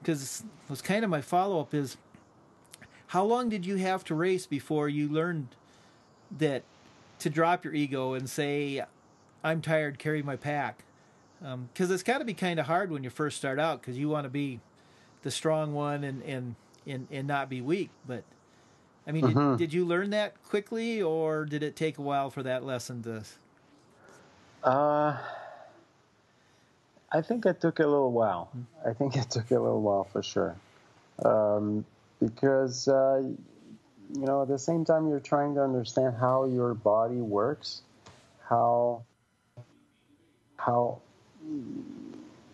because 0.00 0.40
it 0.40 0.70
was 0.70 0.82
kind 0.82 1.04
of 1.04 1.10
my 1.10 1.20
follow 1.20 1.60
up 1.60 1.72
is 1.72 1.96
how 3.08 3.24
long 3.24 3.48
did 3.48 3.64
you 3.64 3.76
have 3.76 4.04
to 4.04 4.14
race 4.14 4.46
before 4.46 4.88
you 4.88 5.08
learned 5.08 5.48
that 6.36 6.62
to 7.20 7.30
drop 7.30 7.64
your 7.64 7.74
ego 7.74 8.14
and 8.14 8.28
say, 8.28 8.82
I'm 9.42 9.62
tired, 9.62 9.98
carry 9.98 10.22
my 10.22 10.36
pack? 10.36 10.84
Because 11.40 11.90
um, 11.90 11.94
it's 11.94 12.02
got 12.02 12.18
to 12.18 12.24
be 12.24 12.34
kind 12.34 12.58
of 12.58 12.66
hard 12.66 12.90
when 12.90 13.04
you 13.04 13.10
first 13.10 13.36
start 13.36 13.58
out 13.58 13.80
because 13.80 13.98
you 13.98 14.08
want 14.08 14.24
to 14.24 14.30
be 14.30 14.60
the 15.22 15.30
strong 15.30 15.74
one 15.74 16.04
and, 16.04 16.22
and, 16.22 16.54
and, 16.86 17.06
and 17.10 17.26
not 17.26 17.48
be 17.48 17.60
weak. 17.60 17.90
But 18.06 18.24
I 19.06 19.12
mean, 19.12 19.24
mm-hmm. 19.24 19.50
did, 19.52 19.58
did 19.58 19.72
you 19.72 19.84
learn 19.84 20.10
that 20.10 20.42
quickly 20.42 21.00
or 21.02 21.44
did 21.44 21.62
it 21.62 21.76
take 21.76 21.98
a 21.98 22.02
while 22.02 22.30
for 22.30 22.42
that 22.42 22.64
lesson 22.64 23.02
to? 23.04 23.22
Uh, 24.64 25.18
I 27.12 27.20
think 27.20 27.44
it 27.44 27.60
took 27.60 27.78
a 27.78 27.86
little 27.86 28.10
while. 28.10 28.50
I 28.84 28.94
think 28.94 29.16
it 29.16 29.30
took 29.30 29.50
a 29.50 29.60
little 29.60 29.82
while 29.82 30.04
for 30.04 30.22
sure. 30.22 30.56
Um, 31.24 31.84
because 32.18 32.88
uh, 32.88 33.22
you 34.14 34.26
know 34.26 34.42
at 34.42 34.48
the 34.48 34.58
same 34.58 34.84
time 34.84 35.08
you're 35.08 35.20
trying 35.20 35.54
to 35.54 35.62
understand 35.62 36.16
how 36.18 36.46
your 36.46 36.74
body 36.74 37.20
works, 37.20 37.82
how 38.48 39.04
how 40.56 41.00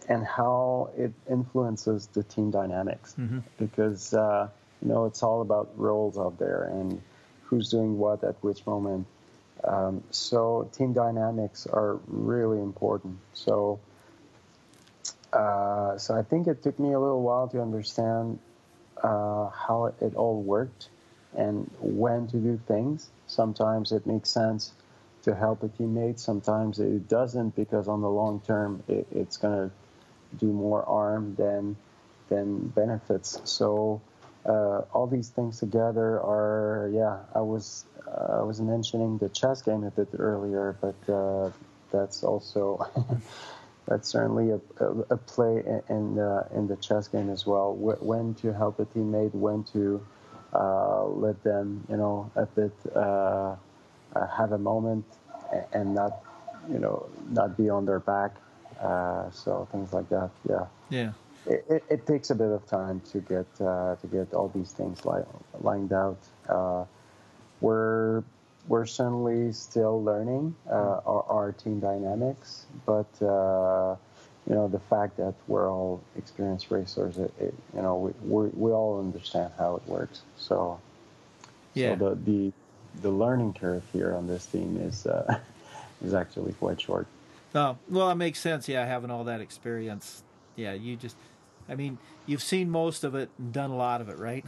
and 0.09 0.27
how 0.27 0.91
it 0.99 1.13
influences 1.31 2.09
the 2.09 2.25
team 2.25 2.51
dynamics 2.51 3.15
mm-hmm. 3.19 3.39
because 3.59 4.13
uh, 4.13 4.49
you 4.83 4.89
know 4.89 5.07
it's 5.07 5.23
all 5.23 5.43
about 5.43 5.71
roles 5.77 6.19
out 6.19 6.39
there 6.39 6.65
and 6.65 7.01
who's 7.45 7.71
doing 7.71 7.99
what 7.99 8.25
at 8.25 8.35
which 8.43 8.67
moment. 8.67 9.07
Um, 9.65 10.03
so 10.11 10.71
team 10.73 10.93
dynamics 10.93 11.67
are 11.67 11.99
really 12.07 12.59
important. 12.59 13.19
So 13.35 13.81
uh, 15.33 15.97
so 15.99 16.15
I 16.15 16.23
think 16.23 16.47
it 16.49 16.63
took 16.63 16.79
me 16.79 16.93
a 16.93 16.99
little 16.99 17.23
while 17.23 17.49
to 17.49 17.61
understand 17.61 18.39
uh, 19.03 19.49
how 19.49 19.93
it 20.01 20.15
all 20.15 20.41
worked 20.43 20.89
and 21.37 21.71
when 21.81 22.27
to 22.29 22.37
do 22.37 22.61
things. 22.67 23.09
Sometimes 23.27 23.93
it 23.93 24.07
makes 24.07 24.31
sense 24.31 24.73
to 25.23 25.35
help 25.35 25.63
a 25.63 25.69
teammate. 25.69 26.19
Sometimes 26.19 26.81
it 26.81 27.09
doesn't 27.09 27.55
because 27.55 27.87
on 27.87 28.01
the 28.01 28.11
long 28.11 28.41
term 28.47 28.83
it, 28.89 29.07
it's 29.13 29.37
going 29.37 29.69
to 29.69 29.75
do 30.37 30.47
more 30.47 30.83
harm 30.83 31.35
than 31.37 31.77
than 32.29 32.69
benefits. 32.69 33.41
So 33.45 34.01
uh, 34.45 34.83
all 34.93 35.07
these 35.07 35.29
things 35.29 35.59
together 35.59 36.21
are 36.21 36.91
yeah. 36.93 37.19
I 37.35 37.41
was 37.41 37.85
uh, 38.07 38.41
I 38.41 38.43
was 38.43 38.61
mentioning 38.61 39.19
the 39.19 39.29
chess 39.29 39.63
game 39.63 39.85
a 39.85 39.91
bit 39.91 40.09
earlier, 40.19 40.77
but 40.81 41.13
uh, 41.13 41.51
that's 41.93 42.23
also 42.23 42.87
that's 43.87 44.09
certainly 44.09 44.51
a, 44.51 44.61
a, 44.83 44.91
a 45.11 45.17
play 45.17 45.63
in 45.89 46.15
the 46.15 46.47
in 46.55 46.69
the 46.69 46.77
chess 46.77 47.09
game 47.09 47.29
as 47.31 47.47
well. 47.47 47.75
When 47.75 48.35
to 48.37 48.53
help 48.53 48.81
a 48.81 48.87
teammate, 48.87 49.35
when 49.35 49.65
to 49.73 50.01
uh, 50.53 51.05
let 51.05 51.43
them, 51.43 51.85
you 51.89 51.97
know, 51.97 52.31
a 52.35 52.47
bit 52.47 52.73
uh, 52.95 53.55
uh, 54.15 54.27
have 54.37 54.53
a 54.53 54.59
moment 54.59 55.05
and 55.73 55.95
not, 55.95 56.25
you 56.71 56.79
know, 56.79 57.09
not 57.31 57.57
be 57.57 57.69
on 57.69 57.87
their 57.87 58.01
back. 58.01 58.35
Uh, 58.81 59.31
so 59.31 59.69
things 59.71 59.93
like 59.93 60.09
that. 60.09 60.31
Yeah. 60.49 60.67
Yeah. 60.89 61.13
It, 61.47 61.65
it, 61.71 61.85
it, 61.89 62.07
takes 62.07 62.31
a 62.31 62.35
bit 62.35 62.51
of 62.51 62.67
time 62.67 63.01
to 63.13 63.21
get 63.21 63.47
uh, 63.61 63.97
to 63.97 64.07
get 64.07 64.35
all 64.35 64.49
these 64.55 64.73
things 64.73 65.05
li- 65.07 65.23
lined 65.63 65.93
out. 65.93 66.19
Uh, 66.49 66.85
we're 67.61 68.23
we're 68.69 68.87
certainly 68.87 69.53
still 69.53 70.03
learning 70.03 70.55
uh, 70.71 71.01
our, 71.07 71.25
our, 71.29 71.53
team 71.53 71.81
dynamics, 71.81 72.67
but 72.85 73.09
uh, 73.23 73.97
you 74.47 74.55
know 74.55 74.69
the 74.69 74.79
fact 74.79 75.17
that 75.17 75.35
we're 75.49 75.71
all 75.71 76.03
experienced 76.17 76.71
racers, 76.71 77.17
it, 77.17 77.33
it, 77.41 77.55
you 77.75 77.81
know 77.81 77.97
we, 77.97 78.13
we, 78.29 78.49
we 78.51 78.71
all 78.71 79.01
understand 79.01 79.51
how 79.57 79.77
it 79.77 79.83
works. 79.89 80.21
So 80.37 80.79
yeah, 81.73 81.99
so 81.99 82.11
the 82.11 82.15
the 82.31 82.53
the 83.01 83.11
learning 83.11 83.55
curve 83.55 83.83
here 83.93 84.15
on 84.15 84.27
this 84.27 84.45
team 84.47 84.79
is 84.79 85.07
uh, 85.07 85.39
is 86.05 86.13
actually 86.13 86.53
quite 86.53 86.81
short. 86.81 87.07
Oh, 87.55 87.79
well, 87.89 88.09
that 88.09 88.17
makes 88.17 88.39
sense. 88.39 88.69
Yeah, 88.69 88.85
having 88.87 89.11
all 89.11 89.25
that 89.25 89.41
experience. 89.41 90.23
Yeah, 90.57 90.75
you 90.75 90.97
just, 90.97 91.17
I 91.69 91.75
mean, 91.75 91.99
you've 92.27 92.43
seen 92.43 92.71
most 92.71 93.05
of 93.05 93.15
it 93.15 93.31
and 93.39 93.53
done 93.53 93.71
a 93.71 93.77
lot 93.77 94.01
of 94.01 94.09
it, 94.09 94.19
right? 94.19 94.45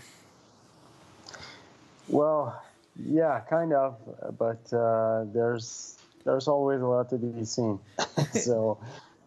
Well, 2.08 2.62
yeah, 2.96 3.40
kind 3.40 3.72
of, 3.72 3.96
but 4.38 4.72
uh, 4.72 5.24
there's 5.32 5.98
there's 6.24 6.46
always 6.46 6.80
a 6.80 6.86
lot 6.86 7.08
to 7.10 7.16
be 7.16 7.44
seen. 7.44 7.78
so 8.32 8.78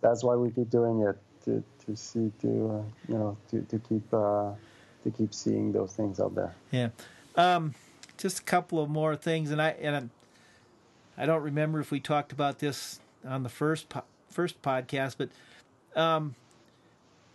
that's 0.01 0.23
why 0.23 0.35
we 0.35 0.51
keep 0.51 0.69
doing 0.69 1.01
it 1.01 1.17
to 1.45 1.63
to 1.85 1.95
see 1.95 2.31
to 2.41 2.47
uh, 2.47 2.83
you 3.07 3.17
know 3.17 3.37
to 3.49 3.61
to 3.61 3.79
keep 3.79 4.13
uh, 4.13 4.51
to 5.03 5.11
keep 5.11 5.33
seeing 5.33 5.71
those 5.71 5.93
things 5.93 6.19
out 6.19 6.35
there. 6.35 6.53
Yeah. 6.71 6.89
Um, 7.35 7.73
just 8.17 8.39
a 8.39 8.43
couple 8.43 8.81
of 8.81 8.89
more 8.89 9.15
things, 9.15 9.51
and 9.51 9.61
I 9.61 9.69
and 9.69 10.09
I 11.17 11.25
don't 11.25 11.41
remember 11.41 11.79
if 11.79 11.91
we 11.91 11.99
talked 11.99 12.31
about 12.31 12.59
this 12.59 12.99
on 13.25 13.43
the 13.43 13.49
first 13.49 13.89
po- 13.89 14.03
first 14.29 14.61
podcast, 14.61 15.15
but 15.17 15.29
um, 15.99 16.35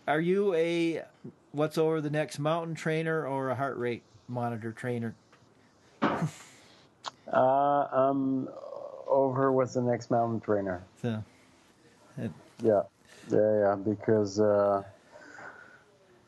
are 0.07 0.21
you 0.21 0.53
a 0.53 1.03
what's 1.51 1.77
over 1.77 2.01
the 2.01 2.09
next 2.09 2.39
mountain 2.39 2.75
trainer 2.75 3.25
or 3.25 3.49
a 3.49 3.55
heart 3.55 3.77
rate 3.77 4.03
monitor 4.27 4.71
trainer? 4.71 5.15
Uh, 7.31 7.87
I'm 7.91 8.49
over 9.07 9.53
with 9.53 9.73
the 9.73 9.81
next 9.81 10.11
mountain 10.11 10.41
trainer. 10.41 10.83
So, 11.01 11.23
yeah, 12.17 12.81
yeah, 13.31 13.59
yeah, 13.59 13.75
because 13.75 14.39
uh, 14.39 14.83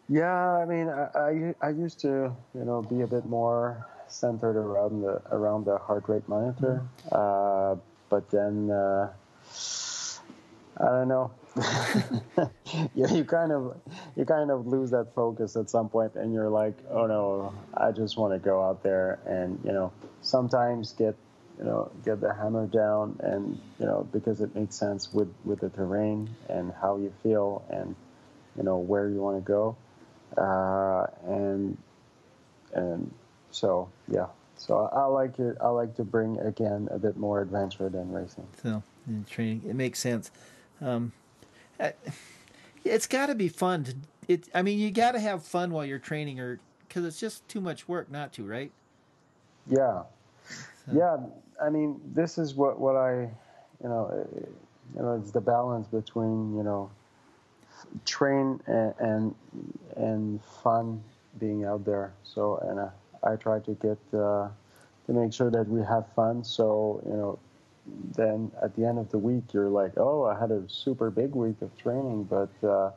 yeah, 0.07 0.34
I 0.34 0.65
mean, 0.65 0.88
I, 0.89 1.09
I 1.15 1.55
I 1.61 1.69
used 1.69 1.99
to 2.01 2.34
you 2.55 2.63
know 2.63 2.82
be 2.82 3.01
a 3.01 3.07
bit 3.07 3.26
more 3.26 3.86
centered 4.07 4.55
around 4.55 5.01
the 5.01 5.21
around 5.32 5.65
the 5.65 5.78
heart 5.78 6.07
rate 6.07 6.28
monitor, 6.30 6.82
uh, 7.11 7.76
but 8.09 8.30
then 8.30 8.71
uh, 8.71 9.11
I 10.78 10.86
don't 10.86 11.07
know. 11.07 11.32
yeah, 12.95 13.13
you 13.13 13.23
kind 13.23 13.51
of 13.51 13.77
you 14.15 14.25
kind 14.25 14.49
of 14.49 14.65
lose 14.65 14.89
that 14.89 15.13
focus 15.13 15.55
at 15.55 15.69
some 15.69 15.87
point, 15.87 16.15
and 16.15 16.33
you're 16.33 16.49
like, 16.49 16.73
oh 16.89 17.05
no, 17.05 17.53
I 17.75 17.91
just 17.91 18.17
want 18.17 18.33
to 18.33 18.39
go 18.39 18.61
out 18.61 18.81
there 18.81 19.19
and 19.25 19.59
you 19.63 19.71
know 19.71 19.91
sometimes 20.21 20.93
get 20.93 21.15
you 21.59 21.65
know 21.65 21.91
get 22.03 22.21
the 22.21 22.33
hammer 22.33 22.65
down 22.65 23.19
and 23.21 23.59
you 23.79 23.85
know 23.85 24.07
because 24.11 24.41
it 24.41 24.55
makes 24.55 24.75
sense 24.75 25.13
with 25.13 25.31
with 25.45 25.59
the 25.59 25.69
terrain 25.69 26.27
and 26.49 26.73
how 26.81 26.97
you 26.97 27.13
feel 27.21 27.63
and 27.69 27.95
you 28.57 28.63
know 28.63 28.77
where 28.77 29.07
you 29.09 29.21
want 29.21 29.37
to 29.37 29.47
go. 29.47 29.75
Uh, 30.35 31.05
and 31.27 31.77
and 32.73 33.13
so 33.51 33.89
yeah. 34.11 34.25
So 34.55 34.89
I 34.91 35.05
like 35.05 35.37
it 35.37 35.57
I 35.61 35.67
like 35.67 35.95
to 35.97 36.03
bring 36.03 36.39
again 36.39 36.87
a 36.89 36.97
bit 36.97 37.15
more 37.15 37.41
adventure 37.41 37.89
than 37.89 38.11
racing. 38.11 38.47
So 38.63 38.81
in 39.07 39.23
training 39.25 39.61
it 39.67 39.75
makes 39.75 39.99
sense. 39.99 40.31
Um, 40.81 41.11
it's 42.84 43.07
got 43.07 43.27
to 43.27 43.36
be 43.36 43.47
fun 43.49 43.84
to 43.84 43.95
it 44.27 44.49
I 44.53 44.61
mean 44.61 44.79
you 44.79 44.91
got 44.91 45.13
to 45.13 45.19
have 45.19 45.43
fun 45.43 45.71
while 45.71 45.86
you're 45.86 45.99
training 45.99 46.39
or 46.39 46.59
because 46.88 47.05
it's 47.05 47.19
just 47.19 47.47
too 47.47 47.61
much 47.61 47.88
work 47.88 48.11
not 48.11 48.34
to 48.34 48.43
right 48.43 48.71
yeah 49.67 50.03
so. 50.86 50.93
yeah 50.93 51.17
I 51.61 51.69
mean, 51.69 51.99
this 52.13 52.38
is 52.38 52.55
what 52.55 52.79
what 52.79 52.95
I, 52.95 53.21
you 53.81 53.89
know, 53.89 54.27
you 54.95 55.01
know, 55.01 55.13
it's 55.13 55.31
the 55.31 55.41
balance 55.41 55.88
between 55.88 56.55
you 56.55 56.63
know, 56.63 56.89
train 58.05 58.59
and 58.67 58.93
and, 58.99 59.36
and 59.95 60.43
fun 60.63 61.03
being 61.39 61.65
out 61.65 61.86
there. 61.86 62.13
So 62.23 62.57
and 62.57 62.79
uh, 62.79 62.89
I 63.23 63.36
try 63.36 63.59
to 63.59 63.71
get 63.75 63.97
uh, 64.13 64.49
to 65.05 65.13
make 65.13 65.34
sure 65.34 65.51
that 65.51 65.67
we 65.67 65.81
have 65.84 66.05
fun. 66.15 66.43
So 66.43 67.01
you 67.05 67.13
know, 67.13 67.39
then 68.15 68.51
at 68.61 68.75
the 68.75 68.86
end 68.86 68.99
of 68.99 69.11
the 69.11 69.17
week, 69.17 69.53
you're 69.53 69.69
like, 69.69 69.93
oh, 69.97 70.25
I 70.25 70.39
had 70.39 70.51
a 70.51 70.63
super 70.67 71.09
big 71.09 71.36
week 71.36 71.61
of 71.61 71.75
training, 71.77 72.23
but 72.23 72.51
uh, 72.67 72.91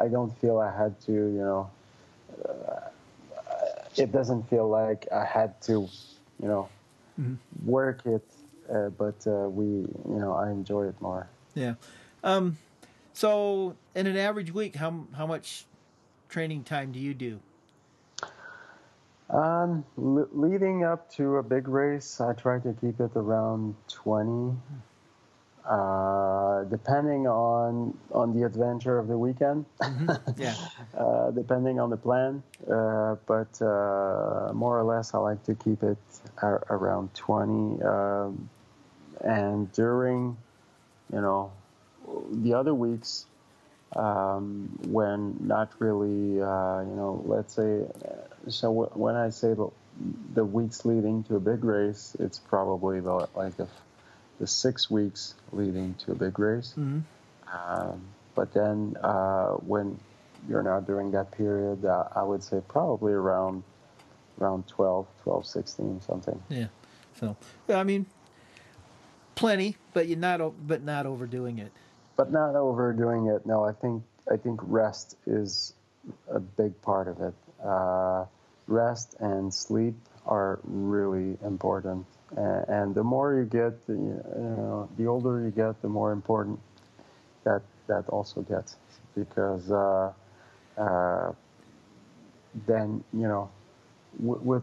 I 0.00 0.08
don't 0.08 0.36
feel 0.40 0.58
I 0.58 0.76
had 0.76 1.00
to, 1.02 1.12
you 1.12 1.38
know. 1.38 1.70
Uh, 2.48 2.80
it 3.96 4.12
doesn't 4.12 4.48
feel 4.48 4.68
like 4.68 5.06
I 5.12 5.24
had 5.24 5.60
to, 5.62 5.88
you 6.40 6.48
know, 6.48 6.68
mm-hmm. 7.20 7.34
work 7.68 8.04
it, 8.06 8.24
uh, 8.72 8.90
but 8.90 9.26
uh, 9.26 9.48
we, 9.48 9.64
you 9.64 10.18
know, 10.18 10.34
I 10.34 10.50
enjoy 10.50 10.88
it 10.88 11.00
more. 11.00 11.28
Yeah. 11.54 11.74
Um, 12.22 12.58
so, 13.12 13.76
in 13.94 14.06
an 14.06 14.16
average 14.16 14.52
week, 14.52 14.76
how 14.76 15.06
how 15.16 15.26
much 15.26 15.64
training 16.28 16.64
time 16.64 16.92
do 16.92 16.98
you 16.98 17.14
do? 17.14 17.40
Um, 19.30 19.84
leading 19.96 20.84
up 20.84 21.10
to 21.12 21.36
a 21.36 21.42
big 21.42 21.68
race, 21.68 22.20
I 22.20 22.32
try 22.32 22.58
to 22.60 22.72
keep 22.80 23.00
it 23.00 23.12
around 23.14 23.74
twenty. 23.88 24.56
Uh, 25.68 26.64
depending 26.64 27.26
on 27.26 27.92
on 28.12 28.32
the 28.34 28.46
adventure 28.46 28.98
of 28.98 29.06
the 29.06 29.18
weekend. 29.18 29.66
Mm-hmm. 29.82 30.30
Yeah. 30.40 30.54
uh, 30.96 31.30
depending 31.32 31.78
on 31.78 31.90
the 31.90 31.96
plan, 31.98 32.42
uh, 32.70 33.16
but 33.26 33.60
uh, 33.60 34.50
more 34.54 34.78
or 34.78 34.84
less, 34.84 35.12
I 35.12 35.18
like 35.18 35.44
to 35.44 35.54
keep 35.54 35.82
it 35.82 35.98
around 36.42 37.12
20. 37.14 37.82
Um, 37.82 38.48
and 39.20 39.70
during, 39.72 40.36
you 41.12 41.20
know, 41.20 41.50
the 42.30 42.54
other 42.54 42.72
weeks, 42.72 43.26
um, 43.96 44.70
when 44.88 45.36
not 45.40 45.72
really, 45.80 46.40
uh, 46.40 46.80
you 46.80 46.94
know, 46.96 47.22
let's 47.26 47.54
say, 47.54 47.82
so 48.50 48.68
w- 48.68 48.90
when 48.94 49.14
I 49.14 49.30
say 49.30 49.54
the, 49.54 49.68
the 50.34 50.44
weeks 50.44 50.84
leading 50.84 51.24
to 51.24 51.36
a 51.36 51.40
big 51.40 51.64
race, 51.64 52.16
it's 52.20 52.38
probably 52.38 53.00
the, 53.00 53.28
like 53.34 53.56
the 53.56 53.68
the 54.38 54.46
six 54.46 54.90
weeks 54.90 55.34
leading 55.52 55.94
to 55.94 56.12
a 56.12 56.14
big 56.14 56.38
race. 56.38 56.74
Mm-hmm. 56.78 57.00
Um, 57.52 58.00
but 58.34 58.52
then 58.54 58.96
uh, 59.02 59.52
when 59.54 59.98
you're 60.48 60.62
not 60.62 60.86
during 60.86 61.10
that 61.12 61.32
period, 61.32 61.84
uh, 61.84 62.08
I 62.14 62.22
would 62.22 62.42
say 62.42 62.60
probably 62.68 63.12
around 63.12 63.64
around 64.40 64.68
12, 64.68 65.06
12, 65.24 65.46
16, 65.46 66.00
something. 66.00 66.40
Yeah. 66.48 66.66
So, 67.18 67.36
I 67.68 67.82
mean, 67.82 68.06
plenty, 69.34 69.76
but 69.92 70.06
you're 70.06 70.18
not, 70.18 70.40
but 70.66 70.84
not 70.84 71.06
overdoing 71.06 71.58
it. 71.58 71.72
But 72.16 72.30
not 72.30 72.54
overdoing 72.54 73.26
it. 73.26 73.44
No, 73.44 73.64
I 73.64 73.72
think 73.72 74.02
I 74.30 74.36
think 74.36 74.60
rest 74.62 75.16
is 75.26 75.74
a 76.30 76.40
big 76.40 76.80
part 76.82 77.08
of 77.08 77.20
it. 77.20 77.34
Uh, 77.64 78.26
rest 78.68 79.16
and 79.18 79.52
sleep 79.52 79.96
are 80.26 80.60
really 80.64 81.36
important 81.44 82.06
and 82.36 82.94
the 82.94 83.02
more 83.02 83.34
you 83.34 83.44
get, 83.44 83.86
the, 83.86 83.94
you 83.94 84.22
know, 84.34 84.88
the 84.98 85.06
older 85.06 85.40
you 85.40 85.50
get, 85.50 85.80
the 85.82 85.88
more 85.88 86.12
important 86.12 86.58
that 87.44 87.62
that 87.86 88.06
also 88.08 88.42
gets, 88.42 88.76
because 89.14 89.70
uh, 89.70 90.12
uh, 90.76 91.32
then 92.66 93.02
you 93.14 93.26
know, 93.26 93.50
w- 94.20 94.40
with 94.42 94.62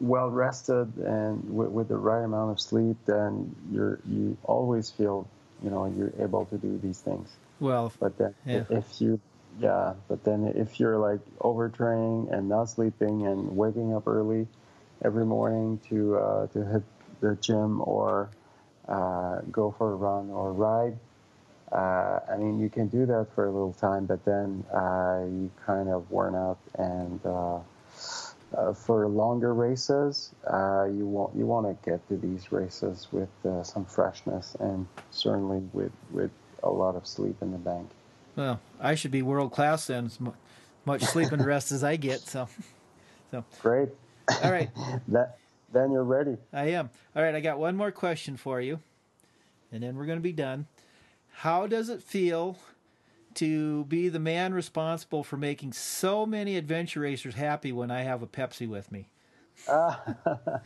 well 0.00 0.28
rested 0.28 0.94
and 0.98 1.42
w- 1.48 1.70
with 1.70 1.88
the 1.88 1.96
right 1.96 2.22
amount 2.22 2.50
of 2.50 2.60
sleep, 2.60 2.96
then 3.06 3.54
you're 3.72 3.98
you 4.06 4.36
always 4.44 4.90
feel 4.90 5.26
you 5.62 5.70
know 5.70 5.86
you're 5.86 6.12
able 6.22 6.44
to 6.46 6.58
do 6.58 6.78
these 6.82 7.00
things. 7.00 7.34
Well, 7.60 7.92
but 7.98 8.18
then 8.18 8.34
yeah. 8.44 8.64
if 8.68 9.00
you 9.00 9.18
yeah, 9.58 9.94
but 10.08 10.24
then 10.24 10.52
if 10.54 10.78
you're 10.78 10.98
like 10.98 11.20
overtraining 11.38 12.32
and 12.32 12.48
not 12.48 12.64
sleeping 12.64 13.26
and 13.26 13.56
waking 13.56 13.94
up 13.94 14.06
early 14.06 14.46
every 15.04 15.24
morning 15.24 15.80
to 15.88 16.16
uh, 16.16 16.46
to 16.48 16.64
hit 16.64 16.82
the 17.20 17.36
gym 17.36 17.80
or 17.82 18.30
uh, 18.88 19.40
go 19.50 19.74
for 19.76 19.92
a 19.92 19.96
run 19.96 20.30
or 20.30 20.52
ride. 20.52 20.98
Uh, 21.72 22.20
I 22.30 22.36
mean, 22.36 22.60
you 22.60 22.70
can 22.70 22.86
do 22.88 23.06
that 23.06 23.26
for 23.34 23.46
a 23.46 23.50
little 23.50 23.72
time, 23.72 24.06
but 24.06 24.24
then 24.24 24.64
uh, 24.72 25.24
you 25.24 25.50
kind 25.64 25.88
of 25.88 26.10
worn 26.10 26.36
out. 26.36 26.58
And 26.78 27.20
uh, 27.24 27.58
uh, 28.56 28.72
for 28.72 29.08
longer 29.08 29.52
races, 29.52 30.32
you 30.44 31.06
want 31.06 31.34
you 31.34 31.46
want 31.46 31.66
to 31.66 31.90
get 31.90 32.06
to 32.08 32.16
these 32.16 32.52
races 32.52 33.08
with 33.10 33.30
some 33.62 33.84
freshness 33.84 34.56
and 34.60 34.86
certainly 35.10 35.58
with 35.72 35.92
with 36.10 36.30
a 36.62 36.70
lot 36.70 36.94
of 36.94 37.06
sleep 37.06 37.36
in 37.42 37.52
the 37.52 37.58
bank. 37.58 37.88
Well, 38.36 38.60
I 38.78 38.94
should 38.94 39.10
be 39.10 39.22
world 39.22 39.52
class 39.52 39.86
then, 39.86 40.06
as 40.06 40.18
much 40.84 41.02
sleep 41.02 41.32
and 41.32 41.44
rest 41.44 41.72
as 41.72 41.82
I 41.82 41.96
get. 41.96 42.20
So, 42.20 42.48
so 43.30 43.44
great. 43.60 43.88
All 44.44 44.52
right. 44.52 44.70
that 45.08 45.38
then 45.72 45.90
you're 45.90 46.04
ready. 46.04 46.36
I 46.52 46.68
am. 46.70 46.90
All 47.14 47.22
right, 47.22 47.34
I 47.34 47.40
got 47.40 47.58
one 47.58 47.76
more 47.76 47.90
question 47.90 48.36
for 48.36 48.60
you, 48.60 48.80
and 49.72 49.82
then 49.82 49.96
we're 49.96 50.06
going 50.06 50.18
to 50.18 50.22
be 50.22 50.32
done. 50.32 50.66
How 51.30 51.66
does 51.66 51.88
it 51.88 52.02
feel 52.02 52.58
to 53.34 53.84
be 53.84 54.08
the 54.08 54.18
man 54.18 54.54
responsible 54.54 55.22
for 55.22 55.36
making 55.36 55.72
so 55.72 56.24
many 56.24 56.56
adventure 56.56 57.00
racers 57.00 57.34
happy 57.34 57.72
when 57.72 57.90
I 57.90 58.02
have 58.02 58.22
a 58.22 58.26
Pepsi 58.26 58.68
with 58.68 58.90
me? 58.92 59.08
Uh, 59.68 59.96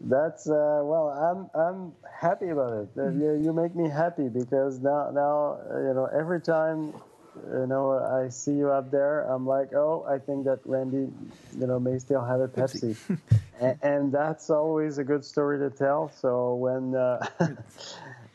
that's 0.00 0.48
uh, 0.48 0.80
well, 0.82 1.08
I'm 1.08 1.60
I'm 1.60 1.92
happy 2.10 2.48
about 2.48 2.72
it. 2.72 2.88
You, 2.96 3.40
you 3.42 3.52
make 3.52 3.74
me 3.74 3.88
happy 3.88 4.28
because 4.28 4.80
now 4.80 5.10
now 5.10 5.58
you 5.70 5.94
know 5.94 6.08
every 6.12 6.40
time 6.40 6.92
you 7.52 7.66
know, 7.66 7.92
I 7.92 8.28
see 8.28 8.52
you 8.52 8.70
up 8.70 8.90
there. 8.90 9.22
I'm 9.22 9.46
like, 9.46 9.74
oh, 9.74 10.04
I 10.08 10.18
think 10.18 10.44
that 10.44 10.60
Randy, 10.64 11.08
you 11.58 11.66
know, 11.66 11.78
may 11.78 11.98
still 11.98 12.24
have 12.24 12.40
a 12.40 12.48
Pepsi, 12.48 12.96
and, 13.60 13.78
and, 13.82 14.12
that's 14.12 14.50
always 14.50 14.98
a 14.98 15.04
good 15.04 15.24
story 15.24 15.58
to 15.58 15.70
tell. 15.70 16.10
So 16.10 16.54
when 16.54 16.94
uh, 16.94 17.26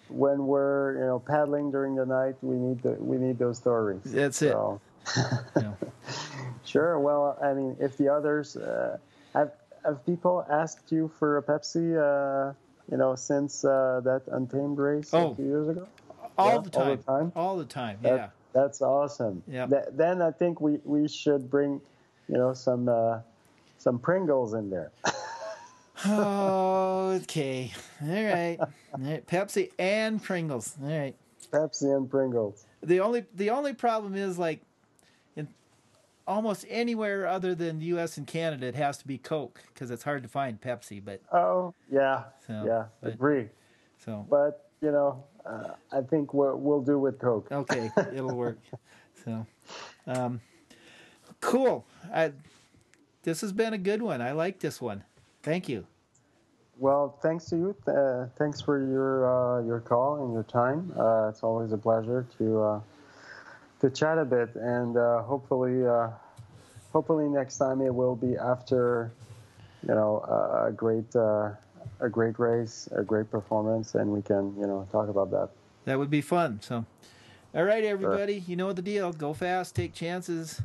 when 0.10 0.46
we're 0.46 0.94
you 0.94 1.06
know 1.06 1.20
paddling 1.20 1.72
during 1.72 1.96
the 1.96 2.06
night, 2.06 2.36
we 2.42 2.56
need 2.56 2.82
the, 2.84 2.92
we 2.92 3.18
need 3.18 3.40
those 3.40 3.58
stories. 3.58 4.02
That's 4.06 4.42
it. 4.42 4.52
So. 4.52 4.82
yeah. 5.58 5.74
Sure. 6.64 7.00
Well, 7.00 7.38
I 7.44 7.54
mean, 7.54 7.76
if 7.82 7.98
the 7.98 8.08
others 8.08 8.56
uh, 8.56 8.98
have 9.86 10.06
people 10.06 10.46
asked 10.50 10.92
you 10.92 11.12
for 11.20 11.38
a 11.38 11.44
Pepsi, 11.44 11.96
uh, 11.96 12.54
you 12.90 12.98
know, 12.98 13.16
since 13.16 13.64
uh, 13.66 14.02
that 14.04 14.24
Untamed 14.28 14.78
race 14.78 15.14
oh, 15.14 15.32
a 15.32 15.36
few 15.36 15.46
years 15.46 15.70
ago? 15.70 15.88
All, 16.38 16.50
yeah, 16.50 16.62
the 16.62 16.70
time. 16.70 16.82
all 16.82 16.96
the 16.96 17.04
time. 17.04 17.32
All 17.36 17.58
the 17.58 17.66
time. 17.66 17.98
That, 18.02 18.16
yeah. 18.16 18.30
That's 18.54 18.82
awesome. 18.82 19.44
Yeah. 19.48 19.68
Th- 19.68 19.86
then 19.92 20.22
I 20.22 20.32
think 20.32 20.60
we, 20.60 20.80
we 20.84 21.08
should 21.08 21.50
bring, 21.50 21.82
you 22.28 22.38
know, 22.38 22.54
some 22.54 22.90
uh, 22.90 23.20
some 23.78 24.00
Pringles 24.00 24.54
in 24.54 24.70
there. 24.70 24.92
okay. 26.08 27.72
All 28.02 28.08
right. 28.08 28.58
All 28.60 28.70
right. 29.00 29.26
Pepsi 29.26 29.72
and 29.80 30.22
Pringles. 30.22 30.76
All 30.82 30.90
right. 30.90 31.16
Pepsi 31.52 31.96
and 31.96 32.10
Pringles. 32.10 32.66
The 32.84 33.00
only 33.00 33.26
the 33.36 33.52
only 33.52 33.74
problem 33.74 34.16
is 34.16 34.38
like 34.38 34.62
almost 36.28 36.66
anywhere 36.70 37.28
other 37.28 37.56
than 37.56 37.80
the 37.80 37.86
U.S. 37.86 38.18
and 38.18 38.28
Canada, 38.28 38.68
it 38.68 38.76
has 38.76 38.98
to 39.00 39.08
be 39.08 39.18
Coke 39.18 39.62
because 39.74 39.92
it's 39.92 40.04
hard 40.04 40.24
to 40.24 40.30
find 40.30 40.60
Pepsi. 40.60 41.04
But 41.04 41.22
oh 41.32 41.74
yeah, 41.92 42.24
so, 42.46 42.64
yeah, 42.66 42.86
but, 43.02 43.14
agree. 43.14 43.48
So, 44.04 44.26
but 44.30 44.70
you 44.82 44.92
know, 44.92 45.24
uh, 45.46 45.70
I 45.92 46.02
think 46.02 46.34
we'll, 46.34 46.58
we'll 46.58 46.82
do 46.82 47.00
with 47.00 47.20
Coke. 47.20 47.48
Okay, 47.52 47.92
it'll 48.14 48.36
work. 48.36 48.60
so, 49.26 49.46
um, 50.08 50.42
cool. 51.40 51.86
I, 52.14 52.32
this 53.24 53.42
has 53.42 53.54
been 53.54 53.74
a 53.74 53.78
good 53.78 54.02
one. 54.02 54.22
I 54.22 54.32
like 54.32 54.60
this 54.60 54.82
one. 54.82 55.04
Thank 55.44 55.70
you. 55.70 55.86
Well, 56.78 57.20
thanks 57.22 57.46
to 57.46 57.56
you. 57.58 57.76
Uh, 57.86 58.26
thanks 58.38 58.60
for 58.60 58.80
your 58.80 59.60
uh, 59.60 59.64
your 59.64 59.82
call 59.82 60.24
and 60.24 60.34
your 60.34 60.44
time. 60.44 60.92
Uh, 60.98 61.30
it's 61.30 61.44
always 61.44 61.72
a 61.74 61.78
pleasure 61.78 62.26
to 62.40 62.62
uh, 62.62 62.80
to 63.82 63.90
chat 63.90 64.18
a 64.18 64.26
bit, 64.26 64.56
and 64.56 64.96
uh, 64.96 65.22
hopefully, 65.24 65.84
hopefully 66.94 67.28
next 67.28 67.58
time 67.58 67.82
it 67.82 67.94
will 67.94 68.16
be 68.16 68.38
after, 68.38 69.12
you 69.88 69.94
know, 69.94 70.22
a 70.68 70.72
great 70.72 71.16
a 72.02 72.10
great 72.10 72.38
race, 72.40 72.90
a 72.96 73.04
great 73.04 73.30
performance, 73.30 73.96
and 73.96 74.10
we 74.10 74.22
can 74.22 74.54
you 74.60 74.68
know 74.68 74.88
talk 74.92 75.08
about 75.08 75.32
that. 75.32 75.50
That 75.86 75.98
would 75.98 76.10
be 76.10 76.22
fun. 76.22 76.60
So, 76.62 76.86
all 77.56 77.64
right, 77.64 77.84
everybody, 77.84 78.40
sure. 78.40 78.50
you 78.50 78.56
know 78.56 78.74
the 78.74 78.82
deal. 78.82 79.12
Go 79.14 79.34
fast, 79.34 79.76
take 79.76 79.94
chances. 79.94 80.62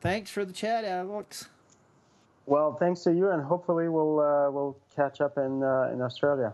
Thanks 0.00 0.30
for 0.30 0.44
the 0.44 0.52
chat, 0.52 0.84
Alex. 0.84 1.48
Well, 2.46 2.74
thanks 2.74 3.02
to 3.02 3.12
you, 3.12 3.30
and 3.30 3.42
hopefully 3.42 3.88
we'll 3.88 4.20
uh, 4.20 4.50
we'll 4.50 4.76
catch 4.94 5.20
up 5.20 5.38
in 5.38 5.62
uh, 5.62 5.90
in 5.92 6.02
Australia. 6.02 6.52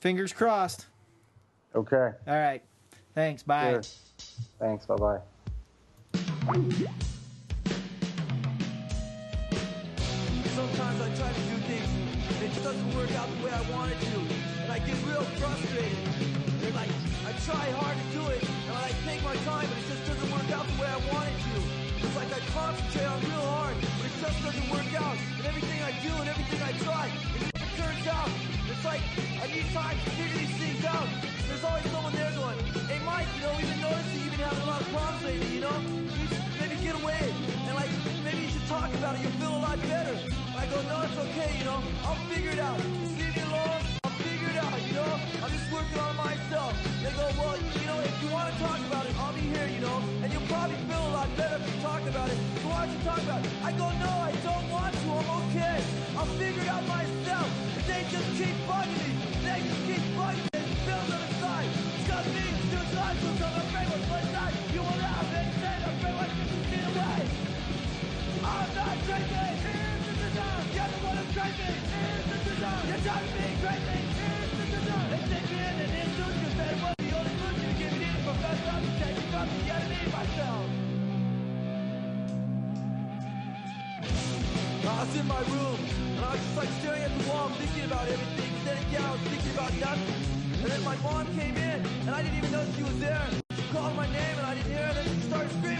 Fingers 0.00 0.32
crossed. 0.32 0.86
Okay. 1.74 2.10
All 2.26 2.34
right. 2.34 2.62
Thanks. 3.14 3.42
Bye. 3.42 3.72
Cheers. 3.72 3.98
Thanks. 4.58 4.86
Bye 4.86 4.96
bye. 4.96 5.18
Sometimes 6.44 6.68
I 11.00 11.08
try 11.16 11.32
to 11.32 11.40
do 11.48 11.56
things 11.64 11.88
and 11.88 12.44
it 12.44 12.52
just 12.52 12.60
doesn't 12.62 12.94
work 12.94 13.08
out 13.16 13.32
the 13.32 13.40
way 13.40 13.50
I 13.50 13.64
want 13.72 13.88
it 13.88 14.00
to, 14.12 14.20
and 14.60 14.68
I 14.68 14.76
get 14.84 14.92
real 15.08 15.24
frustrated. 15.40 15.96
And 16.60 16.74
like 16.76 16.92
I 17.24 17.32
try 17.48 17.64
hard 17.80 17.96
to 17.96 18.04
do 18.12 18.28
it, 18.28 18.44
and 18.44 18.76
I 18.76 18.92
take 19.08 19.24
my 19.24 19.32
time, 19.48 19.64
but 19.72 19.78
it 19.80 19.88
just 19.88 20.04
doesn't 20.04 20.28
work 20.28 20.52
out 20.52 20.68
the 20.68 20.76
way 20.76 20.84
I 20.92 21.00
want 21.08 21.32
it 21.32 21.38
to. 21.48 21.64
It's 22.04 22.12
like 22.12 22.28
I 22.28 22.40
concentrate 22.52 23.08
on 23.08 23.24
real 23.24 23.48
hard, 23.48 23.80
but 23.80 24.04
it 24.04 24.12
just 24.20 24.36
doesn't 24.44 24.68
work 24.68 24.92
out. 25.00 25.16
And 25.40 25.48
everything 25.48 25.80
I 25.80 25.96
do 26.04 26.12
and 26.12 26.28
everything 26.28 26.60
I 26.60 26.76
try, 26.84 27.08
it 27.08 27.56
never 27.56 27.72
turns 27.80 28.04
out. 28.04 28.28
It's 28.68 28.84
like 28.84 29.00
I 29.40 29.48
need 29.48 29.64
time 29.72 29.96
to 29.96 30.10
figure 30.12 30.44
these 30.44 30.52
things 30.60 30.84
out. 30.84 31.08
There's 31.48 31.64
always 31.64 31.88
someone 31.88 32.12
there 32.12 32.36
going, 32.36 32.60
hey 32.84 33.00
Mike, 33.00 33.32
you 33.32 33.48
know, 33.48 33.56
we've 33.56 33.64
been 33.64 33.80
noticing 33.80 34.20
you've 34.20 34.36
been 34.36 34.44
having 34.44 34.60
a 34.60 34.68
lot 34.68 34.80
of 34.80 34.88
problems 34.92 35.24
lately, 35.24 35.53
about 39.04 39.20
it, 39.20 39.20
you'll 39.20 39.36
feel 39.36 39.52
a 39.52 39.60
lot 39.68 39.78
better. 39.84 40.16
I 40.56 40.64
go, 40.72 40.80
no, 40.88 40.96
it's 41.04 41.18
okay, 41.28 41.52
you 41.60 41.64
know, 41.68 41.76
I'll 42.08 42.16
figure 42.32 42.52
it 42.56 42.58
out. 42.58 42.80
Just 42.80 43.20
leave 43.20 43.36
me 43.36 43.42
alone 43.52 43.84
I'll 44.00 44.16
figure 44.24 44.48
it 44.48 44.56
out, 44.56 44.80
you 44.80 44.94
know? 44.96 45.12
I'm 45.44 45.52
just 45.52 45.68
working 45.68 46.00
on 46.00 46.16
myself. 46.16 46.72
They 47.04 47.12
go, 47.12 47.28
well, 47.36 47.52
you 47.52 47.84
know, 47.84 48.00
if 48.00 48.16
you 48.24 48.28
want 48.32 48.48
to 48.48 48.56
talk 48.64 48.80
about 48.88 49.04
it, 49.04 49.12
I'll 49.20 49.36
be 49.36 49.44
here, 49.44 49.68
you 49.68 49.82
know? 49.84 50.00
And 50.24 50.32
you'll 50.32 50.48
probably 50.48 50.80
feel 50.88 51.04
a 51.04 51.12
lot 51.20 51.28
better 51.36 51.60
if 51.60 51.68
you 51.68 51.76
talk 51.84 52.00
about 52.08 52.32
it. 52.32 52.38
So 52.64 52.66
why 52.72 52.88
don't 52.88 52.96
you 52.96 53.00
talk 53.04 53.20
about 53.28 53.44
it? 53.44 53.50
I 53.60 53.70
go, 53.76 53.86
no, 53.92 54.12
I 54.24 54.32
don't 54.40 54.66
want 54.72 54.94
to. 54.96 55.08
I'm 55.20 55.30
okay. 55.52 55.78
I'll 56.16 56.32
figure 56.40 56.64
it 56.64 56.72
out 56.72 56.84
myself. 56.88 57.48
But 57.76 57.84
they 57.84 58.08
just 58.08 58.28
keep 58.40 58.56
bugging 58.64 59.00
me. 59.04 59.10
They 59.44 59.58
just 59.68 59.82
keep 59.84 60.04
bugging 60.16 60.48
me. 60.48 60.60
Bill's 60.88 61.12
on 61.12 61.20
the 61.20 61.32
side. 61.44 61.68
It's 62.00 62.08
got 62.08 62.24
me. 62.32 62.46
Two 62.72 62.84
sides. 62.96 63.20
So 63.20 63.44
I'm 63.52 63.68
afraid 63.68 63.86
what's 63.92 64.32
side. 64.32 64.54
You 64.72 64.80
will 64.80 65.00
have 65.04 65.28
it. 65.28 65.48
I'm 65.60 65.92
afraid 65.92 66.14
what's 66.16 66.32
going 66.72 66.88
away. 66.88 67.43
I'm 68.44 68.74
not 68.74 68.96
drinking. 69.04 69.58
You're 70.74 70.90
the 70.92 70.98
one 71.06 71.16
who's 71.16 71.32
drinking. 71.34 71.78
You're 72.88 73.02
driving 73.04 73.34
me 73.34 73.46
crazy. 73.62 73.94
I 84.86 85.06
was 85.06 85.16
in 85.16 85.26
my 85.26 85.40
room, 85.40 85.78
and 86.16 86.24
I 86.24 86.32
was 86.32 86.40
just 86.40 86.56
like 86.56 86.68
staring 86.80 87.02
at 87.02 87.18
the 87.18 87.28
wall, 87.28 87.48
thinking 87.50 87.84
about 87.84 88.06
everything, 88.08 88.52
thinking 88.64 89.52
about 89.52 89.72
nothing. 89.80 90.62
And 90.62 90.70
then 90.70 90.82
my 90.84 90.96
mom 90.96 91.26
came 91.34 91.56
in, 91.56 91.80
and 92.06 92.10
I 92.10 92.22
didn't 92.22 92.38
even 92.38 92.52
know 92.52 92.64
she 92.76 92.82
was 92.82 92.98
there. 93.00 93.26
She 93.56 93.62
called 93.72 93.96
my 93.96 94.06
name, 94.06 94.38
and 94.38 94.46
I 94.46 94.54
didn't 94.54 94.70
hear 94.70 94.86
her, 94.86 95.00
and 95.00 95.08
she 95.08 95.20
started 95.28 95.50
screaming, 95.52 95.73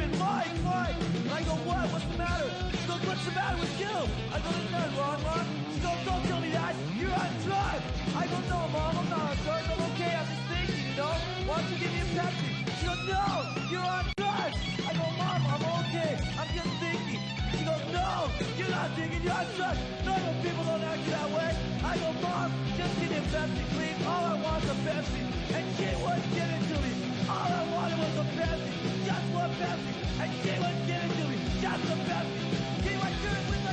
what's 3.14 3.26
the 3.26 3.34
matter 3.38 3.58
with 3.62 3.78
you? 3.78 3.94
I 4.34 4.38
nothing 4.42 4.98
wrong, 4.98 5.22
Mom. 5.22 5.46
She 5.70 5.78
goes, 5.78 6.02
don't 6.02 6.22
tell 6.26 6.40
me 6.42 6.50
that. 6.50 6.74
You're 6.98 7.14
on 7.14 7.30
drugs. 7.46 7.86
I 8.10 8.26
go, 8.26 8.38
no, 8.50 8.58
Mom, 8.74 8.98
I'm 8.98 9.08
not 9.08 9.30
on 9.30 9.36
drugs. 9.46 9.66
I'm 9.70 9.82
okay. 9.94 10.12
I'm 10.18 10.26
just 10.26 10.44
thinking, 10.50 10.82
you 10.82 10.96
know? 10.98 11.14
Why 11.46 11.54
don't 11.62 11.70
you 11.70 11.78
give 11.78 11.92
me 11.94 12.02
a 12.02 12.08
Pepsi? 12.10 12.48
She 12.74 12.84
goes, 12.90 13.02
no, 13.06 13.22
you're 13.70 13.86
on 13.86 14.04
drugs. 14.18 14.58
I 14.82 14.90
go, 14.98 15.06
Mom, 15.14 15.40
I'm 15.46 15.62
okay. 15.78 16.12
I'm 16.42 16.50
just 16.58 16.74
thinking. 16.82 17.22
She 17.54 17.62
goes, 17.62 17.84
no, 17.94 18.10
you're 18.58 18.74
not 18.74 18.88
thinking. 18.98 19.22
You're 19.22 19.38
on 19.38 19.46
drugs. 19.54 19.80
Normal 20.02 20.34
people 20.42 20.64
don't 20.66 20.82
act 20.82 21.06
that 21.06 21.28
way. 21.30 21.50
I 21.86 21.92
go, 22.02 22.10
Mom, 22.18 22.50
just 22.74 22.94
give 22.98 23.10
me 23.14 23.18
a 23.22 23.26
Pepsi, 23.30 23.62
please. 23.78 23.98
All 24.10 24.24
I 24.26 24.34
want 24.42 24.58
is 24.58 24.70
a 24.74 24.78
Pepsi. 24.90 25.22
And 25.54 25.64
she 25.78 25.86
wouldn't 26.02 26.30
give 26.34 26.50
it 26.50 26.62
to 26.66 26.76
me. 26.82 26.90
All 27.30 27.46
I 27.46 27.62
wanted 27.78 27.98
was 28.02 28.14
a 28.18 28.26
Pepsi. 28.34 28.74
Just 29.06 29.26
one 29.30 29.54
Pepsi. 29.62 29.92
And 30.18 30.30
she 30.42 30.52
wouldn't 30.58 30.82
give 30.90 30.98
it 31.06 31.12
to 31.14 31.24
me. 31.30 31.36
Just 31.62 31.86
a 31.94 31.96
Pepsi. 32.10 32.53
Keep 32.84 33.00
my 33.00 33.10
spirit 33.12 33.48
with 33.48 33.64
my 33.64 33.72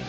you. 0.00 0.07